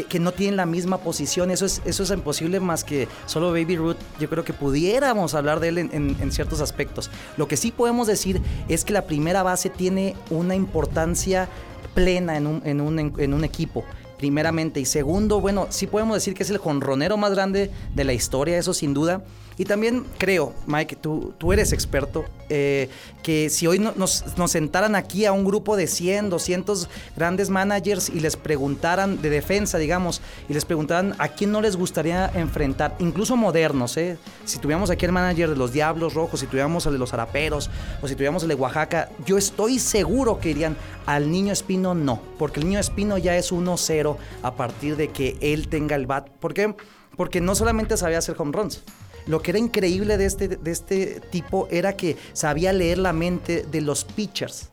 que- 0.05 0.19
no 0.21 0.33
tienen 0.33 0.57
la 0.57 0.67
misma 0.67 0.99
posición. 0.99 1.51
Eso 1.51 1.67
es, 1.67 1.81
eso 1.85 2.03
es 2.03 2.11
imposible 2.11 2.61
más 2.61 2.85
que 2.85 3.09
solo 3.27 3.51
Baby 3.53 3.77
Ruth. 3.77 3.97
Yo 4.21 4.29
creo 4.29 4.45
que 4.45 4.53
pudiéramos 4.53 5.35
hablar 5.35 5.61
de 5.61 5.69
él 5.69 5.79
en, 5.79 5.91
en- 5.93 6.17
en 6.21 6.33
ciertos 6.33 6.61
aspectos. 6.61 7.11
Lo 7.37 7.49
que 7.49 7.57
sí 7.57 7.71
podemos 7.73 8.07
decir 8.07 8.41
es 8.69 8.85
que 8.85 8.93
la 8.93 9.03
primera 9.03 9.43
base 9.43 9.71
tiene 9.71 10.15
una 10.31 10.55
importancia 10.55 11.49
plena 11.95 12.37
en 12.37 12.47
un, 12.47 12.63
en 12.65 12.81
un, 12.81 12.99
en 12.99 13.35
un 13.35 13.45
equipo. 13.45 13.85
Primeramente. 14.19 14.81
Y 14.81 14.87
segundo, 14.87 15.41
bueno, 15.43 15.67
sí 15.69 15.87
podemos 15.87 16.17
decir 16.17 16.33
que 16.33 16.43
es 16.43 16.49
el 16.51 16.57
jonronero 16.59 17.19
más 17.19 17.33
grande 17.33 17.71
de 17.95 18.05
la 18.05 18.15
historia, 18.15 18.57
eso 18.57 18.73
sin 18.73 18.95
duda. 18.95 19.23
Y 19.59 19.65
también 19.65 20.05
creo, 20.19 20.53
Mike, 20.67 20.97
tú, 20.97 21.33
tú 21.39 21.53
eres 21.53 21.73
experto, 21.73 22.27
eh, 22.51 22.91
que 23.23 23.49
si 23.49 23.67
hoy 23.67 23.79
no- 23.79 23.93
nos, 23.97 24.37
nos 24.37 24.51
sentaran 24.53 24.95
aquí 24.95 25.25
a 25.25 25.33
un 25.33 25.45
grupo 25.45 25.77
de 25.77 25.87
100, 25.87 26.29
200 26.29 26.89
grandes 27.17 27.49
managers 27.49 28.11
y 28.11 28.21
les 28.21 28.37
preguntaran 28.37 29.23
de 29.23 29.31
defensa, 29.31 29.79
digamos, 29.79 30.21
y 30.49 30.53
les 30.55 30.67
preguntaran 30.67 31.15
a 31.19 31.29
quién 31.29 31.53
no 31.53 31.63
les 31.63 31.77
gustaría 31.77 32.31
enfrentar, 32.35 32.95
incluso 32.99 33.35
modernos, 33.37 33.97
¿eh? 33.97 34.19
Si 34.45 34.59
tuviéramos 34.59 34.91
aquí 34.91 35.07
el 35.07 35.13
manager 35.13 35.49
de 35.49 35.57
los 35.57 35.73
Diablos 35.73 36.13
Rojos, 36.13 36.41
si 36.41 36.47
tuviéramos 36.47 36.85
el 36.85 36.93
de 36.93 36.99
los 36.99 37.15
Araperos, 37.15 37.71
o 38.03 38.09
si 38.09 38.15
tuviéramos 38.15 38.43
el 38.43 38.51
de 38.51 38.55
Oaxaca, 38.57 39.09
yo 39.25 39.39
estoy 39.39 39.79
seguro 39.79 40.39
que 40.39 40.51
irían 40.51 40.77
al 41.07 41.31
niño 41.31 41.53
Espino 41.55 41.95
no, 41.95 42.21
porque 42.39 42.61
el 42.61 42.67
niño 42.67 42.79
Espino 42.79 43.17
ya 43.17 43.37
es 43.39 43.51
1-0 43.53 44.19
a 44.43 44.55
partir 44.55 44.97
de 44.97 45.09
que 45.09 45.37
él 45.41 45.69
tenga 45.69 45.97
el 45.97 46.07
bat. 46.07 46.29
¿Por 46.29 46.53
qué? 46.53 46.75
Porque 47.17 47.41
no 47.41 47.55
solamente 47.55 47.97
sabía 47.97 48.19
hacer 48.19 48.37
home 48.39 48.53
runs, 48.53 48.83
lo 49.27 49.43
que 49.43 49.51
era 49.51 49.59
increíble 49.59 50.17
de 50.19 50.25
este, 50.27 50.49
de 50.49 50.71
este 50.71 51.21
tipo 51.31 51.69
era 51.71 51.97
que 51.97 52.17
sabía 52.33 52.73
leer 52.73 52.99
la 52.99 53.13
mente 53.13 53.65
de 53.71 53.81
los 53.81 54.05
pitchers. 54.05 54.69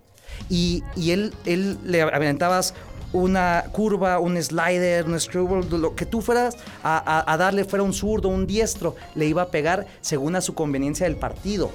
Y, 0.50 0.84
y 0.96 1.12
él, 1.12 1.34
él 1.46 1.78
le 1.84 2.02
aventabas 2.02 2.74
una 3.14 3.66
curva, 3.72 4.20
un 4.20 4.42
slider, 4.42 5.06
un 5.06 5.20
screwball, 5.20 5.68
lo 5.70 5.96
que 5.96 6.06
tú 6.06 6.22
fueras 6.22 6.56
a, 6.84 7.32
a- 7.32 7.38
darle, 7.38 7.64
fuera 7.64 7.84
un 7.84 7.94
zurdo, 7.94 8.28
un 8.30 8.48
diestro, 8.48 8.96
le 9.14 9.28
iba 9.28 9.44
a 9.44 9.48
pegar 9.50 9.86
según 10.02 10.36
a 10.36 10.42
su 10.42 10.56
conveniencia 10.56 11.06
del 11.06 11.16
partido. 11.18 11.72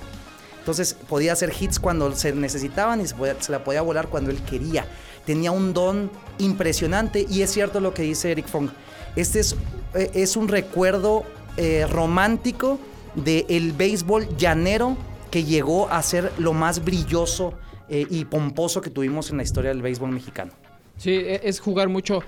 Entonces 0.59 0.95
podía 1.09 1.33
hacer 1.33 1.53
hits 1.59 1.79
cuando 1.79 2.14
se 2.14 2.33
necesitaban 2.33 3.01
y 3.01 3.07
se, 3.07 3.14
podía- 3.14 3.37
la 3.49 3.62
podía 3.64 3.83
volar 3.83 4.09
cuando 4.09 4.31
él 4.31 4.43
quería. 4.43 4.85
Tenía 5.25 5.53
un 5.53 5.73
don 5.73 6.11
impresionante 6.38 7.25
y 7.29 7.43
es 7.43 7.51
cierto 7.53 7.81
lo 7.81 7.95
que 7.95 8.03
dice 8.03 8.33
Eric 8.33 8.49
Fong. 8.49 8.71
Este 9.14 9.41
es, 9.41 9.55
eh, 9.95 10.11
es 10.14 10.37
un 10.37 10.49
recuerdo 10.49 11.25
eh, 11.59 11.87
romántico 11.87 12.79
del 13.14 13.73
béisbol 13.73 14.37
llanero 14.37 14.97
que 15.31 15.44
llegó 15.44 15.88
a 15.90 16.03
ser 16.03 16.33
lo 16.38 16.53
más 16.55 16.85
brilloso 16.85 17.53
eh, 17.88 18.07
y 18.09 18.25
pomposo 18.25 18.81
que 18.81 18.90
tuvimos 18.90 19.31
en 19.31 19.37
la 19.38 19.42
historia 19.42 19.71
del 19.71 19.83
béisbol 19.83 20.11
mexicano. 20.11 20.53
Sí, 20.97 21.11
e- 21.11 21.40
es 21.44 21.61
jugar 21.61 21.88
mucho. 21.88 22.23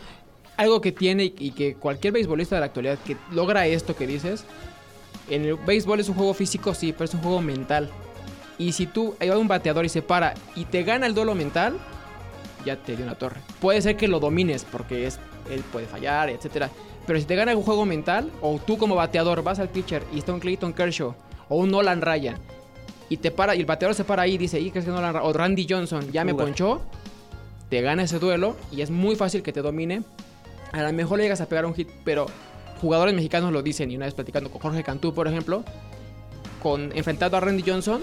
Algo 0.56 0.80
que 0.80 0.92
tiene 0.92 1.32
y- 1.38 1.52
que 1.52 1.74
cualquier 1.76 2.12
beisbolista 2.12 2.56
de 2.56 2.60
la 2.60 2.66
actualidad 2.66 2.98
que 2.98 3.16
logra 3.32 3.66
esto 3.66 3.96
que 3.96 4.06
dices, 4.06 4.44
en 5.30 5.44
el 5.44 5.54
béisbol 5.54 6.00
es 6.00 6.08
un 6.08 6.14
juego 6.16 6.34
físico, 6.34 6.74
sí, 6.74 6.92
pero 6.92 7.04
es 7.06 7.14
un 7.14 7.20
juego 7.22 7.40
mental. 7.40 7.88
Y 8.58 8.72
si 8.72 8.86
tú 8.86 9.14
hay 9.20 9.30
un 9.30 9.48
bateador 9.48 9.84
y 9.86 9.88
se 9.88 10.02
para 10.02 10.34
y 10.54 10.64
te 10.66 10.82
gana 10.82 11.06
el 11.06 11.14
duelo 11.14 11.34
mental, 11.34 11.78
ya 12.66 12.76
te 12.76 12.94
dio 12.96 13.04
una 13.06 13.14
torre. 13.14 13.40
Puede 13.60 13.80
ser 13.80 13.96
que 13.96 14.06
lo 14.08 14.20
domines 14.20 14.66
porque 14.70 15.06
él 15.06 15.62
puede 15.72 15.86
fallar, 15.86 16.28
etcétera. 16.28 16.68
Pero 17.06 17.18
si 17.18 17.24
te 17.24 17.34
gana 17.34 17.56
un 17.56 17.62
juego 17.62 17.86
mental, 17.86 18.30
o 18.40 18.58
tú 18.58 18.78
como 18.78 18.94
bateador 18.94 19.42
vas 19.42 19.58
al 19.58 19.68
pitcher 19.68 20.04
y 20.12 20.18
está 20.18 20.32
un 20.32 20.40
Clayton 20.40 20.72
Kershaw 20.72 21.14
o 21.48 21.56
un 21.56 21.70
Nolan 21.70 22.00
Ryan 22.00 22.36
y 23.10 23.16
te 23.16 23.32
para 23.32 23.54
y 23.56 23.60
el 23.60 23.66
bateador 23.66 23.94
se 23.94 24.04
para 24.04 24.22
ahí 24.22 24.34
y 24.34 24.38
dice, 24.38 24.58
y 24.60 24.70
que 24.70 24.80
Nolan 24.82 25.16
o 25.16 25.32
Randy 25.32 25.66
Johnson 25.68 26.10
ya 26.12 26.24
me 26.24 26.32
Uga. 26.32 26.44
ponchó, 26.44 26.80
te 27.68 27.82
gana 27.82 28.04
ese 28.04 28.18
duelo 28.18 28.56
y 28.70 28.80
es 28.80 28.90
muy 28.90 29.16
fácil 29.16 29.42
que 29.42 29.52
te 29.52 29.60
domine. 29.60 30.02
A 30.72 30.82
lo 30.82 30.92
mejor 30.92 31.18
le 31.18 31.24
llegas 31.24 31.40
a 31.40 31.46
pegar 31.46 31.66
un 31.66 31.74
hit, 31.74 31.88
pero 32.04 32.26
jugadores 32.80 33.12
mexicanos 33.12 33.52
lo 33.52 33.62
dicen. 33.62 33.90
Y 33.90 33.96
una 33.96 34.06
vez 34.06 34.14
platicando 34.14 34.48
con 34.48 34.60
Jorge 34.60 34.84
Cantú, 34.84 35.12
por 35.12 35.26
ejemplo, 35.26 35.64
con 36.62 36.96
enfrentado 36.96 37.36
a 37.36 37.40
Randy 37.40 37.64
Johnson, 37.66 38.02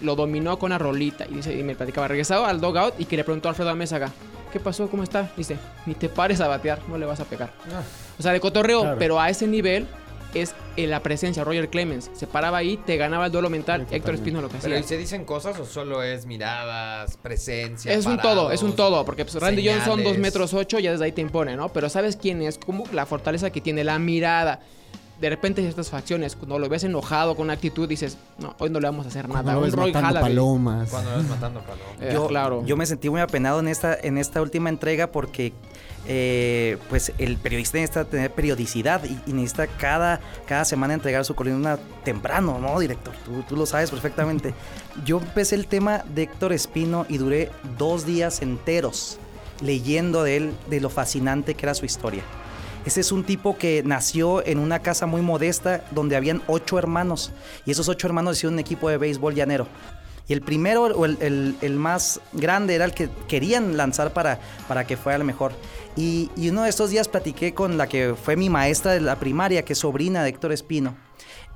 lo 0.00 0.14
dominó 0.14 0.60
con 0.60 0.68
una 0.68 0.78
rolita. 0.78 1.26
Y, 1.28 1.34
dice, 1.34 1.58
y 1.58 1.64
me 1.64 1.74
platicaba, 1.74 2.06
regresaba 2.06 2.48
al 2.48 2.60
dogout 2.60 2.94
y 3.00 3.06
que 3.06 3.16
le 3.16 3.24
preguntó 3.24 3.48
a 3.48 3.50
Alfredo 3.50 3.70
Amézaga, 3.70 4.12
¿qué 4.52 4.60
pasó? 4.60 4.88
¿Cómo 4.88 5.02
está? 5.02 5.32
Dice, 5.36 5.56
ni 5.86 5.94
te 5.94 6.08
pares 6.08 6.40
a 6.40 6.46
batear, 6.46 6.78
no 6.88 6.96
le 6.96 7.06
vas 7.06 7.18
a 7.18 7.24
pegar. 7.24 7.52
O 8.18 8.22
sea, 8.22 8.32
de 8.32 8.40
cotorreo, 8.40 8.80
Claro. 8.82 8.98
pero 8.98 9.20
a 9.20 9.28
ese 9.30 9.46
nivel 9.46 9.86
es 10.34 10.54
eh, 10.76 10.86
la 10.86 11.00
presencia. 11.02 11.44
Roger 11.44 11.68
Clemens 11.70 12.10
se 12.14 12.26
paraba 12.26 12.58
ahí, 12.58 12.76
te 12.76 12.96
ganaba 12.96 13.26
el 13.26 13.32
duelo 13.32 13.48
mental. 13.48 13.86
Héctor 13.90 14.14
Espino 14.16 14.40
lo 14.42 14.48
que 14.48 14.58
hacía. 14.58 14.68
Pero 14.68 14.80
¿y 14.80 14.82
se 14.82 14.96
dicen 14.98 15.24
cosas 15.24 15.58
o 15.58 15.64
solo 15.64 16.02
es 16.02 16.26
miradas, 16.26 17.16
presencia? 17.16 17.92
Es 17.92 18.04
un 18.06 18.18
todo, 18.18 18.50
es 18.52 18.62
un 18.62 18.74
todo, 18.76 19.04
porque 19.04 19.24
pues, 19.24 19.34
Randy 19.40 19.66
Johnson, 19.66 19.96
2 19.96 19.96
señales? 19.98 20.18
metros 20.18 20.52
8, 20.54 20.78
ya 20.80 20.92
desde 20.92 21.04
ahí 21.06 21.12
te 21.12 21.22
impone, 21.22 21.56
¿no? 21.56 21.70
Pero 21.72 21.88
¿sabes 21.88 22.16
quién 22.16 22.42
es? 22.42 22.58
Como 22.58 22.84
la 22.92 23.06
fortaleza 23.06 23.50
que 23.50 23.60
tiene, 23.60 23.84
la 23.84 23.98
mirada. 23.98 24.60
De 25.20 25.30
repente 25.30 25.62
ciertas 25.62 25.88
facciones, 25.88 26.36
cuando 26.36 26.58
lo 26.58 26.68
ves 26.68 26.84
enojado 26.84 27.34
con 27.36 27.50
actitud, 27.50 27.88
dices, 27.88 28.18
no, 28.38 28.54
hoy 28.58 28.70
no 28.70 28.80
le 28.80 28.86
vamos 28.86 29.06
a 29.06 29.08
hacer 29.08 29.26
Cuando 29.26 29.44
nada. 29.44 29.54
lo 29.54 29.60
ves 29.62 29.74
Roy 29.74 29.92
matando 29.92 30.08
Halladay. 30.08 30.22
palomas. 30.30 30.90
Cuando 30.90 31.10
lo 31.10 31.16
ves 31.18 31.26
matando 31.28 31.60
paloma. 31.60 31.84
Eh, 32.00 32.10
yo, 32.12 32.26
claro. 32.28 32.64
yo 32.66 32.76
me 32.76 32.84
sentí 32.86 33.08
muy 33.08 33.20
apenado 33.20 33.60
en 33.60 33.68
esta, 33.68 33.94
en 33.94 34.18
esta 34.18 34.42
última 34.42 34.68
entrega 34.68 35.06
porque 35.06 35.52
eh, 36.08 36.76
pues 36.88 37.12
el 37.18 37.36
periodista 37.38 37.78
necesita 37.78 38.04
tener 38.04 38.30
periodicidad 38.30 39.02
y, 39.04 39.18
y 39.26 39.32
necesita 39.32 39.66
cada, 39.66 40.20
cada 40.46 40.64
semana 40.64 40.94
entregar 40.94 41.24
su 41.24 41.34
columna 41.34 41.78
temprano, 42.04 42.58
¿no, 42.60 42.78
director? 42.78 43.14
Tú, 43.24 43.42
tú 43.48 43.56
lo 43.56 43.66
sabes 43.66 43.90
perfectamente. 43.90 44.54
Yo 45.04 45.18
empecé 45.18 45.54
el 45.56 45.66
tema 45.66 46.04
de 46.14 46.24
Héctor 46.24 46.52
Espino 46.52 47.06
y 47.08 47.18
duré 47.18 47.50
dos 47.78 48.06
días 48.06 48.42
enteros 48.42 49.18
leyendo 49.62 50.22
de 50.22 50.36
él, 50.36 50.52
de 50.68 50.80
lo 50.80 50.90
fascinante 50.90 51.54
que 51.54 51.64
era 51.64 51.74
su 51.74 51.86
historia. 51.86 52.22
Ese 52.86 53.00
es 53.00 53.10
un 53.12 53.24
tipo 53.24 53.58
que 53.58 53.82
nació 53.84 54.46
en 54.46 54.58
una 54.60 54.78
casa 54.78 55.06
muy 55.06 55.20
modesta 55.20 55.84
donde 55.90 56.14
habían 56.16 56.40
ocho 56.46 56.78
hermanos 56.78 57.32
y 57.64 57.72
esos 57.72 57.88
ocho 57.88 58.06
hermanos 58.06 58.36
hicieron 58.36 58.54
un 58.54 58.60
equipo 58.60 58.88
de 58.88 58.96
béisbol 58.96 59.34
llanero. 59.34 59.66
Y 60.28 60.32
el 60.32 60.40
primero 60.40 60.84
o 60.84 61.04
el, 61.04 61.56
el- 61.60 61.72
más 61.76 62.20
grande 62.32 62.74
era 62.74 62.84
el 62.84 62.92
que 62.92 63.08
querían 63.28 63.76
lanzar 63.76 64.12
para, 64.12 64.40
para 64.66 64.84
que 64.86 64.96
fuera 64.96 65.16
el 65.18 65.24
mejor. 65.24 65.52
Y, 65.96 66.30
y 66.36 66.48
uno 66.48 66.62
de 66.64 66.68
estos 66.70 66.90
días 66.90 67.06
platiqué 67.08 67.54
con 67.54 67.76
la 67.76 67.86
que 67.88 68.14
fue 68.20 68.34
mi 68.36 68.50
maestra 68.50 68.92
de 68.92 69.00
la 69.00 69.16
primaria, 69.16 69.64
que 69.64 69.72
es 69.74 69.78
sobrina 69.80 70.22
de 70.24 70.30
Héctor 70.30 70.52
Espino. 70.52 70.96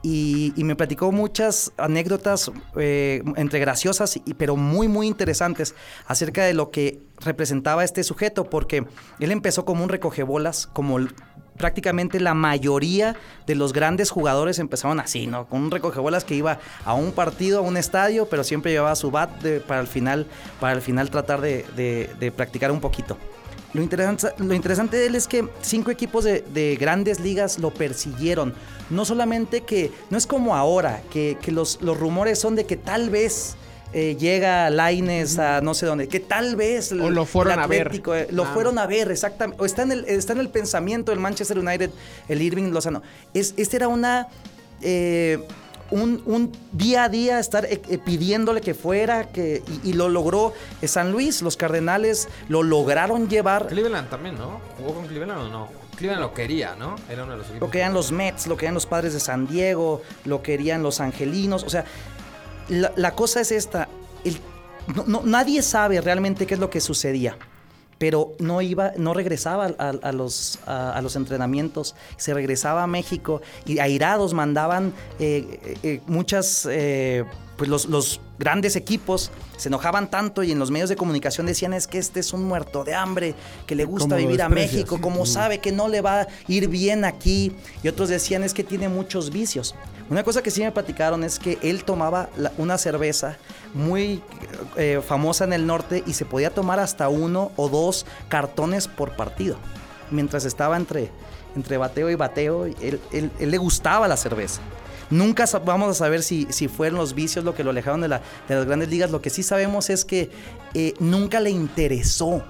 Y, 0.03 0.53
me 0.57 0.77
platicó 0.77 1.13
muchas 1.13 1.73
anécdotas 1.77 2.51
eh, 2.77 3.23
entre 3.37 3.61
graciosas, 3.61 4.17
y, 4.17 4.35
pero 4.35 4.57
muy, 4.57 4.89
muy 4.89 5.07
interesantes 5.07 5.75
acerca 6.07 6.45
de 6.45 6.55
lo 6.55 6.71
que 6.71 7.01
representaba 7.19 7.85
este 7.85 8.03
sujeto, 8.03 8.45
porque 8.45 8.85
él 9.19 9.31
empezó 9.31 9.65
como 9.65 9.85
un 9.85 9.91
recogebolas, 9.91 10.67
como 10.69 10.99
prácticamente 11.59 12.19
la 12.19 12.33
mayoría 12.33 13.17
de 13.47 13.55
los 13.55 13.75
grandes 13.75 14.11
jugadores 14.11 14.59
empezaron 14.59 15.01
así, 15.01 15.27
¿no? 15.27 15.47
Con 15.47 15.65
un 15.65 15.71
recogebolas 15.71 16.25
que 16.25 16.35
iba 16.35 16.59
a 16.87 16.95
un 16.95 17.13
partido, 17.13 17.59
a 17.59 17.63
un 17.63 17.77
estadio, 17.77 18.27
pero 18.27 18.43
siempre 18.43 18.73
llevaba 18.73 18.97
su 18.97 19.11
bat 19.11 19.31
para, 19.67 19.83
el 19.83 19.87
final, 19.87 20.27
para 20.61 20.73
el 20.73 20.81
final 20.81 21.11
tratar 21.11 21.43
de 21.43 22.33
practicar 22.35 22.71
un 22.71 22.81
poquito. 22.81 23.19
Lo 23.73 23.83
interesante, 23.83 24.29
lo 24.39 24.53
interesante 24.55 24.97
de 24.97 25.07
él 25.07 25.15
es 25.15 25.29
que 25.29 25.49
cinco 25.63 25.91
equipos 25.91 26.25
de, 26.25 26.41
de 26.53 26.77
grandes 26.77 27.21
ligas 27.21 27.59
lo 27.59 27.71
persiguieron. 27.71 28.53
No 28.91 29.05
solamente 29.05 29.61
que, 29.61 29.93
no 30.11 30.19
es 30.19 30.27
como 30.27 30.57
ahora, 30.57 31.03
que, 31.13 31.39
que 31.41 31.53
los, 31.53 31.81
los 31.81 31.97
rumores 31.99 32.39
son 32.41 32.57
de 32.57 32.65
que 32.67 32.77
tal 32.77 33.11
vez 33.11 33.55
eh, 33.93 34.17
llega 34.19 34.71
Laines 34.71 35.39
a 35.39 35.61
no 35.61 35.75
sé 35.75 35.87
dónde, 35.87 36.09
que 36.09 36.19
tal 36.21 36.57
vez 36.57 36.91
O 36.93 37.11
lo 37.11 37.25
fueron 37.27 37.55
el 37.55 37.59
a 37.61 37.67
ver. 37.69 38.03
Eh, 38.15 38.29
lo 38.33 38.45
Ah. 38.45 38.51
fueron 38.53 38.79
a 38.79 38.87
ver, 38.87 39.11
exactamente. 39.13 39.63
O 39.63 39.67
está 39.67 39.83
en 39.83 39.93
el, 39.93 40.05
está 40.07 40.33
en 40.33 40.41
el 40.41 40.49
pensamiento 40.49 41.13
del 41.13 41.21
Manchester 41.21 41.59
United, 41.59 41.91
el 42.29 42.43
Irving 42.43 42.71
Lozano. 42.73 43.03
Es, 43.35 43.55
este 43.57 43.77
era 43.77 43.87
una. 43.89 44.27
eh, 44.83 45.39
un, 45.91 46.23
un 46.27 46.53
día 46.73 47.05
a 47.05 47.09
día 47.09 47.39
estar 47.39 47.65
eh, 47.65 47.81
eh, 47.89 47.99
pidiéndole 47.99 48.61
que 48.61 48.75
fuera, 48.75 49.29
que, 49.29 49.63
y, 49.85 49.91
y 49.91 49.93
lo 49.95 50.09
logró 50.09 50.53
San 50.85 51.11
Luis, 51.13 51.43
los 51.43 51.57
Cardenales 51.57 52.29
lo 52.49 52.63
lograron 52.63 53.29
llevar. 53.29 53.67
Cleveland 53.67 54.09
también, 54.09 54.37
¿no? 54.37 54.61
¿Jugó 54.79 54.95
con 54.95 55.07
Cleveland 55.07 55.41
o 55.43 55.49
no? 55.49 55.69
Cleveland 55.97 56.23
lo 56.23 56.33
quería, 56.33 56.75
¿no? 56.77 56.97
Era 57.11 57.25
uno 57.25 57.33
de 57.33 57.39
los 57.39 57.47
equipos. 57.49 57.67
Lo 57.69 57.71
querían 57.71 57.93
los 57.93 58.11
Mets, 58.13 58.47
lo 58.47 58.57
querían 58.57 58.75
los 58.75 58.87
padres 58.87 59.13
de 59.13 59.21
San 59.21 59.47
Diego, 59.47 60.01
lo 60.25 60.43
querían 60.43 60.83
los 60.83 61.01
Angelinos. 61.01 61.63
O 61.65 61.69
sea, 61.71 61.85
la, 62.69 62.93
la 62.97 63.15
cosa 63.15 63.41
es 63.41 63.53
esta. 63.53 63.89
el- 64.25 64.41
no- 64.95 65.05
no- 65.07 65.23
nadie 65.25 65.61
sabe 65.61 66.01
realmente 66.01 66.47
qué 66.47 66.55
es 66.55 66.61
lo 66.61 66.71
que 66.71 66.81
sucedía. 66.81 67.37
Pero 68.01 68.33
no 68.39 68.63
iba, 68.63 68.93
no 68.97 69.13
regresaba 69.13 69.75
a, 69.79 69.91
a- 69.91 70.13
los, 70.13 70.59
a, 70.67 70.93
a 70.97 71.03
los 71.03 71.17
entrenamientos, 71.17 71.95
se 72.17 72.33
regresaba 72.33 72.83
a 72.83 72.87
México 72.87 73.43
y 73.67 73.79
airados 73.79 74.33
mandaban 74.33 74.95
eh, 75.19 75.61
eh, 75.63 75.79
eh, 75.83 76.01
muchas, 76.07 76.67
eh, 76.71 77.25
pues 77.61 77.69
los, 77.69 77.85
los 77.91 78.23
grandes 78.39 78.75
equipos 78.75 79.31
se 79.59 79.69
enojaban 79.69 80.11
tanto 80.11 80.43
y 80.43 80.51
en 80.51 80.59
los 80.59 80.71
medios 80.71 80.89
de 80.89 80.97
comunicación 80.97 81.45
decían 81.47 81.75
es 81.75 81.87
que 81.87 81.99
este 81.99 82.19
es 82.21 82.33
un 82.33 82.43
muerto 82.45 82.85
de 82.85 82.95
hambre, 82.95 83.35
que 83.67 83.75
le 83.75 83.85
gusta 83.85 84.05
¿Cómo 84.09 84.15
lo 84.23 84.27
vivir 84.27 84.41
a? 84.41 84.49
México, 84.49 84.99
como 84.99 85.27
sabe 85.27 85.59
que 85.59 85.71
no 85.71 85.87
le 85.87 86.01
va 86.01 86.23
a 86.23 86.29
ir 86.49 86.69
bien 86.69 87.05
aquí. 87.05 87.53
Y 87.83 87.89
otros 87.89 88.09
decían 88.09 88.45
es 88.45 88.55
que 88.55 88.65
tiene 88.65 88.89
muchos 88.89 89.29
vicios. 89.29 89.75
Una 90.09 90.23
cosa 90.25 90.43
que 90.43 90.51
sí 90.51 90.63
me 90.63 90.73
platicaron 90.73 91.23
es 91.23 91.39
que 91.39 91.59
él 91.61 91.85
tomaba 91.85 92.31
la- 92.39 92.51
una 92.57 92.79
cerveza 92.79 93.37
muy 93.75 94.23
eh, 94.79 95.03
famosa 95.07 95.45
en 95.45 95.53
el 95.53 95.67
norte 95.67 96.03
y 96.07 96.15
se 96.15 96.25
podía 96.25 96.55
tomar 96.55 96.81
hasta 96.81 97.11
uno 97.11 97.53
o 97.57 97.69
dos 97.69 98.07
cartones 98.31 98.89
por 98.89 99.17
partido. 99.17 99.59
Mientras 100.11 100.47
estaba 100.47 100.79
entre, 100.79 101.11
entre 101.55 101.77
bateo 101.77 102.09
y 102.09 102.15
bateo, 102.15 102.65
él, 102.65 102.99
él- 103.13 103.31
él 103.39 103.51
le 103.51 103.59
gustaba 103.59 104.09
la 104.09 104.17
cerveza. 104.17 104.63
Nunca 105.11 105.45
vamos 105.65 105.91
a 105.91 105.95
saber 105.95 106.23
si, 106.23 106.47
si 106.51 106.69
fueron 106.69 106.99
los 106.99 107.15
vicios 107.15 107.45
lo 107.45 107.55
que 107.55 107.65
lo 107.65 107.71
alejaron 107.71 108.01
de, 108.01 108.09
de 108.09 108.55
las 108.55 108.65
grandes 108.67 108.89
ligas. 108.89 109.11
Lo 109.11 109.21
que 109.21 109.31
sí 109.31 109.43
sabemos 109.43 109.91
es 109.91 110.05
que 110.05 110.31
eh, 110.75 110.95
nunca 111.01 111.41
le 111.41 111.51
interesó. 111.51 112.43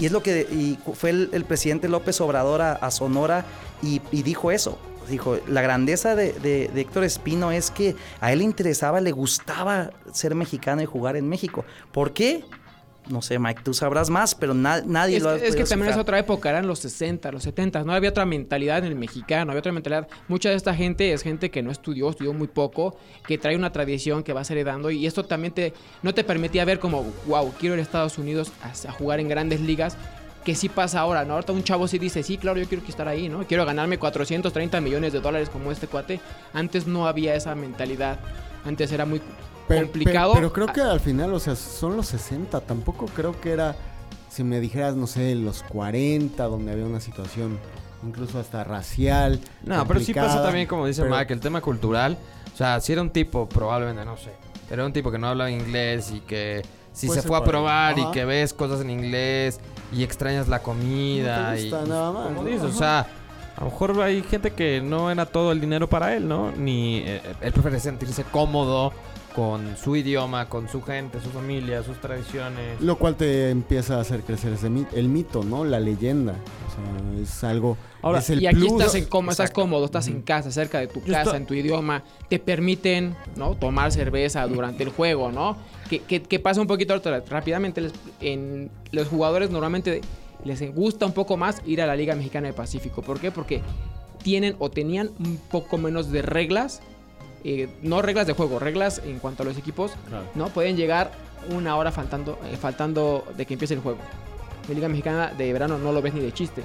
Y, 0.00 0.04
es 0.06 0.12
lo 0.12 0.22
que 0.22 0.40
y 0.50 0.78
fue 0.94 1.10
el, 1.10 1.44
presidente 1.46 1.88
López 1.88 2.20
Obrador 2.20 2.62
a, 2.62 2.90
Sonora 2.90 3.44
y, 3.82 4.00
y 4.10 4.22
dijo 4.22 4.50
eso. 4.50 4.78
Dijo, 5.08 5.38
la 5.46 5.62
grandeza 5.62 6.14
de, 6.14 6.32
de- 6.34 6.68
de 6.68 6.80
Héctor 6.82 7.04
Espino 7.04 7.50
es 7.50 7.70
que 7.70 7.96
a 8.20 8.30
él 8.32 8.40
le 8.40 8.44
interesaba, 8.44 9.00
le 9.00 9.12
gustaba 9.12 9.90
ser 10.12 10.34
mexicano 10.34 10.82
y 10.82 10.84
jugar 10.84 11.16
en 11.16 11.28
México. 11.28 11.64
¿Por 11.92 12.12
qué? 12.12 12.44
No 13.08 13.22
sé, 13.22 13.38
Mike, 13.38 13.62
tú 13.64 13.72
sabrás 13.74 14.10
más, 14.10 14.34
pero 14.34 14.52
na- 14.54 14.82
nadie 14.84 15.16
Es, 15.16 15.22
lo 15.22 15.30
ha 15.30 15.36
es 15.36 15.56
que 15.56 15.64
también 15.64 15.90
es 15.92 15.96
otra 15.96 16.18
época, 16.18 16.50
eran 16.50 16.66
los 16.66 16.78
60, 16.80 17.32
los 17.32 17.42
70, 17.42 17.82
no 17.84 17.92
había 17.94 18.10
otra 18.10 18.26
mentalidad 18.26 18.78
en 18.78 18.84
el 18.84 18.94
mexicano, 18.96 19.50
había 19.52 19.60
otra 19.60 19.72
mentalidad. 19.72 20.08
Mucha 20.28 20.50
de 20.50 20.56
esta 20.56 20.74
gente 20.74 21.12
es 21.12 21.22
gente 21.22 21.50
que 21.50 21.62
no 21.62 21.70
estudió, 21.70 22.10
estudió 22.10 22.32
muy 22.34 22.48
poco, 22.48 22.96
que 23.26 23.38
trae 23.38 23.56
una 23.56 23.72
tradición 23.72 24.22
que 24.22 24.32
vas 24.32 24.50
heredando 24.50 24.90
y 24.90 25.06
esto 25.06 25.24
también 25.24 25.54
te, 25.54 25.72
no 26.02 26.12
te 26.12 26.22
permitía 26.24 26.64
ver 26.64 26.78
como, 26.78 27.04
wow, 27.26 27.52
quiero 27.58 27.74
ir 27.74 27.80
a 27.80 27.82
Estados 27.82 28.18
Unidos 28.18 28.52
a, 28.62 28.88
a 28.88 28.92
jugar 28.92 29.20
en 29.20 29.28
grandes 29.28 29.60
ligas, 29.60 29.96
que 30.44 30.54
sí 30.54 30.68
pasa 30.68 31.00
ahora, 31.00 31.24
¿no? 31.24 31.34
Ahorita 31.34 31.52
un 31.52 31.62
chavo 31.64 31.88
sí 31.88 31.98
dice, 31.98 32.22
sí, 32.22 32.38
claro, 32.38 32.58
yo 32.58 32.66
quiero 32.68 32.82
estar 32.86 33.08
ahí, 33.08 33.28
¿no? 33.28 33.46
Quiero 33.46 33.66
ganarme 33.66 33.98
430 33.98 34.80
millones 34.80 35.12
de 35.12 35.20
dólares 35.20 35.50
como 35.50 35.72
este 35.72 35.86
cuate. 35.88 36.20
Antes 36.54 36.86
no 36.86 37.06
había 37.06 37.34
esa 37.34 37.54
mentalidad, 37.54 38.18
antes 38.64 38.90
era 38.92 39.04
muy 39.04 39.20
Pero- 39.68 39.82
complicado. 39.82 40.32
Pero, 40.34 40.52
pero 40.52 40.66
creo 40.66 40.74
que 40.74 40.80
al 40.90 41.00
final, 41.00 41.32
o 41.34 41.38
sea, 41.40 41.54
son 41.56 41.96
los 41.96 42.06
60. 42.08 42.60
Tampoco 42.60 43.06
creo 43.06 43.38
que 43.40 43.52
era, 43.52 43.76
si 44.30 44.42
me 44.44 44.60
dijeras, 44.60 44.96
no 44.96 45.06
sé, 45.06 45.34
los 45.34 45.62
40, 45.64 46.44
donde 46.44 46.72
había 46.72 46.84
una 46.86 47.00
situación 47.00 47.58
incluso 48.06 48.38
hasta 48.38 48.64
racial. 48.64 49.40
No, 49.64 49.86
pero 49.86 50.00
sí 50.00 50.14
pasa 50.14 50.42
también, 50.42 50.66
como 50.66 50.86
dice 50.86 51.02
pero- 51.02 51.16
Mike, 51.16 51.32
el 51.32 51.40
tema 51.40 51.60
cultural. 51.60 52.16
O 52.52 52.56
sea, 52.56 52.80
si 52.80 52.92
era 52.92 53.02
un 53.02 53.10
tipo, 53.10 53.48
probablemente, 53.48 54.04
no 54.04 54.16
sé, 54.16 54.30
era 54.70 54.84
un 54.84 54.92
tipo 54.92 55.10
que 55.12 55.18
no 55.18 55.28
hablaba 55.28 55.50
inglés 55.50 56.10
y 56.12 56.20
que 56.20 56.62
si 56.92 57.06
Puede 57.06 57.22
se 57.22 57.28
fue 57.28 57.36
a 57.38 57.44
probar 57.44 57.96
y 57.98 58.10
que 58.10 58.24
ves 58.24 58.52
cosas 58.52 58.80
en 58.80 58.90
inglés 58.90 59.60
y 59.92 60.02
extrañas 60.02 60.48
la 60.48 60.60
comida 60.60 61.50
No 61.50 61.54
te 61.54 61.60
y 61.60 61.70
gusta 61.70 61.86
nada 61.86 62.12
más, 62.12 62.26
como 62.28 62.42
¿no? 62.42 62.48
dices, 62.48 62.62
o 62.64 62.72
sea, 62.72 63.06
a 63.56 63.60
lo 63.64 63.70
mejor 63.70 64.00
hay 64.02 64.22
gente 64.22 64.50
que 64.52 64.80
no 64.80 65.08
era 65.10 65.26
todo 65.26 65.52
el 65.52 65.60
dinero 65.60 65.88
para 65.88 66.16
él, 66.16 66.26
¿no? 66.26 66.50
Ni 66.52 66.98
eh, 66.98 67.22
él 67.40 67.52
prefiere 67.52 67.78
sentirse 67.78 68.24
cómodo 68.24 68.92
con 69.34 69.76
su 69.76 69.94
idioma, 69.96 70.48
con 70.48 70.68
su 70.68 70.82
gente, 70.82 71.20
su 71.20 71.30
familia, 71.30 71.82
sus 71.82 72.00
tradiciones. 72.00 72.80
Lo 72.80 72.96
cual 72.96 73.16
te 73.16 73.50
empieza 73.50 73.96
a 73.96 74.00
hacer 74.00 74.22
crecer 74.22 74.52
ese 74.54 74.68
mi- 74.70 74.86
el 74.94 75.08
mito, 75.08 75.44
¿no? 75.44 75.64
La 75.64 75.78
leyenda. 75.80 76.32
O 76.32 77.14
sea, 77.14 77.22
es 77.22 77.44
algo. 77.44 77.76
Ahora, 78.02 78.18
es 78.20 78.30
el 78.30 78.42
y 78.42 78.46
aquí 78.46 78.56
plus. 78.56 78.72
estás, 78.72 78.94
en 78.94 79.04
cómo, 79.06 79.30
estás 79.30 79.50
cómodo, 79.50 79.84
estás 79.84 80.08
en 80.08 80.22
casa, 80.22 80.50
cerca 80.50 80.80
de 80.80 80.86
tu 80.88 81.00
Yo 81.00 81.06
casa, 81.12 81.22
estoy- 81.22 81.36
en 81.38 81.46
tu 81.46 81.54
idioma. 81.54 82.02
Te 82.28 82.38
permiten 82.38 83.14
¿no? 83.36 83.54
tomar 83.54 83.92
cerveza 83.92 84.46
durante 84.46 84.82
el 84.82 84.88
juego, 84.90 85.30
¿no? 85.30 85.56
Que, 85.88 86.00
que- 86.00 86.22
que 86.22 86.38
pasa 86.38 86.60
un 86.60 86.66
poquito 86.66 86.98
rápidamente. 87.28 87.80
les- 87.80 87.92
en, 88.20 88.70
los 88.92 89.08
jugadores 89.08 89.50
normalmente 89.50 90.00
les 90.44 90.74
gusta 90.74 91.04
un 91.06 91.12
poco 91.12 91.36
más 91.36 91.62
ir 91.66 91.82
a 91.82 91.86
la 91.86 91.96
Liga 91.96 92.14
Mexicana 92.14 92.46
del 92.46 92.54
Pacífico. 92.54 93.02
¿Por 93.02 93.20
qué? 93.20 93.30
Porque 93.30 93.60
tienen 94.22 94.56
o 94.58 94.70
tenían 94.70 95.10
un 95.20 95.36
poco 95.50 95.78
menos 95.78 96.10
de 96.10 96.22
reglas. 96.22 96.80
Eh, 97.44 97.68
no 97.82 98.02
reglas 98.02 98.26
de 98.26 98.32
juego, 98.32 98.58
reglas 98.58 99.00
en 99.04 99.18
cuanto 99.18 99.42
a 99.42 99.46
los 99.46 99.56
equipos. 99.56 99.92
¿no? 100.34 100.48
Pueden 100.48 100.76
llegar 100.76 101.10
una 101.50 101.76
hora 101.76 101.92
faltando, 101.92 102.38
eh, 102.50 102.56
faltando 102.56 103.24
de 103.36 103.46
que 103.46 103.54
empiece 103.54 103.74
el 103.74 103.80
juego. 103.80 103.98
La 104.68 104.74
Liga 104.74 104.88
Mexicana 104.88 105.32
de 105.36 105.52
verano 105.52 105.78
no 105.78 105.92
lo 105.92 106.02
ves 106.02 106.12
ni 106.14 106.20
de 106.20 106.32
chiste. 106.32 106.62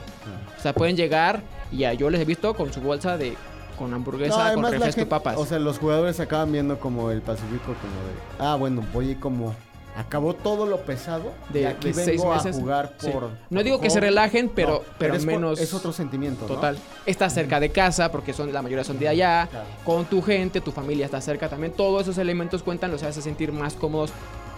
O 0.58 0.62
sea, 0.62 0.74
pueden 0.74 0.96
llegar 0.98 1.42
y 1.72 1.78
ya 1.80 1.94
yo 1.94 2.10
les 2.10 2.20
he 2.22 2.26
visto 2.26 2.54
con 2.54 2.74
su 2.74 2.82
bolsa 2.82 3.18
de 3.18 3.36
con 3.78 3.90
No, 3.90 3.96
hamburguesa, 3.96 4.54
con 4.54 4.64
refresco 4.66 4.88
y 4.88 4.94
gente- 4.94 5.06
papas. 5.08 5.38
O 5.38 5.46
sea, 5.46 5.58
los 5.58 5.80
jugadores 5.80 6.20
acaban 6.20 6.52
viendo 6.52 6.80
como 6.80 7.10
el 7.12 7.22
Pacífico, 7.22 7.66
como 7.66 7.76
de. 7.76 8.14
Ah, 8.40 8.56
bueno, 8.56 8.84
voy 8.94 9.14
a 9.14 9.20
como. 9.20 9.56
Acabó 9.96 10.34
todo 10.34 10.66
lo 10.66 10.82
pesado. 10.82 11.32
De- 11.50 11.62
y 11.62 11.66
aquí 11.66 11.90
de 11.90 11.94
seis 11.94 12.22
vengo 12.22 12.34
meses. 12.34 12.58
a 12.58 12.60
jugar 12.60 12.94
Sí. 12.98 13.10
por. 13.12 13.30
No 13.50 13.64
digo 13.64 13.80
que 13.80 13.90
se 13.90 14.00
relajen, 14.00 14.50
pero- 14.50 14.84
pero 14.98 15.14
es 15.14 15.24
por- 15.24 15.34
menos- 15.34 15.60
es 15.60 15.74
otro 15.74 15.94
sentimiento. 15.94 16.48
¿no? 16.48 16.56
Total. 16.56 16.78
Estás 17.06 17.34
cerca 17.34 17.60
de 17.60 17.70
casa 17.70 18.12
porque 18.12 18.34
son 18.34 18.52
la 18.52 18.62
mayoría 18.62 18.84
son 18.84 18.98
de 18.98 19.08
allá. 19.08 19.48
Claro. 19.52 19.66
Con 19.86 20.06
tu 20.06 20.22
gente, 20.22 20.62
tu 20.62 20.72
familia 20.72 21.06
está 21.06 21.22
cerca 21.22 21.48
también. 21.50 21.74
Todos 21.74 22.04
esos 22.04 22.18
elementos 22.18 22.64
cuentan, 22.64 22.92
los 22.92 23.04
hace 23.04 23.22
sentir 23.22 23.52
más 23.52 23.76
cómodos 23.76 24.12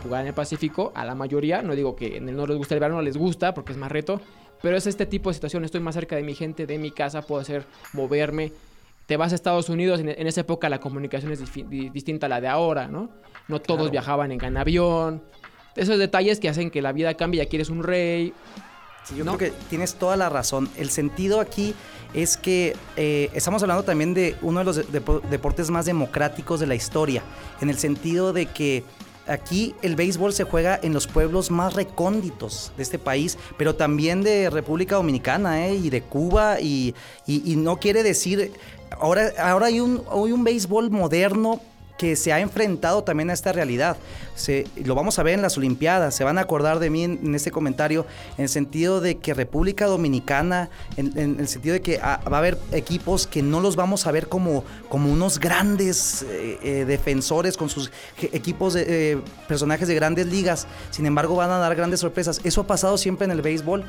jugar 0.04 0.22
en 0.22 0.28
el 0.28 0.34
Pacífico. 0.34 0.92
A 0.96 1.04
la 1.04 1.16
mayoría, 1.16 1.62
no 1.62 1.76
digo 1.76 1.96
que 1.96 2.18
en 2.18 2.30
el 2.30 2.36
no 2.38 2.46
les 2.48 2.58
gusta 2.58 2.76
el 2.76 2.80
verano, 2.80 3.02
les 3.02 3.18
gusta 3.18 3.54
porque 3.54 3.72
es 3.74 3.78
más 3.78 3.92
reto. 3.92 4.22
Pero 4.62 4.78
es 4.78 4.88
este 4.88 5.06
tipo 5.06 5.30
de 5.30 5.34
situación. 5.34 5.66
Estoy 5.66 5.82
más 5.82 5.96
cerca 5.96 6.16
de 6.16 6.24
mi 6.24 6.34
gente, 6.34 6.66
de 6.66 6.78
mi 6.78 6.92
casa, 6.92 7.22
puedo 7.22 7.42
hacer 7.42 7.66
moverme. 7.94 8.54
Te 9.06 9.18
vas 9.18 9.32
a 9.32 9.36
Estados 9.36 9.70
Unidos, 9.70 10.00
en, 10.00 10.10
en 10.10 10.28
esa 10.28 10.42
época 10.42 10.68
la 10.70 10.80
comunicación 10.80 11.32
es 11.32 11.40
di- 11.70 11.90
distinta 11.90 12.26
a 12.26 12.30
la 12.30 12.42
de 12.42 12.48
ahora, 12.48 12.88
¿no? 12.88 13.10
No 13.48 13.62
todos 13.62 13.92
viajaban 13.92 14.32
en, 14.32 14.44
en 14.44 14.58
avión. 14.58 15.22
Esos 15.76 16.00
detalles 16.00 16.40
que 16.40 16.50
hacen 16.50 16.72
que 16.72 16.82
la 16.82 16.92
vida 16.92 17.14
cambie, 17.16 17.44
ya 17.44 17.50
quieres 17.50 17.70
un 17.70 17.84
rey. 17.84 18.34
Sí, 19.04 19.16
yo 19.16 19.24
¿no? 19.24 19.38
creo 19.38 19.52
que 19.52 19.58
tienes 19.70 19.96
toda 19.96 20.16
la 20.18 20.30
razón. 20.30 20.68
El 20.78 20.90
sentido 20.90 21.40
aquí 21.40 21.76
es 22.16 22.38
que 22.38 22.76
eh, 22.96 23.30
estamos 23.34 23.62
hablando 23.62 23.84
también 23.84 24.16
de 24.16 24.36
uno 24.42 24.60
de 24.60 24.66
los 24.66 24.76
de- 24.78 24.86
depo- 24.88 25.22
deportes 25.30 25.70
más 25.70 25.86
democráticos 25.86 26.60
de 26.60 26.66
la 26.66 26.74
historia, 26.76 27.22
en 27.62 27.70
el 27.70 27.78
sentido 27.78 28.34
de 28.34 28.48
que 28.48 28.84
aquí 29.28 29.76
el 29.84 29.96
béisbol 29.96 30.34
se 30.34 30.44
juega 30.46 30.80
en 30.82 30.94
los 30.94 31.06
pueblos 31.08 31.52
más 31.52 31.74
recónditos 31.76 32.72
de 32.78 32.84
este 32.84 32.98
país, 32.98 33.38
pero 33.58 33.76
también 33.76 34.24
de 34.24 34.50
República 34.50 34.96
Dominicana 34.96 35.68
¿eh? 35.68 35.76
y 35.76 35.90
de 35.92 36.02
Cuba, 36.02 36.60
y, 36.62 36.96
y- 37.28 37.52
y 37.52 37.56
no 37.58 37.78
quiere 37.78 38.02
decir, 38.02 38.54
ahora, 38.92 39.32
ahora 39.40 39.68
hay, 39.68 39.80
un, 39.80 40.04
hay 40.12 40.32
un 40.32 40.44
béisbol 40.44 40.90
moderno 40.92 41.62
que 41.98 42.16
se 42.16 42.34
ha 42.34 42.40
enfrentado 42.40 43.04
también 43.04 43.30
a 43.30 43.34
esta 43.34 43.52
realidad. 43.52 43.98
Se, 44.36 44.68
lo 44.84 44.96
vamos 44.96 45.18
a 45.18 45.24
ver 45.24 45.36
en 45.36 45.42
las 45.42 45.58
Olimpiadas, 45.58 46.14
se 46.14 46.24
van 46.24 46.38
a 46.38 46.42
acordar 46.42 46.80
de 46.80 46.90
mí 46.90 47.04
en, 47.04 47.36
este 47.36 47.52
comentario, 47.52 48.06
en 48.38 48.44
el 48.44 48.50
sentido 48.50 49.00
de 49.00 49.18
que 49.18 49.34
República 49.34 49.86
Dominicana, 49.86 50.70
en, 50.98 51.40
el 51.40 51.48
sentido 51.48 51.74
de 51.74 51.82
que 51.82 52.00
ah, 52.02 52.20
va 52.32 52.38
a 52.38 52.40
haber 52.40 52.58
equipos 52.74 53.28
que 53.28 53.42
no 53.42 53.62
los 53.62 53.76
vamos 53.76 54.08
a 54.08 54.12
ver 54.12 54.28
como, 54.28 54.66
como 54.90 55.12
unos 55.12 55.40
grandes 55.40 56.24
eh, 56.24 56.60
eh, 56.64 56.86
defensores 56.86 57.56
con 57.56 57.70
sus 57.70 57.92
equipos 58.22 58.74
de 58.74 59.14
eh, 59.14 59.18
personajes 59.48 59.88
de 59.88 59.96
grandes 59.96 60.28
ligas, 60.28 60.68
sin 60.92 61.06
embargo 61.06 61.36
van 61.36 61.52
a 61.52 61.60
dar 61.60 61.76
grandes 61.76 62.02
sorpresas. 62.02 62.42
Eso 62.44 62.62
ha 62.62 62.68
pasado 62.68 62.98
siempre 62.98 63.26
en 63.26 63.32
el 63.32 63.42
béisbol. 63.42 63.86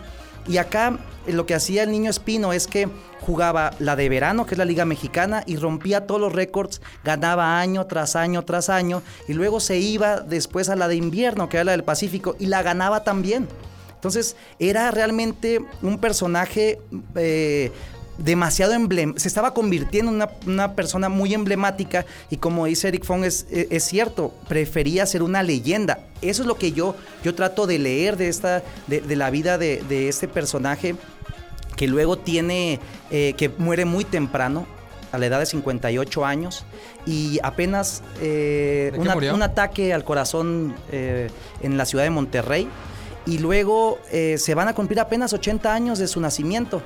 Y 0.48 0.58
acá 0.58 0.98
eh, 1.26 1.32
lo 1.32 1.46
que 1.46 1.54
hacía 1.54 1.82
el 1.82 1.90
niño 1.90 2.10
Espino 2.10 2.52
es 2.52 2.66
que 2.66 2.88
jugaba 3.20 3.72
la 3.78 3.96
de 3.96 4.08
verano, 4.08 4.46
que 4.46 4.54
es 4.54 4.58
la 4.58 4.64
Liga 4.64 4.84
Mexicana, 4.84 5.42
y 5.46 5.56
rompía 5.56 6.06
todos 6.06 6.20
los 6.20 6.32
récords, 6.32 6.80
ganaba 7.04 7.58
año 7.58 7.86
tras 7.86 8.16
año 8.16 8.44
tras 8.44 8.68
año, 8.68 9.02
y 9.26 9.32
luego 9.32 9.60
se 9.60 9.78
iba 9.78 10.20
después 10.20 10.68
a 10.68 10.76
la 10.76 10.88
de 10.88 10.96
invierno, 10.96 11.48
que 11.48 11.56
era 11.56 11.64
la 11.64 11.72
del 11.72 11.84
Pacífico, 11.84 12.36
y 12.38 12.46
la 12.46 12.62
ganaba 12.62 13.04
también. 13.04 13.48
Entonces 13.94 14.36
era 14.58 14.90
realmente 14.92 15.60
un 15.82 15.98
personaje 15.98 16.78
eh, 17.16 17.72
demasiado 18.18 18.72
emblemático, 18.72 19.20
se 19.20 19.28
estaba 19.28 19.52
convirtiendo 19.54 20.10
en 20.10 20.16
una, 20.16 20.30
una 20.46 20.74
persona 20.74 21.08
muy 21.08 21.34
emblemática 21.34 22.06
y 22.30 22.36
como 22.38 22.66
dice 22.66 22.88
Eric 22.88 23.04
Fong 23.04 23.24
es, 23.24 23.46
es- 23.50 23.66
es 23.70 23.84
cierto, 23.84 24.32
prefería 24.48 25.04
ser 25.06 25.22
una 25.22 25.42
leyenda. 25.42 26.00
Eso 26.22 26.42
es 26.42 26.48
lo 26.48 26.56
que 26.56 26.72
yo, 26.72 26.94
yo 27.22 27.34
trato 27.34 27.66
de 27.66 27.78
leer 27.78 28.16
de, 28.16 28.28
esta, 28.28 28.62
de, 28.86 29.00
de 29.00 29.16
la 29.16 29.30
vida 29.30 29.58
de, 29.58 29.82
de 29.88 30.08
este 30.08 30.28
personaje 30.28 30.96
que 31.76 31.86
luego 31.86 32.16
tiene, 32.18 32.80
eh, 33.10 33.34
que 33.36 33.50
muere 33.50 33.84
muy 33.84 34.04
temprano, 34.04 34.66
a 35.12 35.18
la 35.18 35.26
edad 35.26 35.38
de 35.38 35.46
58 35.46 36.24
años, 36.26 36.64
y 37.06 37.38
apenas 37.42 38.02
eh, 38.20 38.90
un 39.34 39.42
ataque 39.42 39.94
al 39.94 40.04
corazón 40.04 40.74
eh, 40.90 41.28
en 41.62 41.76
la 41.78 41.84
ciudad 41.86 42.04
de 42.04 42.10
Monterrey, 42.10 42.68
y 43.26 43.38
luego 43.38 43.98
eh, 44.10 44.36
se 44.38 44.54
van 44.54 44.68
a 44.68 44.74
cumplir 44.74 45.00
apenas 45.00 45.32
80 45.32 45.72
años 45.72 45.98
de 45.98 46.06
su 46.08 46.20
nacimiento. 46.20 46.82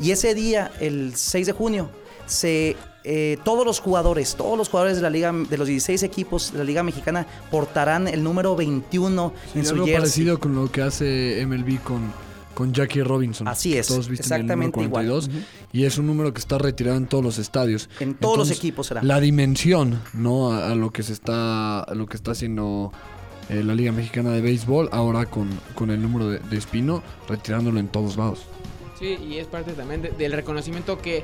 Y 0.00 0.10
ese 0.10 0.34
día, 0.34 0.70
el 0.80 1.14
6 1.14 1.46
de 1.46 1.52
junio, 1.52 1.90
se, 2.26 2.76
eh, 3.04 3.38
todos 3.44 3.64
los 3.64 3.80
jugadores, 3.80 4.34
todos 4.34 4.56
los 4.56 4.68
jugadores 4.68 4.96
de 4.96 5.02
la 5.02 5.10
liga, 5.10 5.32
de 5.32 5.58
los 5.58 5.68
16 5.68 6.02
equipos 6.02 6.52
de 6.52 6.58
la 6.58 6.64
Liga 6.64 6.82
Mexicana, 6.82 7.26
portarán 7.50 8.08
el 8.08 8.22
número 8.22 8.56
21 8.56 9.32
en 9.54 9.64
su 9.64 9.72
algo 9.72 9.86
jersey. 9.86 10.00
parecido 10.00 10.40
con 10.40 10.54
lo 10.54 10.70
que 10.70 10.82
hace 10.82 11.44
MLB 11.46 11.80
con, 11.82 12.12
con 12.54 12.72
Jackie 12.72 13.02
Robinson. 13.02 13.46
Así 13.46 13.76
es, 13.76 13.88
Todos 13.88 14.08
visten 14.08 14.24
exactamente 14.24 14.80
el 14.80 14.86
número 14.86 15.02
igual. 15.02 15.20
42. 15.22 15.44
Y 15.72 15.84
es 15.84 15.98
un 15.98 16.06
número 16.06 16.32
que 16.32 16.40
está 16.40 16.58
retirado 16.58 16.96
en 16.96 17.06
todos 17.06 17.22
los 17.22 17.38
estadios. 17.38 17.88
En 18.00 18.14
todos 18.14 18.38
los 18.38 18.50
equipos 18.50 18.86
será. 18.86 19.02
La 19.02 19.20
dimensión, 19.20 20.00
¿no? 20.14 20.52
A, 20.52 20.70
a 20.70 20.74
lo 20.74 20.90
que 20.90 21.02
se 21.02 21.12
está, 21.12 21.80
a 21.80 21.94
lo 21.94 22.06
que 22.06 22.16
está 22.16 22.32
haciendo 22.32 22.92
eh, 23.50 23.62
la 23.62 23.74
Liga 23.74 23.92
Mexicana 23.92 24.30
de 24.30 24.40
Béisbol 24.40 24.88
ahora 24.92 25.26
con, 25.26 25.50
con 25.74 25.90
el 25.90 26.00
número 26.00 26.30
de, 26.30 26.38
de 26.38 26.56
Espino, 26.56 27.02
retirándolo 27.28 27.78
en 27.78 27.88
todos 27.88 28.16
lados. 28.16 28.46
Sí, 29.04 29.18
y 29.22 29.36
es 29.36 29.46
parte 29.46 29.72
también 29.72 30.00
de- 30.00 30.10
del 30.12 30.32
reconocimiento 30.32 30.96
que, 30.96 31.22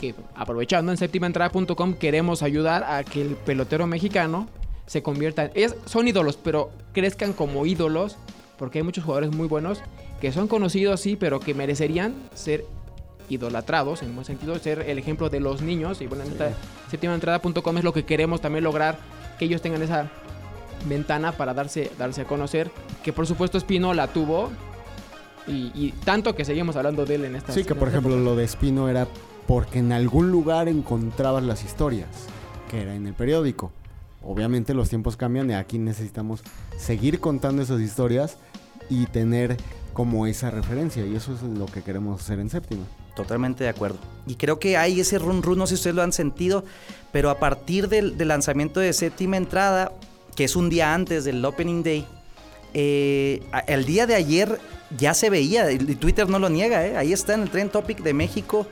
que 0.00 0.14
aprovechando 0.34 0.90
en 0.90 0.96
séptimaentrada.com 0.96 1.92
queremos 1.94 2.42
ayudar 2.42 2.82
a 2.84 3.04
que 3.04 3.20
el 3.20 3.36
pelotero 3.36 3.86
mexicano 3.86 4.48
se 4.86 5.02
convierta. 5.02 5.50
Es, 5.54 5.76
son 5.84 6.08
ídolos, 6.08 6.38
pero 6.38 6.70
crezcan 6.94 7.34
como 7.34 7.66
ídolos, 7.66 8.16
porque 8.58 8.78
hay 8.78 8.84
muchos 8.84 9.04
jugadores 9.04 9.34
muy 9.34 9.46
buenos 9.48 9.82
que 10.22 10.32
son 10.32 10.48
conocidos, 10.48 11.00
sí, 11.02 11.16
pero 11.16 11.40
que 11.40 11.52
merecerían 11.52 12.14
ser 12.34 12.64
idolatrados, 13.28 14.02
en 14.02 14.14
buen 14.14 14.24
sentido, 14.24 14.58
ser 14.58 14.80
el 14.88 14.98
ejemplo 14.98 15.28
de 15.28 15.40
los 15.40 15.60
niños. 15.60 16.00
Y 16.00 16.06
bueno, 16.06 16.24
en 16.24 16.32
esta 16.32 16.52
séptimaentrada.com 16.90 17.76
es 17.78 17.84
lo 17.84 17.92
que 17.92 18.04
queremos 18.06 18.40
también 18.40 18.64
lograr, 18.64 18.98
que 19.38 19.44
ellos 19.44 19.60
tengan 19.60 19.82
esa 19.82 20.10
ventana 20.86 21.32
para 21.32 21.52
darse, 21.52 21.90
darse 21.98 22.22
a 22.22 22.24
conocer. 22.24 22.70
Que 23.04 23.12
por 23.12 23.26
supuesto 23.26 23.58
Espino 23.58 23.92
la 23.92 24.06
tuvo. 24.08 24.50
Y, 25.46 25.72
y 25.74 25.94
tanto 26.04 26.34
que 26.34 26.44
seguimos 26.44 26.76
hablando 26.76 27.06
de 27.06 27.14
él 27.16 27.24
en 27.24 27.36
esta 27.36 27.52
Sí, 27.52 27.64
que 27.64 27.74
por 27.74 27.88
ejemplo 27.88 28.16
lo 28.16 28.36
de 28.36 28.44
Espino 28.44 28.88
era 28.88 29.08
porque 29.46 29.80
en 29.80 29.90
algún 29.92 30.30
lugar 30.30 30.68
encontrabas 30.68 31.42
las 31.42 31.64
historias, 31.64 32.08
que 32.70 32.82
era 32.82 32.94
en 32.94 33.06
el 33.06 33.14
periódico. 33.14 33.72
Obviamente 34.22 34.74
los 34.74 34.88
tiempos 34.88 35.16
cambian 35.16 35.50
y 35.50 35.54
aquí 35.54 35.78
necesitamos 35.78 36.42
seguir 36.78 37.20
contando 37.20 37.62
esas 37.62 37.80
historias 37.80 38.36
y 38.88 39.06
tener 39.06 39.56
como 39.92 40.26
esa 40.26 40.50
referencia. 40.50 41.04
Y 41.06 41.16
eso 41.16 41.34
es 41.34 41.42
lo 41.42 41.66
que 41.66 41.82
queremos 41.82 42.20
hacer 42.20 42.38
en 42.38 42.50
séptima. 42.50 42.84
Totalmente 43.16 43.64
de 43.64 43.70
acuerdo. 43.70 43.98
Y 44.26 44.36
creo 44.36 44.58
que 44.58 44.76
hay 44.76 45.00
ese 45.00 45.18
run 45.18 45.42
run, 45.42 45.58
no 45.58 45.66
sé 45.66 45.74
si 45.74 45.80
ustedes 45.80 45.96
lo 45.96 46.02
han 46.02 46.12
sentido, 46.12 46.64
pero 47.12 47.30
a 47.30 47.38
partir 47.38 47.88
del, 47.88 48.16
del 48.16 48.28
lanzamiento 48.28 48.78
de 48.80 48.92
séptima 48.92 49.36
entrada, 49.36 49.92
que 50.36 50.44
es 50.44 50.54
un 50.54 50.70
día 50.70 50.94
antes 50.94 51.24
del 51.24 51.44
Opening 51.44 51.82
Day, 51.82 52.06
eh, 52.72 53.42
el 53.66 53.84
día 53.84 54.06
de 54.06 54.14
ayer 54.14 54.60
ya 54.96 55.14
se 55.14 55.30
veía, 55.30 55.70
y 55.70 55.78
Twitter 55.78 56.28
no 56.28 56.38
lo 56.38 56.48
niega, 56.48 56.86
¿eh? 56.86 56.96
ahí 56.96 57.12
está 57.12 57.34
en 57.34 57.42
el 57.42 57.50
Trend 57.50 57.70
Topic 57.70 58.02
de 58.02 58.12
México, 58.12 58.66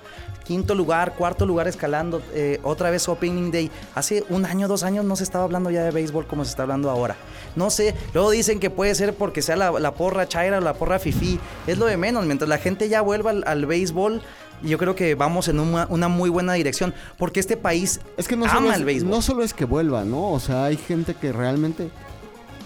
quinto 0.45 0.75
lugar, 0.75 1.15
cuarto 1.15 1.45
lugar 1.45 1.69
escalando, 1.69 2.23
eh, 2.33 2.59
otra 2.63 2.91
vez 2.91 3.07
Opening 3.09 3.51
Day. 3.51 3.71
Hace 3.95 4.25
un 4.31 4.47
año, 4.47 4.67
dos 4.67 4.83
años 4.83 5.05
no 5.05 5.15
se 5.15 5.23
estaba 5.23 5.45
hablando 5.45 5.71
ya 5.71 5.85
de 5.85 5.91
béisbol 5.91 6.27
como 6.27 6.45
se 6.45 6.51
está 6.51 6.63
hablando 6.63 6.91
ahora. 6.91 7.17
No 7.55 7.69
sé, 7.71 7.95
luego 8.15 8.31
dicen 8.31 8.59
que 8.59 8.71
puede 8.71 8.95
ser 8.95 9.15
porque 9.15 9.43
sea 9.43 9.57
la, 9.57 9.73
la 9.73 9.93
porra 9.93 10.27
chaira 10.27 10.59
o 10.59 10.61
la 10.61 10.73
porra 10.75 10.99
fifí, 10.99 11.39
es 11.67 11.77
lo 11.77 11.85
de 11.87 11.99
menos, 11.99 12.25
mientras 12.25 12.49
la 12.49 12.59
gente 12.59 12.89
ya 12.89 13.03
vuelva 13.03 13.31
al, 13.31 13.45
al 13.47 13.67
béisbol. 13.67 14.23
Yo 14.63 14.77
creo 14.77 14.97
que 14.97 15.15
vamos 15.15 15.47
en 15.47 15.61
una, 15.61 15.87
una 15.89 16.09
muy 16.09 16.31
buena 16.31 16.55
dirección, 16.55 16.93
porque 17.17 17.39
este 17.39 17.57
país 17.57 18.01
Es 18.17 18.27
que 18.27 18.35
no 18.35 18.45
ama 18.47 18.55
solo 18.55 18.73
el 18.75 18.85
béisbol. 18.85 19.11
no 19.11 19.23
solo 19.23 19.45
es 19.45 19.55
que 19.55 19.65
vuelva, 19.67 20.05
¿no? 20.05 20.33
O 20.33 20.41
sea, 20.41 20.65
hay 20.65 20.77
gente 20.77 21.15
que 21.15 21.31
realmente 21.31 21.91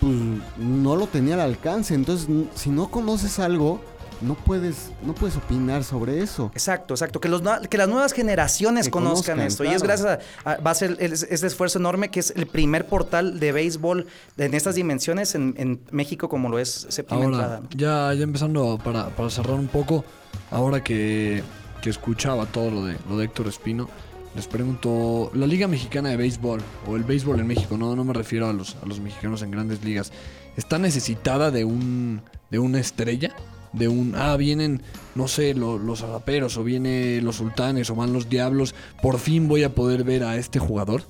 pues, 0.02 0.14
no 0.58 0.96
lo 0.96 1.06
tenía 1.06 1.34
al 1.34 1.40
alcance. 1.40 1.94
Entonces, 1.94 2.28
si 2.54 2.68
no 2.70 2.90
conoces 2.90 3.38
algo, 3.38 3.80
no 4.20 4.34
puedes, 4.34 4.90
no 5.04 5.14
puedes 5.14 5.36
opinar 5.36 5.82
sobre 5.82 6.22
eso. 6.22 6.50
Exacto, 6.54 6.94
exacto. 6.94 7.20
Que, 7.20 7.28
los, 7.28 7.42
que 7.70 7.76
las 7.78 7.88
nuevas 7.88 8.12
generaciones 8.12 8.84
Que 8.86 8.90
conozcan, 8.92 9.38
conozcan, 9.38 9.40
esto. 9.46 9.64
Y 9.64 9.68
es 9.74 9.82
gracias 9.82 10.20
a, 10.44 10.50
a- 10.52 10.56
va 10.58 10.70
a 10.72 10.74
ser 10.74 10.96
el- 11.00 11.12
este 11.12 11.46
esfuerzo 11.46 11.78
enorme 11.78 12.10
que 12.10 12.20
es 12.20 12.32
el 12.36 12.46
primer 12.46 12.86
portal 12.86 13.40
de 13.40 13.50
béisbol 13.52 14.06
en 14.36 14.54
estas 14.54 14.74
dimensiones 14.76 15.34
en, 15.34 15.54
en 15.56 15.80
México 15.90 16.28
como 16.28 16.48
lo 16.48 16.58
es 16.60 16.86
Séptima 16.90 17.24
Entrada. 17.24 17.56
Ahora, 17.56 17.60
¿no? 17.62 17.68
ya, 17.76 18.14
ya 18.14 18.22
empezando 18.22 18.78
para, 18.84 19.08
para 19.08 19.28
cerrar 19.30 19.54
un 19.54 19.66
poco, 19.68 20.04
ahora 20.52 20.84
que, 20.84 21.42
que 21.80 21.90
escuchaba 21.90 22.46
todo 22.46 22.70
lo 22.70 22.84
de, 22.84 22.96
lo 23.08 23.18
de 23.18 23.24
Héctor 23.24 23.48
Espino, 23.48 23.88
les 24.34 24.46
pregunto, 24.46 25.30
la 25.34 25.46
Liga 25.46 25.68
Mexicana 25.68 26.08
de 26.08 26.16
Béisbol, 26.16 26.60
o 26.86 26.96
el 26.96 27.04
béisbol 27.04 27.40
en 27.40 27.46
México, 27.46 27.76
no, 27.76 27.94
no 27.94 28.04
me 28.04 28.12
refiero 28.14 28.48
a 28.48 28.52
los, 28.52 28.76
a 28.82 28.86
los 28.86 28.98
mexicanos 29.00 29.42
en 29.42 29.50
grandes 29.50 29.84
ligas, 29.84 30.10
¿está 30.56 30.78
necesitada 30.78 31.50
de 31.50 31.64
un 31.64 32.22
de 32.50 32.58
una 32.58 32.80
estrella? 32.80 33.34
De 33.72 33.88
un, 33.88 34.14
ah, 34.14 34.36
vienen, 34.36 34.82
no 35.14 35.26
sé, 35.28 35.54
lo- 35.54 35.78
los 35.78 36.02
agaperos, 36.02 36.58
o 36.58 36.64
viene 36.64 37.20
los 37.22 37.36
sultanes, 37.36 37.88
o 37.88 37.94
van 37.94 38.12
los 38.12 38.28
diablos, 38.28 38.74
por 39.02 39.18
fin 39.18 39.48
voy 39.48 39.62
a 39.62 39.74
poder 39.74 40.04
ver 40.04 40.24
a 40.24 40.36
este 40.36 40.58
jugador. 40.58 41.04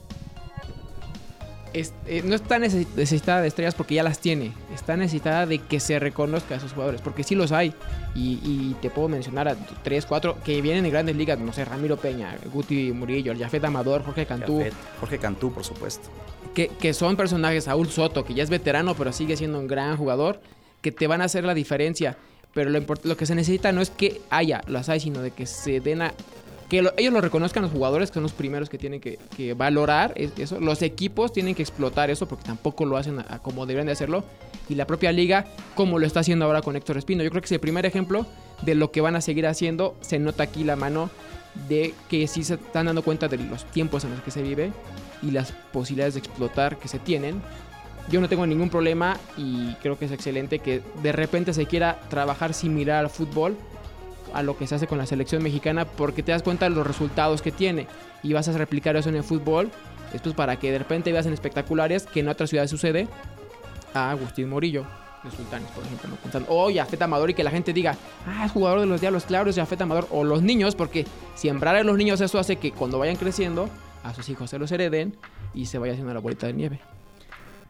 Es- 1.72 1.92
eh, 2.06 2.22
no 2.24 2.34
está 2.34 2.58
necesi- 2.58 2.86
necesitada 2.96 3.40
de 3.40 3.48
estrellas 3.48 3.74
porque 3.74 3.94
ya 3.94 4.02
las 4.02 4.18
tiene. 4.18 4.52
Está 4.74 4.96
necesitada 4.96 5.46
de 5.46 5.58
que 5.58 5.80
se 5.80 5.98
reconozca 5.98 6.54
a 6.54 6.58
esos 6.58 6.72
jugadores. 6.72 7.00
Porque 7.00 7.22
sí 7.24 7.34
los 7.34 7.50
hay. 7.52 7.72
Y, 8.14 8.38
y 8.42 8.76
te 8.82 8.90
puedo 8.90 9.08
mencionar 9.08 9.48
a 9.48 9.56
tres, 9.82 10.04
cuatro 10.04 10.36
que 10.44 10.60
vienen 10.60 10.84
de 10.84 10.90
grandes 10.90 11.16
ligas. 11.16 11.38
No 11.38 11.52
sé, 11.52 11.64
Ramiro 11.64 11.96
Peña, 11.96 12.36
Guti 12.52 12.92
Murillo, 12.92 13.32
Jafet 13.38 13.64
Amador, 13.64 14.04
Jorge 14.04 14.26
Cantú. 14.26 14.58
Jafet, 14.58 14.74
Jorge 15.00 15.18
Cantú, 15.18 15.52
por 15.52 15.64
supuesto. 15.64 16.08
Que, 16.54 16.68
que 16.68 16.92
son 16.92 17.16
personajes. 17.16 17.64
Saúl 17.64 17.88
Soto, 17.88 18.24
que 18.24 18.34
ya 18.34 18.42
es 18.42 18.50
veterano, 18.50 18.94
pero 18.94 19.12
sigue 19.12 19.36
siendo 19.36 19.58
un 19.58 19.66
gran 19.66 19.96
jugador. 19.96 20.40
Que 20.82 20.92
te 20.92 21.06
van 21.06 21.22
a 21.22 21.24
hacer 21.24 21.44
la 21.44 21.54
diferencia. 21.54 22.16
Pero 22.52 22.68
lo, 22.68 22.80
lo 23.04 23.16
que 23.16 23.24
se 23.24 23.34
necesita 23.34 23.72
no 23.72 23.80
es 23.80 23.88
que 23.88 24.20
haya, 24.28 24.60
las 24.66 24.90
hay, 24.90 25.00
sino 25.00 25.22
de 25.22 25.30
que 25.30 25.46
se 25.46 25.80
den 25.80 26.02
a. 26.02 26.12
Que 26.72 26.80
lo- 26.80 26.94
ellos 26.96 27.12
lo 27.12 27.20
reconozcan 27.20 27.62
los 27.64 27.70
jugadores, 27.70 28.10
que 28.10 28.14
son 28.14 28.22
los 28.22 28.32
primeros 28.32 28.70
que 28.70 28.78
tienen 28.78 28.98
que, 28.98 29.18
que 29.36 29.52
valorar 29.52 30.14
es- 30.16 30.32
eso. 30.38 30.58
Los 30.58 30.80
equipos 30.80 31.30
tienen 31.30 31.54
que 31.54 31.60
explotar 31.60 32.08
eso 32.08 32.26
porque 32.26 32.44
tampoco 32.44 32.86
lo 32.86 32.96
hacen 32.96 33.18
a- 33.18 33.26
a 33.28 33.38
como 33.40 33.66
deberían 33.66 33.86
de 33.88 33.92
hacerlo. 33.92 34.24
Y 34.70 34.74
la 34.74 34.86
propia 34.86 35.12
liga, 35.12 35.44
como 35.74 35.98
lo 35.98 36.06
está 36.06 36.20
haciendo 36.20 36.46
ahora 36.46 36.62
con 36.62 36.74
Héctor 36.74 36.96
Espino. 36.96 37.22
Yo 37.22 37.28
creo 37.28 37.42
que 37.42 37.46
es 37.46 37.52
el 37.52 37.60
primer 37.60 37.84
ejemplo 37.84 38.24
de 38.62 38.74
lo 38.74 38.90
que 38.90 39.02
van 39.02 39.16
a 39.16 39.20
seguir 39.20 39.46
haciendo. 39.46 39.96
Se 40.00 40.18
nota 40.18 40.44
aquí 40.44 40.64
la 40.64 40.74
mano 40.76 41.10
de 41.68 41.92
que 42.08 42.26
sí 42.26 42.42
se 42.42 42.54
están 42.54 42.86
dando 42.86 43.02
cuenta 43.02 43.28
de 43.28 43.36
los 43.36 43.66
tiempos 43.66 44.04
en 44.04 44.12
los 44.12 44.22
que 44.22 44.30
se 44.30 44.40
vive 44.40 44.72
y 45.22 45.30
las 45.30 45.52
posibilidades 45.74 46.14
de 46.14 46.20
explotar 46.20 46.78
que 46.78 46.88
se 46.88 46.98
tienen. 46.98 47.42
Yo 48.10 48.18
no 48.22 48.30
tengo 48.30 48.46
ningún 48.46 48.70
problema 48.70 49.18
y 49.36 49.74
creo 49.82 49.98
que 49.98 50.06
es 50.06 50.10
excelente 50.12 50.58
que 50.60 50.80
de 51.02 51.12
repente 51.12 51.52
se 51.52 51.66
quiera 51.66 52.00
trabajar 52.08 52.54
similar 52.54 53.04
al 53.04 53.10
fútbol 53.10 53.56
a 54.34 54.42
lo 54.42 54.56
que 54.56 54.66
se 54.66 54.74
hace 54.74 54.86
con 54.86 54.98
la 54.98 55.06
selección 55.06 55.42
mexicana 55.42 55.84
porque 55.84 56.22
te 56.22 56.32
das 56.32 56.42
cuenta 56.42 56.68
de 56.68 56.74
los 56.74 56.86
resultados 56.86 57.42
que 57.42 57.52
tiene 57.52 57.86
y 58.22 58.32
vas 58.32 58.48
a 58.48 58.52
replicar 58.52 58.96
eso 58.96 59.08
en 59.08 59.16
el 59.16 59.24
fútbol. 59.24 59.70
Esto 60.12 60.30
es 60.30 60.34
para 60.34 60.56
que 60.58 60.70
de 60.70 60.78
repente 60.78 61.12
veas 61.12 61.26
en 61.26 61.32
espectaculares 61.32 62.06
que 62.06 62.20
en 62.20 62.28
otras 62.28 62.50
ciudades 62.50 62.70
sucede 62.70 63.08
a 63.94 64.10
Agustín 64.10 64.48
Morillo 64.48 64.84
de 65.24 65.30
Sultanes, 65.30 65.70
por 65.70 65.84
ejemplo, 65.84 66.10
¿no? 66.10 66.16
Pensando, 66.16 66.48
o 66.50 66.70
Yafet 66.70 67.00
Amador 67.00 67.30
y 67.30 67.34
que 67.34 67.44
la 67.44 67.50
gente 67.50 67.72
diga, 67.72 67.96
ah, 68.26 68.44
es 68.44 68.52
jugador 68.52 68.80
de 68.80 68.86
los 68.86 69.00
Diablos 69.00 69.24
Claros, 69.24 69.54
Yafet 69.54 69.80
Amador, 69.80 70.08
o 70.10 70.24
los 70.24 70.42
niños, 70.42 70.74
porque 70.74 71.06
sembrar 71.36 71.76
a 71.76 71.84
los 71.84 71.96
niños 71.96 72.20
eso 72.20 72.38
hace 72.38 72.56
que 72.56 72.72
cuando 72.72 72.98
vayan 72.98 73.16
creciendo, 73.16 73.68
a 74.02 74.14
sus 74.14 74.28
hijos 74.28 74.50
se 74.50 74.58
los 74.58 74.72
hereden 74.72 75.16
y 75.54 75.66
se 75.66 75.78
vaya 75.78 75.92
haciendo 75.92 76.12
la 76.12 76.20
bolita 76.20 76.46
de 76.46 76.54
nieve. 76.54 76.80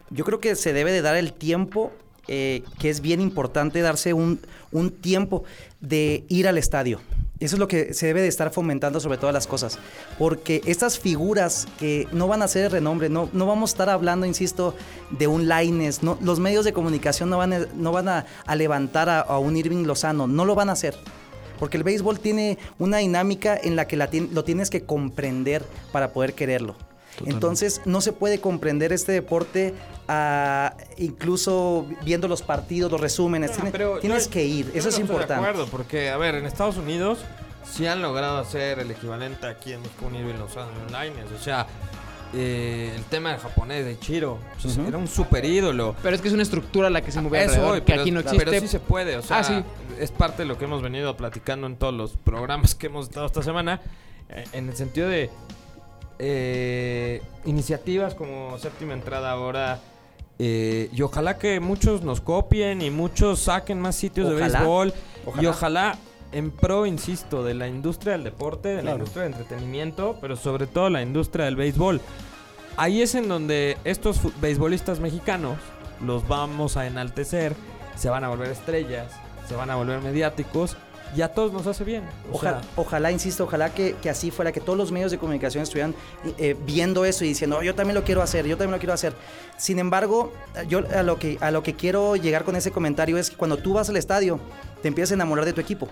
Yo 0.09 0.25
creo 0.25 0.39
que 0.39 0.55
se 0.55 0.73
debe 0.73 0.91
de 0.91 1.01
dar 1.01 1.15
el 1.15 1.33
tiempo, 1.33 1.91
eh, 2.27 2.63
que 2.79 2.89
es 2.89 3.01
bien 3.01 3.21
importante 3.21 3.81
darse 3.81 4.13
un, 4.13 4.39
un 4.71 4.91
tiempo 4.91 5.43
de 5.81 6.23
ir 6.29 6.47
al 6.47 6.57
estadio. 6.57 7.01
Eso 7.39 7.57
es 7.57 7.59
lo 7.59 7.67
que 7.67 7.93
se 7.93 8.07
debe 8.07 8.21
de 8.21 8.29
estar 8.29 8.51
fomentando 8.51 9.01
sobre 9.01 9.17
todas 9.17 9.33
las 9.33 9.47
cosas. 9.47 9.77
Porque 10.17 10.61
estas 10.65 10.97
figuras 10.97 11.67
que 11.77 12.07
no 12.13 12.27
van 12.29 12.41
a 12.41 12.47
ser 12.47 12.63
de 12.63 12.69
renombre, 12.69 13.09
no, 13.09 13.29
no 13.33 13.45
vamos 13.45 13.71
a 13.71 13.73
estar 13.73 13.89
hablando, 13.89 14.25
insisto, 14.25 14.75
de 15.09 15.27
un 15.27 15.49
Laines. 15.49 16.03
No, 16.03 16.17
los 16.21 16.39
medios 16.39 16.63
de 16.63 16.71
comunicación 16.71 17.29
no 17.29 17.37
van 17.37 17.51
a, 17.51 17.59
no 17.75 17.91
van 17.91 18.07
a, 18.07 18.25
levantar 18.55 19.09
a, 19.09 19.19
a 19.19 19.39
un 19.39 19.57
Irving 19.57 19.83
Lozano. 19.85 20.25
No 20.25 20.45
lo 20.45 20.55
van 20.55 20.69
a 20.69 20.73
hacer. 20.73 20.95
Porque 21.59 21.75
el 21.75 21.83
béisbol 21.83 22.19
tiene 22.19 22.57
una 22.79 22.99
dinámica 22.99 23.59
en 23.61 23.75
la 23.75 23.87
que 23.87 23.97
la 23.97 24.09
lo 24.31 24.43
tienes 24.45 24.69
que 24.69 24.83
comprender 24.83 25.65
para 25.91 26.13
poder 26.13 26.33
quererlo. 26.35 26.75
Entonces 27.25 27.81
no 27.85 28.01
se 28.01 28.13
puede 28.13 28.39
comprender 28.39 28.91
este 28.93 29.11
deporte 29.11 29.73
ah, 30.07 30.75
incluso 30.97 31.85
viendo 32.03 32.27
los 32.27 32.41
partidos, 32.41 32.91
los 32.91 32.99
resúmenes. 33.01 33.51
No, 33.51 33.55
Tiene- 33.57 33.71
pero 33.71 33.99
tienes 33.99 34.25
yo- 34.25 34.31
que 34.31 34.43
ir, 34.45 34.65
eso 34.73 34.77
es 34.77 34.83
no 34.85 34.89
estoy 34.89 35.01
importante. 35.03 35.33
De 35.33 35.39
acuerdo, 35.49 35.67
porque, 35.67 36.09
a 36.09 36.17
ver, 36.17 36.35
en 36.35 36.45
Estados 36.45 36.77
Unidos 36.77 37.19
sí 37.69 37.87
han 37.87 38.01
logrado 38.01 38.37
hacer 38.39 38.79
el 38.79 38.91
equivalente 38.91 39.47
aquí 39.47 39.73
en 39.73 39.81
México 39.81 40.05
un 40.07 40.15
Irving 40.15 40.35
Lozano 40.39 40.71
online. 40.87 41.13
O 41.39 41.41
sea, 41.41 41.65
eh, 42.33 42.91
el 42.95 43.03
tema 43.05 43.29
del 43.31 43.39
japonés 43.39 43.85
de 43.85 43.97
Chiro. 43.99 44.39
o 44.57 44.69
sea, 44.69 44.87
Era 44.87 44.97
un 44.97 45.07
super 45.07 45.45
ídolo. 45.45 45.95
Pero 46.03 46.15
es 46.15 46.21
que 46.21 46.27
es 46.27 46.33
una 46.33 46.43
estructura 46.43 46.89
la 46.89 47.01
que 47.01 47.11
se 47.11 47.21
mueve 47.21 47.37
Eso 47.39 47.49
alrededor, 47.51 47.71
voy, 47.71 47.79
que 47.81 47.85
pero, 47.91 48.01
aquí 48.01 48.11
no 48.11 48.21
pero 48.23 48.33
existe. 48.41 48.59
sí 48.61 48.67
se 48.67 48.79
puede, 48.79 49.17
o 49.17 49.21
sea, 49.21 49.37
Ah, 49.39 49.43
sí. 49.43 49.63
es 49.99 50.11
parte 50.11 50.41
de 50.41 50.47
lo 50.47 50.57
que 50.57 50.65
hemos 50.65 50.81
venido 50.81 51.15
platicando 51.15 51.67
en 51.67 51.75
todos 51.77 51.93
los 51.93 52.17
programas 52.17 52.73
que 52.75 52.87
hemos 52.87 53.07
estado 53.07 53.27
esta 53.27 53.43
semana, 53.43 53.81
eh, 54.29 54.45
en 54.53 54.67
el 54.67 54.75
sentido 54.75 55.07
de 55.09 55.29
eh, 56.25 57.21
iniciativas 57.43 58.15
como 58.15 58.57
séptima 58.57 58.93
entrada 58.93 59.31
ahora, 59.31 59.81
eh, 60.39 60.89
y 60.93 61.01
ojalá 61.01 61.37
que 61.37 61.59
muchos 61.59 62.01
nos 62.01 62.21
copien 62.21 62.81
y 62.81 62.89
muchos 62.89 63.41
saquen 63.41 63.81
más 63.81 63.97
sitios 63.97 64.29
de 64.29 64.35
Ojalá, 64.35 64.59
béisbol, 64.59 64.93
y 65.41 65.45
ojalá. 65.47 65.97
en 66.31 66.49
pro, 66.51 66.85
insisto, 66.85 67.43
de 67.43 67.55
la 67.55 67.67
industria 67.67 68.13
del 68.13 68.23
deporte, 68.23 68.69
de 68.69 68.83
la 68.83 68.91
industria 68.91 69.23
del 69.23 69.33
entretenimiento, 69.33 70.17
pero 70.21 70.37
sobre 70.37 70.65
todo 70.65 70.89
la 70.89 71.01
industria 71.01 71.43
del 71.43 71.57
béisbol. 71.57 71.99
Ahí 72.77 73.01
es 73.01 73.15
en 73.15 73.27
donde 73.27 73.77
estos 73.83 74.21
beisbolistas 74.39 75.01
mexicanos 75.01 75.57
los 76.01 76.25
vamos 76.27 76.77
a 76.77 76.87
enaltecer, 76.87 77.53
se 77.97 78.09
van 78.09 78.23
a 78.23 78.29
volver 78.29 78.49
estrellas, 78.49 79.11
se 79.47 79.55
van 79.55 79.69
a 79.69 79.75
volver 79.75 80.01
mediáticos 80.01 80.77
y 81.15 81.21
a 81.21 81.29
todos 81.33 81.51
nos 81.53 81.67
hace 81.67 81.83
bien. 81.83 82.03
O 82.31 82.35
Ojalá, 82.35 82.61
sea, 82.61 82.69
ojalá, 82.75 83.11
insisto, 83.11 83.43
ojalá 83.43 83.73
que, 83.73 83.95
que 84.01 84.09
así 84.09 84.31
fuera, 84.31 84.51
que 84.51 84.59
todos 84.59 84.77
los 84.77 84.91
medios 84.91 85.11
de 85.11 85.17
comunicación 85.17 85.63
estuvieran 85.63 85.95
eh, 86.37 86.55
viendo 86.65 87.05
eso 87.05 87.23
y 87.25 87.29
diciendo, 87.29 87.57
"Oh, 87.59 87.63
yo 87.63 87.75
también 87.75 87.95
lo 87.95 88.03
quiero 88.03 88.21
hacer, 88.21 88.45
yo 88.45 88.57
también 88.57 88.71
lo 88.73 88.79
quiero 88.79 88.93
hacer. 88.93 89.13
Sin 89.57 89.79
embargo, 89.79 90.33
yo 90.67 90.79
a 90.95 91.03
lo, 91.03 91.19
que, 91.19 91.37
a 91.41 91.51
lo 91.51 91.63
que 91.63 91.75
quiero 91.75 92.15
llegar 92.15 92.43
con 92.43 92.55
ese 92.55 92.71
comentario 92.71 93.17
es 93.17 93.29
que 93.29 93.35
cuando 93.35 93.57
tú 93.57 93.73
vas 93.73 93.89
al 93.89 93.97
estadio, 93.97 94.39
te 94.81 94.87
empiezas 94.87 95.11
a 95.11 95.15
enamorar 95.15 95.45
de 95.45 95.53
tu 95.53 95.61
equipo. 95.61 95.87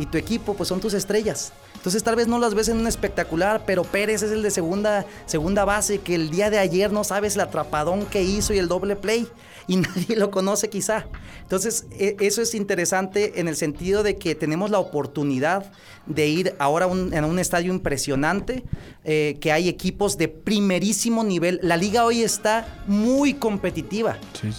Y 0.00 0.06
tu 0.06 0.16
equipo, 0.18 0.54
pues 0.54 0.68
son 0.68 0.80
tus 0.80 0.94
estrellas. 0.94 1.52
Entonces 1.76 2.02
tal 2.02 2.16
vez 2.16 2.26
no 2.26 2.38
las 2.38 2.54
ves 2.54 2.68
en 2.68 2.78
un 2.78 2.86
espectacular, 2.86 3.62
pero 3.66 3.84
Pérez 3.84 4.22
es 4.22 4.32
el 4.32 4.42
de 4.42 4.50
segunda, 4.50 5.04
segunda 5.26 5.64
base, 5.64 5.98
que 5.98 6.14
el 6.14 6.30
día 6.30 6.50
de 6.50 6.58
ayer 6.58 6.90
no 6.92 7.04
sabes 7.04 7.34
el 7.34 7.40
atrapadón 7.42 8.06
que 8.06 8.22
hizo 8.22 8.52
y 8.54 8.58
el 8.58 8.68
doble 8.68 8.96
play. 8.96 9.28
Y 9.66 9.76
nadie 9.76 10.16
lo 10.16 10.30
conoce 10.30 10.68
quizá. 10.70 11.06
Entonces 11.42 11.84
e- 11.92 12.16
eso 12.20 12.42
es 12.42 12.54
interesante 12.54 13.40
en 13.40 13.46
el 13.48 13.56
sentido 13.56 14.02
de 14.02 14.16
que 14.16 14.34
tenemos 14.34 14.70
la 14.70 14.78
oportunidad 14.78 15.70
de 16.06 16.26
ir 16.28 16.54
ahora 16.58 16.86
un, 16.86 17.14
a 17.14 17.24
un 17.26 17.38
estadio 17.38 17.72
impresionante, 17.72 18.64
eh, 19.04 19.36
que 19.40 19.52
hay 19.52 19.68
equipos 19.68 20.16
de 20.18 20.28
primerísimo 20.28 21.24
nivel. 21.24 21.60
La 21.62 21.76
liga 21.76 22.04
hoy 22.04 22.22
está 22.22 22.82
muy 22.86 23.34
competitiva. 23.34 24.18
Sí, 24.40 24.50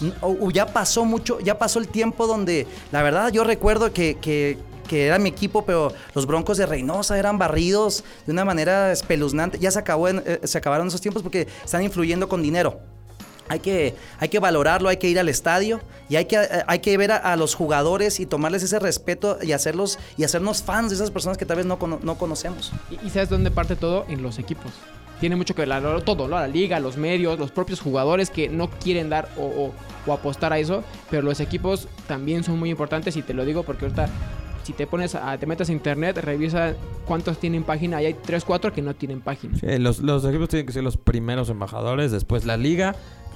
ya 0.53 0.65
pasó 0.67 1.03
mucho, 1.05 1.39
ya 1.39 1.57
pasó 1.57 1.79
el 1.79 1.87
tiempo 1.87 2.25
donde, 2.27 2.67
la 2.91 3.01
verdad, 3.03 3.31
yo 3.31 3.43
recuerdo 3.43 3.91
que, 3.91 4.17
que- 4.21 4.57
que 4.91 5.05
era 5.07 5.17
mi 5.19 5.29
equipo, 5.29 5.63
pero 5.65 5.93
los 6.13 6.25
Broncos 6.27 6.57
de 6.57 6.65
Reynosa 6.65 7.17
eran 7.17 7.37
barridos 7.37 8.03
de 8.25 8.33
una 8.33 8.43
manera 8.43 8.91
espeluznante. 8.91 9.57
Ya 9.57 9.71
se, 9.71 9.79
acabó 9.79 10.09
eh, 10.09 10.41
se 10.43 10.57
acabaron 10.57 10.85
esos 10.89 10.99
tiempos 10.99 11.23
porque 11.23 11.47
están 11.63 11.81
influyendo 11.81 12.27
con 12.27 12.41
dinero. 12.41 12.81
Hay 13.47 13.59
que, 13.61 13.95
hay 14.19 14.27
que 14.27 14.39
valorarlo, 14.39 14.89
hay 14.89 14.97
que 14.97 15.07
ir 15.07 15.17
al 15.17 15.29
estadio 15.29 15.79
y 16.09 16.17
hay 16.17 16.25
que, 16.25 16.37
hay 16.67 16.79
que 16.79 16.97
ver 16.97 17.13
a, 17.13 17.35
los 17.37 17.55
jugadores 17.55 18.19
y 18.19 18.25
tomarles 18.25 18.63
ese 18.63 18.79
respeto 18.79 19.37
y 19.41 19.53
hacerlos 19.53 19.97
y 20.17 20.25
hacernos 20.25 20.61
fans 20.61 20.89
de 20.89 20.95
esas 20.95 21.09
personas 21.09 21.37
que 21.37 21.45
tal 21.45 21.55
vez 21.55 21.65
no, 21.65 21.77
no 22.03 22.17
conocemos. 22.17 22.73
Y, 23.01 23.09
¿sabes 23.09 23.29
dónde 23.29 23.49
parte 23.49 23.77
todo? 23.77 24.05
En 24.09 24.21
los 24.21 24.39
equipos. 24.39 24.73
Tiene 25.21 25.37
mucho 25.37 25.55
que 25.55 25.63
ver 25.65 26.01
todo. 26.03 26.27
La 26.27 26.47
liga, 26.49 26.81
los 26.81 26.97
medios, 26.97 27.39
los 27.39 27.51
propios 27.51 27.79
jugadores 27.79 28.29
que 28.29 28.49
no 28.49 28.69
quieren 28.69 29.09
dar 29.09 29.29
o, 29.37 29.43
o- 29.45 29.73
o 30.05 30.13
apostar 30.13 30.51
a 30.51 30.59
eso. 30.59 30.83
Pero 31.09 31.21
los 31.21 31.39
equipos 31.39 31.87
también 32.07 32.43
son 32.43 32.59
muy 32.59 32.69
importantes 32.71 33.15
y 33.15 33.21
te 33.21 33.33
lo 33.33 33.45
digo 33.45 33.63
porque 33.63 33.85
ahorita 33.85 34.09
si 34.63 34.73
te 34.73 34.87
pones 34.87 35.15
a, 35.15 35.37
te 35.37 35.45
metes 35.45 35.69
a 35.69 35.71
internet, 35.71 36.17
revisa 36.17 36.73
cuántos 37.05 37.37
tienen 37.39 37.63
página 37.63 38.01
y 38.01 38.07
hay 38.07 38.13
3, 38.13 38.43
4 38.45 38.73
que 38.73 38.81
no 38.81 38.93
tienen 38.93 39.21
página. 39.21 39.57
los, 39.79 39.99
los 39.99 40.25
equipos 40.25 40.49
tienen 40.49 40.65
que 40.65 40.73
ser 40.73 40.83
los 40.83 40.97
primeros 40.97 41.49
embajadores, 41.49 42.11
después 42.11 42.45
la 42.45 42.57
liga, 42.57 42.95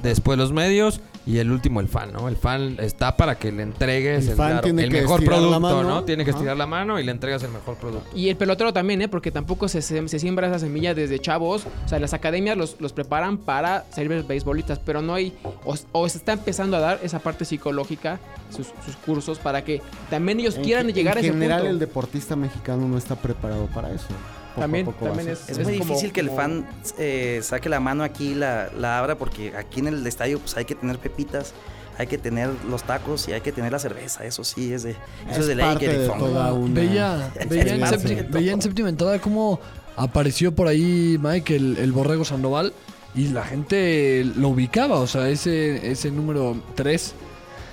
después 0.10 0.38
los 0.38 0.52
medios 0.52 1.02
y 1.28 1.40
el 1.40 1.52
último 1.52 1.80
el 1.80 1.88
fan, 1.88 2.14
¿no? 2.14 2.28
El 2.28 2.36
fan 2.36 2.78
está 2.80 3.18
para 3.18 3.36
que 3.36 3.52
le 3.52 3.64
entregues 3.64 4.26
El 4.26 4.32
el, 4.32 4.38
fan 4.38 4.48
claro, 4.52 4.62
tiene 4.62 4.84
el 4.84 4.92
que 4.92 5.02
mejor 5.02 5.26
producto, 5.26 5.60
mano. 5.60 5.84
¿no? 5.84 6.04
Tiene 6.04 6.24
que 6.24 6.32
estirar 6.32 6.56
la 6.56 6.68
mano 6.68 7.00
y 7.00 7.04
le 7.04 7.12
entregas 7.12 7.42
el 7.44 7.52
mejor 7.52 7.76
producto. 7.78 8.08
Y 8.16 8.30
el 8.30 8.36
pelotero 8.38 8.72
también, 8.74 9.02
¿eh? 9.02 9.08
Porque 9.08 9.32
tampoco 9.32 9.68
se, 9.68 9.82
se, 9.82 10.08
se 10.08 10.20
siembra 10.20 10.48
esa 10.48 10.60
semilla 10.60 10.94
desde 10.94 11.18
chavos. 11.20 11.66
O 11.86 11.90
sea, 11.90 12.00
las 12.00 12.14
academias 12.14 12.56
los, 12.56 12.80
los 12.80 12.94
preparan 12.94 13.40
para 13.40 13.86
ser 13.92 14.08
beisbolistas, 14.24 14.78
pero 14.78 15.02
no 15.02 15.16
hay... 15.16 15.34
O, 15.66 15.76
o 15.94 16.08
se 16.10 16.20
está 16.20 16.34
empezando 16.34 16.78
a 16.78 16.80
dar 16.80 17.00
esa 17.02 17.20
parte 17.20 17.44
psicológica, 17.44 18.20
sus, 18.56 18.68
sus 18.86 18.96
cursos, 18.98 19.40
para 19.40 19.64
que 19.64 19.82
también 20.12 20.40
ellos 20.40 20.58
En 20.58 20.64
quieran 20.64 20.88
llegar 20.94 21.18
a 21.18 21.22
en 21.22 21.26
ese 21.26 21.34
general, 21.34 21.62
punto. 21.62 21.74
el 21.74 21.80
deportista 21.80 22.36
mexicano 22.36 22.88
no 22.88 23.00
está 23.00 23.16
preparado 23.16 23.66
para 23.74 23.92
eso. 23.92 24.08
Poco 24.56 24.62
a 24.62 24.64
También- 24.64 24.86
poco. 24.86 25.08
Es, 25.20 25.50
Es 25.50 25.60
muy 25.60 25.78
como- 25.78 25.90
difícil 25.90 26.12
que 26.14 26.22
el 26.22 26.28
como- 26.28 26.38
fan 26.42 26.68
eh, 26.98 27.42
saque 27.44 27.70
la 27.70 27.80
mano 27.80 28.04
aquí 28.04 28.30
y 28.32 28.36
la, 28.36 28.70
la 28.78 28.98
abra 29.00 29.16
porque 29.18 29.54
aquí 29.56 29.82
en 29.82 29.88
el 29.88 30.08
estadio 30.08 30.40
pues 30.40 30.56
hay 30.58 30.66
que 30.66 30.76
tener 30.76 30.98
pepitas, 30.98 31.54
hay 31.98 32.08
que 32.08 32.18
tener 32.18 32.50
los 32.70 32.84
tacos 32.84 33.28
y 33.28 33.34
hay 33.34 33.42
que 33.42 33.52
tener 33.52 33.72
la 33.72 33.80
cerveza. 33.80 34.26
Eso 34.26 34.44
sí 34.44 34.72
es 34.74 34.84
de, 34.84 34.92
eso 34.92 34.98
es 35.32 35.38
Es 35.40 35.48
de 35.48 35.56
ley. 35.56 35.78
que 35.78 35.88
de 35.90 36.08
son- 36.08 36.20
toda 36.20 36.54
una 36.54 36.74
Veía, 36.74 37.32
veía, 37.50 37.70
en 37.76 38.30
veía 38.32 38.52
en 38.54 38.62
séptima 38.62 38.90
entrada 38.90 39.20
cómo 39.20 39.60
apareció 39.98 40.54
por 40.54 40.68
ahí 40.68 41.18
Mike, 41.22 41.56
el, 41.56 41.78
el 41.78 41.92
Borrego 41.92 42.26
Sandoval, 42.26 42.74
y 43.14 43.30
la 43.30 43.44
gente 43.46 44.26
lo 44.36 44.50
ubicaba, 44.50 45.00
o 45.00 45.08
sea, 45.08 45.30
ese, 45.30 45.90
ese 45.90 46.12
número 46.12 46.58
3, 46.76 47.14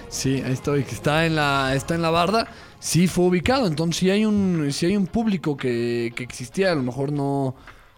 sí, 0.09 0.41
ahí 0.47 0.53
estoy, 0.53 0.85
que 0.85 0.95
está 0.95 1.27
en 1.27 1.35
la, 1.35 1.75
está 1.75 1.97
en 1.97 2.03
la 2.03 2.11
barda, 2.11 2.47
sí 2.85 3.07
fue 3.07 3.27
ubicado, 3.27 3.69
entonces 3.69 3.97
si 4.01 4.11
hay 4.11 4.25
un, 4.27 4.73
si 4.73 4.87
hay 4.87 4.97
un 4.97 5.07
público 5.07 5.57
que, 5.57 6.13
que 6.17 6.25
existía, 6.25 6.73
a 6.73 6.75
lo 6.75 6.83
mejor 6.83 7.13
no, 7.13 7.55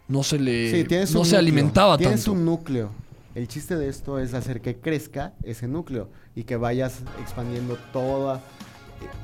no 0.08 0.22
se 0.22 0.38
le, 0.38 0.70
Sí, 0.70 0.84
tienes 0.84 1.10
no 1.12 1.20
se 1.24 1.36
núcleo, 1.36 1.38
alimentaba 1.38 1.96
Tienes 1.96 2.20
tanto. 2.24 2.32
un 2.38 2.44
núcleo. 2.44 2.90
El 3.34 3.48
chiste 3.48 3.76
de 3.76 3.88
esto 3.88 4.18
es 4.20 4.34
hacer 4.34 4.60
que 4.60 4.76
crezca 4.76 5.32
ese 5.42 5.66
núcleo 5.66 6.08
y 6.36 6.44
que 6.44 6.56
vayas 6.56 7.00
expandiendo 7.20 7.76
toda, 7.92 8.40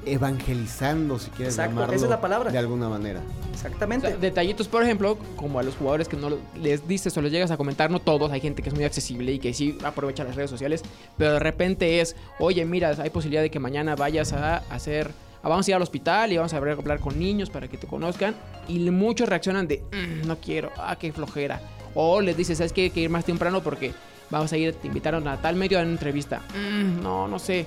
e- 0.07 0.13
evangelizando, 0.15 1.19
si 1.19 1.31
quieres 1.31 1.55
Exacto, 1.55 1.75
llamarlo 1.75 1.95
esa 1.95 2.05
es 2.07 2.11
la 2.11 2.21
palabra. 2.21 2.51
de 2.51 2.59
alguna 2.59 2.89
manera. 2.89 3.21
O 3.21 3.53
Exactamente. 3.55 4.09
sea, 4.09 4.17
detallitos, 4.17 4.67
por 4.67 4.83
ejemplo, 4.83 5.17
como 5.37 5.59
a 5.61 5.63
los 5.63 5.77
jugadores 5.77 6.09
que 6.09 6.17
no 6.17 6.31
les 6.61 6.89
dices 6.89 7.17
o 7.17 7.23
les 7.23 7.31
llegas 7.31 7.51
a 7.53 7.57
comentar, 7.57 7.91
no 7.91 8.01
todos, 8.01 8.33
hay 8.33 8.41
gente 8.41 8.63
que 8.63 8.71
es 8.71 8.75
muy 8.75 8.85
accesible 8.85 9.33
y 9.33 9.39
que 9.39 9.53
sí 9.55 9.77
aprovecha 9.85 10.25
las 10.25 10.35
redes 10.35 10.51
sociales, 10.51 10.83
pero 11.17 11.35
de 11.35 11.39
repente 11.39 12.01
es, 12.01 12.17
oye, 12.41 12.65
mira, 12.65 12.97
hay 12.99 13.11
posibilidad 13.11 13.43
de 13.43 13.51
que 13.51 13.61
mañana 13.61 13.95
vayas 13.95 14.33
a 14.33 14.57
hacer, 14.71 15.13
vamos 15.49 15.67
a 15.67 15.71
ir 15.71 15.75
al 15.75 15.83
hospital 15.83 16.33
y 16.33 16.37
vamos 16.37 16.53
a 16.53 16.57
hablar, 16.59 17.01
con 17.01 17.19
niños 17.19 17.49
para 17.51 17.69
que 17.69 17.77
te 17.79 17.87
conozcan, 17.87 18.35
y 18.69 18.79
muchos 18.91 19.29
reaccionan 19.29 19.67
de, 19.67 19.83
"Mm, 19.93 20.27
no 20.27 20.37
quiero, 20.39 20.71
ah, 20.77 20.97
qué 20.97 21.13
flojera, 21.13 21.61
o 21.95 22.21
les 22.21 22.37
dices, 22.37 22.59
¿sabes 22.59 22.73
qué? 22.73 22.83
Hay 22.83 22.91
que 22.91 23.01
ir 23.01 23.11
más 23.11 23.25
temprano 23.25 23.63
porque 23.63 23.93
vamos 24.31 24.53
a 24.53 24.57
ir, 24.57 24.75
te 24.75 24.87
invitaron 24.89 25.27
a 25.27 25.41
tal 25.41 25.57
medio 25.57 25.79
a 25.79 25.83
una 25.83 25.91
entrevista, 25.93 26.43
"Mm, 26.55 27.03
no, 27.03 27.27
no 27.29 27.39
sé, 27.39 27.67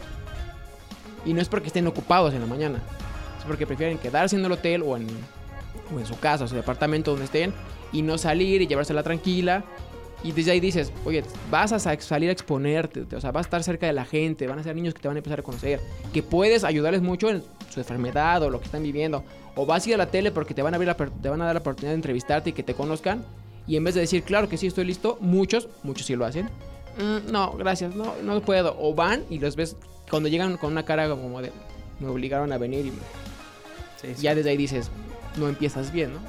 y 1.25 1.33
no 1.33 1.41
es 1.41 1.49
porque 1.49 1.67
estén 1.67 1.87
ocupados 1.87 2.33
en 2.33 2.41
la 2.41 2.47
mañana, 2.47 2.79
es 3.39 3.45
porque 3.45 3.65
prefieren 3.65 3.97
quedarse 3.97 4.35
en 4.35 4.45
el 4.45 4.51
hotel 4.51 4.83
o 4.83 4.95
en 4.97 5.07
o 5.93 5.99
en 5.99 6.05
su 6.05 6.17
casa, 6.19 6.45
o 6.45 6.47
su 6.47 6.55
departamento, 6.55 7.11
donde 7.11 7.25
estén, 7.25 7.53
y 7.91 8.01
no 8.03 8.17
salir 8.17 8.61
y 8.61 8.67
llevársela 8.67 9.03
tranquila. 9.03 9.63
Y 10.23 10.31
desde 10.31 10.51
ahí 10.51 10.59
dices, 10.59 10.93
oye, 11.03 11.23
vas 11.51 11.73
a 11.73 11.79
sa- 11.79 11.99
salir 11.99 12.29
a 12.29 12.31
exponerte, 12.31 13.01
o 13.15 13.19
sea, 13.21 13.31
vas 13.31 13.41
a 13.41 13.47
estar 13.47 13.63
cerca 13.63 13.85
de 13.87 13.93
la 13.93 14.05
gente, 14.05 14.47
van 14.47 14.57
a 14.59 14.63
ser 14.63 14.75
niños 14.75 14.93
que 14.93 15.01
te 15.01 15.07
van 15.09 15.17
a 15.17 15.19
empezar 15.19 15.41
a 15.41 15.43
conocer, 15.43 15.81
que 16.13 16.23
puedes 16.23 16.63
ayudarles 16.63 17.01
mucho 17.01 17.29
en 17.29 17.43
su 17.73 17.79
enfermedad 17.79 18.41
o 18.43 18.49
lo 18.49 18.59
que 18.59 18.65
están 18.65 18.83
viviendo. 18.83 19.23
O 19.55 19.65
vas 19.65 19.85
a 19.85 19.89
ir 19.89 19.95
a 19.95 19.97
la 19.97 20.07
tele 20.07 20.31
porque 20.31 20.53
te 20.53 20.61
van 20.61 20.73
a, 20.73 20.77
abrir 20.77 20.87
la 20.87 20.97
per- 20.97 21.09
te 21.11 21.29
van 21.29 21.41
a 21.41 21.45
dar 21.45 21.55
la 21.55 21.59
oportunidad 21.61 21.91
de 21.91 21.95
entrevistarte 21.95 22.51
y 22.51 22.53
que 22.53 22.63
te 22.63 22.73
conozcan. 22.73 23.23
Y 23.67 23.75
en 23.77 23.83
vez 23.83 23.95
de 23.95 24.01
decir, 24.01 24.23
claro 24.23 24.49
que 24.49 24.57
sí, 24.57 24.67
estoy 24.67 24.85
listo, 24.85 25.17
muchos, 25.21 25.69
muchos 25.83 26.05
sí 26.05 26.15
lo 26.15 26.25
hacen. 26.25 26.45
"Mm, 26.97 27.31
no, 27.31 27.53
gracias, 27.53 27.95
no, 27.95 28.13
no 28.23 28.41
puedo. 28.41 28.75
O 28.79 28.93
van 28.93 29.23
y 29.29 29.39
los 29.39 29.55
ves 29.55 29.75
cuando 30.09 30.29
llegan 30.29 30.57
con 30.57 30.71
una 30.73 30.83
cara 30.83 31.09
como 31.09 31.41
de, 31.41 31.51
me 31.99 32.07
obligaron 32.07 32.51
a 32.51 32.57
venir 32.57 32.85
y 32.85 32.91
me- 32.91 32.97
Sí, 34.01 34.15
sí. 34.15 34.21
ya 34.23 34.35
desde 34.35 34.49
ahí 34.49 34.57
dices, 34.57 34.89
no 35.37 35.47
empiezas 35.47 35.91
bien, 35.91 36.13
¿no? 36.13 36.19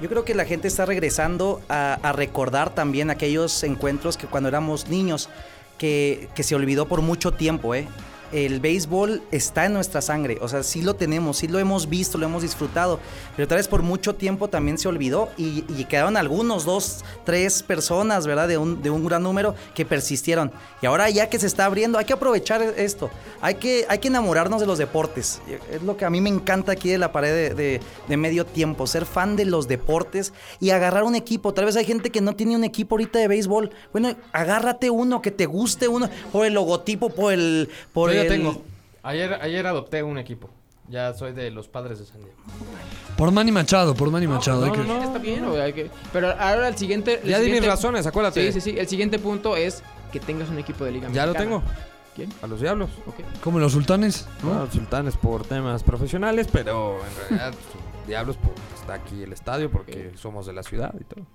Yo 0.00 0.08
creo 0.08 0.24
que 0.24 0.34
la 0.34 0.44
gente 0.44 0.68
está 0.68 0.86
regresando 0.86 1.60
a, 1.68 1.94
a 2.02 2.12
recordar 2.12 2.74
también 2.74 3.10
aquellos 3.10 3.62
encuentros 3.64 4.16
que 4.16 4.26
cuando 4.28 4.48
éramos 4.48 4.88
niños, 4.88 5.28
que, 5.76 6.28
que 6.34 6.42
se 6.44 6.54
olvidó 6.54 6.86
por 6.86 7.02
mucho 7.02 7.32
tiempo, 7.32 7.74
¿eh? 7.74 7.86
El 8.30 8.60
béisbol 8.60 9.22
está 9.30 9.64
en 9.64 9.72
nuestra 9.72 10.02
sangre, 10.02 10.38
o 10.42 10.48
sea, 10.48 10.62
sí 10.62 10.82
lo 10.82 10.94
tenemos, 10.94 11.38
sí 11.38 11.48
lo 11.48 11.58
hemos 11.58 11.88
visto, 11.88 12.18
lo 12.18 12.26
hemos 12.26 12.42
disfrutado, 12.42 13.00
pero 13.36 13.48
tal 13.48 13.56
vez 13.56 13.68
por 13.68 13.82
mucho 13.82 14.14
tiempo 14.14 14.48
también 14.48 14.76
se 14.76 14.86
olvidó 14.86 15.30
y, 15.38 15.62
quedaron 15.84 16.16
algunos, 16.18 16.64
dos, 16.66 17.04
tres 17.24 17.62
personas, 17.62 18.26
¿verdad? 18.26 18.46
De 18.48 18.58
un, 18.58 18.82
de 18.82 18.90
un 18.90 19.04
gran 19.06 19.22
número 19.22 19.54
que 19.74 19.86
persistieron. 19.86 20.52
Y 20.82 20.86
ahora 20.86 21.08
ya 21.08 21.30
que 21.30 21.38
se 21.38 21.46
está 21.46 21.64
abriendo, 21.64 21.96
hay 21.98 22.04
que 22.04 22.12
aprovechar 22.12 22.60
esto, 22.60 23.10
hay 23.40 23.54
que, 23.54 23.86
hay 23.88 23.98
que 23.98 24.08
enamorarnos 24.08 24.60
de 24.60 24.66
los 24.66 24.76
deportes. 24.78 25.40
Es 25.72 25.82
lo 25.82 25.96
que 25.96 26.04
a 26.04 26.10
mí 26.10 26.20
me 26.20 26.28
encanta 26.28 26.72
aquí 26.72 26.90
de 26.90 26.98
la 26.98 27.12
pared 27.12 27.32
de, 27.32 27.54
de- 27.54 27.80
de 28.08 28.16
medio 28.16 28.44
tiempo, 28.44 28.86
ser 28.86 29.06
fan 29.06 29.36
de 29.36 29.44
los 29.46 29.68
deportes 29.68 30.32
y 30.60 30.70
agarrar 30.70 31.04
un 31.04 31.14
equipo. 31.14 31.54
Tal 31.54 31.64
vez 31.64 31.76
hay 31.76 31.84
gente 31.84 32.10
que 32.10 32.20
no 32.20 32.34
tiene 32.36 32.56
un 32.56 32.64
equipo 32.64 32.94
ahorita 32.96 33.18
de 33.18 33.28
béisbol. 33.28 33.70
Bueno, 33.92 34.14
agárrate 34.32 34.90
uno, 34.90 35.22
que 35.22 35.30
te 35.30 35.46
guste 35.46 35.88
uno, 35.88 36.10
por 36.32 36.44
el 36.44 36.54
logotipo, 36.54 37.10
por 37.10 37.32
el... 37.32 37.70
Por 37.92 38.10
Yo 38.22 38.28
tengo. 38.28 38.62
Ayer, 39.02 39.34
ayer 39.40 39.66
adopté 39.66 40.02
un 40.02 40.18
equipo. 40.18 40.50
Ya 40.88 41.12
soy 41.12 41.32
de 41.32 41.50
los 41.50 41.68
padres 41.68 41.98
de 41.98 42.06
San 42.06 42.18
Diego. 42.22 42.34
Por 43.16 43.30
Manny 43.30 43.52
Machado, 43.52 43.94
por 43.94 44.10
Manny 44.10 44.26
Machado. 44.26 44.64
hay 44.64 44.70
no, 44.70 44.76
que- 44.76 44.84
no, 44.88 45.02
Está 45.02 45.18
bien, 45.18 45.44
hay 45.60 45.72
que- 45.74 45.90
pero 46.12 46.28
ahora 46.30 46.68
el 46.68 46.76
siguiente... 46.78 47.20
el 47.22 47.28
Ya 47.28 47.36
di 47.38 47.44
mis 47.44 47.54
siguiente- 47.54 47.68
razones, 47.68 48.06
acuérdate. 48.06 48.52
Sí, 48.52 48.60
sí, 48.60 48.72
sí. 48.72 48.78
El 48.78 48.88
siguiente 48.88 49.18
punto 49.18 49.54
es 49.56 49.82
que 50.12 50.18
tengas 50.20 50.48
un 50.48 50.58
equipo 50.58 50.84
de 50.84 50.92
liga 50.92 51.08
Ya 51.12 51.26
lo 51.26 51.32
mexicana. 51.34 51.60
tengo. 51.60 51.72
¿Quién? 52.16 52.32
A 52.42 52.46
los 52.46 52.60
diablos. 52.60 52.90
Ok. 53.06 53.16
Como 53.44 53.58
los 53.58 53.72
sultanes, 53.72 54.26
¿no? 54.42 54.48
Bueno, 54.48 54.68
sultanes 54.72 55.16
por 55.16 55.44
temas 55.46 55.82
profesionales, 55.82 56.48
pero 56.50 56.96
en 57.04 57.16
realidad 57.28 57.52
pues, 57.72 58.06
diablos 58.08 58.36
porque 58.42 58.60
está 58.80 58.94
aquí 58.94 59.22
el 59.22 59.32
estadio, 59.34 59.70
porque 59.70 60.12
somos 60.16 60.46
de 60.46 60.54
la 60.54 60.62
ciudad 60.62 60.94
y 60.98 61.04
todo. 61.04 61.26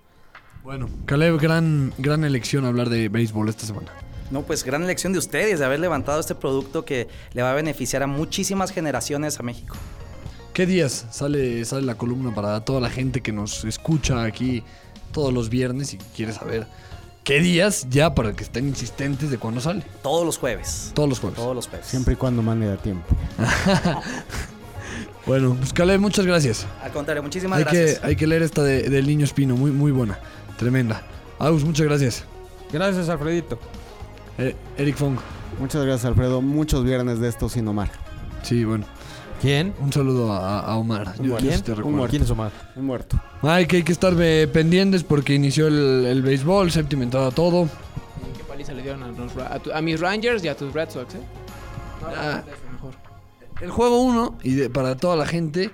Bueno, 0.64 0.90
Caleb, 1.06 1.40
gran, 1.40 1.94
gran 2.00 2.24
elección 2.24 2.66
hablar 2.66 2.90
de 2.90 3.08
béisbol 3.10 3.50
esta 3.50 3.66
semana. 3.68 3.92
No, 4.34 4.42
pues 4.42 4.64
gran 4.64 4.82
elección 4.84 5.14
de 5.14 5.20
ustedes 5.20 5.60
de 5.60 5.66
haber 5.66 5.80
levantado 5.80 6.20
este 6.20 6.34
producto 6.34 6.84
que 6.86 7.08
le 7.34 7.44
va 7.44 7.52
a 7.52 7.54
beneficiar 7.54 8.02
a 8.02 8.08
muchísimas 8.08 8.72
generaciones 8.72 9.40
a 9.40 9.44
México. 9.44 9.76
¿Qué 10.54 10.66
días 10.66 11.06
sale, 11.12 11.64
sale 11.66 11.84
la 11.84 11.94
columna 11.96 12.34
para 12.34 12.60
toda 12.66 12.82
la 12.82 12.90
gente 12.90 13.22
que 13.22 13.32
nos 13.32 13.64
escucha 13.64 14.24
aquí 14.24 14.64
todos 15.12 15.32
los 15.32 15.50
viernes 15.50 15.94
y 15.94 15.98
quiere 16.16 16.34
saber 16.34 16.66
qué 17.24 17.42
días 17.42 17.86
ya 17.92 18.16
para 18.16 18.34
que 18.34 18.44
estén 18.44 18.68
insistentes 18.68 19.30
de 19.30 19.38
cuándo 19.38 19.62
sale? 19.62 19.84
Todos 20.02 20.26
los 20.26 20.40
jueves. 20.40 20.92
Todos 20.96 21.10
los 21.10 21.20
jueves. 21.20 21.38
Todos 21.38 21.56
los 21.56 21.68
jueves. 21.68 21.86
Siempre 21.86 22.16
y 22.16 22.18
cuando 22.18 22.42
mande 22.42 22.72
a 22.72 22.78
tiempo. 22.78 23.16
Bueno, 25.26 25.56
pues 25.58 25.72
Caleb, 25.72 26.02
muchas 26.02 26.26
gracias. 26.26 26.66
Al 26.84 26.92
contrario, 26.92 27.24
muchísimas 27.24 27.60
Hay 27.60 27.66
que, 27.66 27.78
gracias. 27.82 28.04
hay 28.04 28.16
que 28.18 28.28
leer 28.28 28.42
esta 28.42 28.62
de- 28.62 28.90
del 28.90 29.08
niño 29.08 29.24
espino, 29.24 29.56
muy, 29.56 29.72
muy 29.72 29.92
buena, 29.92 30.20
tremenda. 30.58 31.02
Agus, 31.40 31.64
muchas 31.64 31.86
gracias. 31.86 32.26
Gracias, 32.74 33.08
Alfredito. 33.08 33.58
Eh, 34.38 34.56
Eric 34.78 34.96
Fong, 34.98 35.18
Muchas 35.60 35.84
gracias, 35.86 36.06
Alfredo. 36.06 36.42
Muchos 36.42 36.84
viernes 36.84 37.20
de 37.20 37.30
estos 37.30 37.52
sin 37.52 37.68
Omar. 37.68 37.90
sí, 38.42 38.64
bueno. 38.66 38.86
¿Quién? 39.42 39.74
Un 39.82 39.92
saludo 39.92 40.32
a, 40.32 40.62
a 40.62 40.78
Omar. 40.78 41.16
Yo- 41.22 41.38
yo 41.38 41.52
sí 41.52 41.62
te 41.64 41.74
Un 41.74 41.96
muerto. 41.96 42.10
¿Quién 42.12 42.22
es 42.24 42.30
Omar? 42.30 42.52
Un 42.78 42.86
muerto. 42.86 43.20
Ay, 43.42 43.66
que 43.68 43.76
hay 43.78 43.84
que 43.84 43.92
estar 43.92 44.14
eh, 44.18 44.48
pendientes 44.48 45.04
porque 45.04 45.34
inició 45.36 45.68
el, 45.68 46.06
el 46.06 46.22
béisbol, 46.22 46.72
séptima 46.72 47.04
entrada, 47.04 47.30
todo. 47.30 47.64
¿Y 47.66 48.38
¿Qué 48.38 48.44
paliza 48.48 48.72
le 48.72 48.84
dieron 48.84 49.04
a, 49.04 49.08
los 49.10 49.36
a, 49.38 49.60
tu- 49.60 49.74
a 49.74 49.82
mis 49.82 50.00
Rangers 50.00 50.44
y 50.46 50.48
a 50.48 50.56
tus 50.56 50.72
Red 50.74 50.90
Sox, 50.92 51.16
eh? 51.16 51.20
No, 52.02 52.08
Ah. 52.08 52.42
mejor. 52.72 52.94
El 53.62 53.70
juego 53.70 54.02
1, 54.02 54.38
y 54.44 54.54
de- 54.54 54.70
para 54.70 54.96
toda 54.96 55.18
la 55.18 55.26
gente 55.26 55.72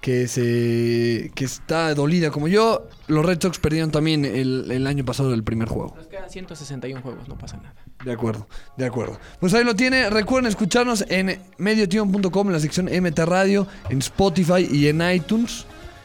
que 0.00 0.26
se 0.26 1.30
que 1.36 1.44
está 1.44 1.94
dolida 1.94 2.30
como 2.32 2.48
yo, 2.48 2.88
los 3.06 3.24
Red 3.24 3.40
Sox 3.40 3.58
perdieron 3.60 3.92
también 3.92 4.24
el, 4.24 4.70
el 4.72 4.86
año 4.88 5.04
pasado 5.04 5.32
el 5.34 5.44
primer 5.44 5.68
juego. 5.68 5.94
Nos 5.96 6.08
quedan 6.08 6.28
161 6.28 7.00
juegos, 7.00 7.28
no 7.28 7.38
pasa 7.38 7.58
nada. 7.58 7.74
De 8.04 8.12
acuerdo, 8.12 8.46
de 8.76 8.84
acuerdo. 8.84 9.18
Pues 9.40 9.54
ahí 9.54 9.64
lo 9.64 9.74
tiene. 9.74 10.10
Recuerden 10.10 10.48
escucharnos 10.48 11.04
en 11.08 11.40
mediotiempo.com, 11.56 12.46
en 12.48 12.52
la 12.52 12.60
sección 12.60 12.86
MT 12.86 13.20
Radio, 13.20 13.66
en 13.88 13.98
Spotify 13.98 14.68
y 14.70 14.88
en 14.88 15.00
iTunes. 15.10 15.64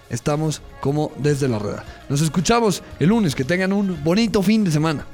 Estamos 0.10 0.62
como 0.80 1.12
desde 1.18 1.48
la 1.48 1.60
rueda. 1.60 1.84
Nos 2.08 2.22
escuchamos 2.22 2.84
el 3.00 3.10
lunes. 3.10 3.36
Que 3.36 3.44
tengan 3.44 3.74
un 3.74 4.02
bonito 4.04 4.42
fin 4.42 4.64
de 4.64 4.72
semana. 4.72 5.06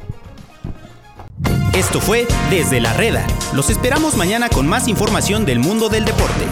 Esto 1.73 1.99
fue 1.99 2.25
Desde 2.49 2.79
la 2.79 2.93
Reda. 2.93 3.25
Los 3.53 3.69
esperamos 3.69 4.15
mañana 4.15 4.47
con 4.47 4.67
más 4.67 4.87
información 4.87 5.45
del 5.45 5.59
mundo 5.59 5.89
del 5.89 6.05
deporte. 6.05 6.45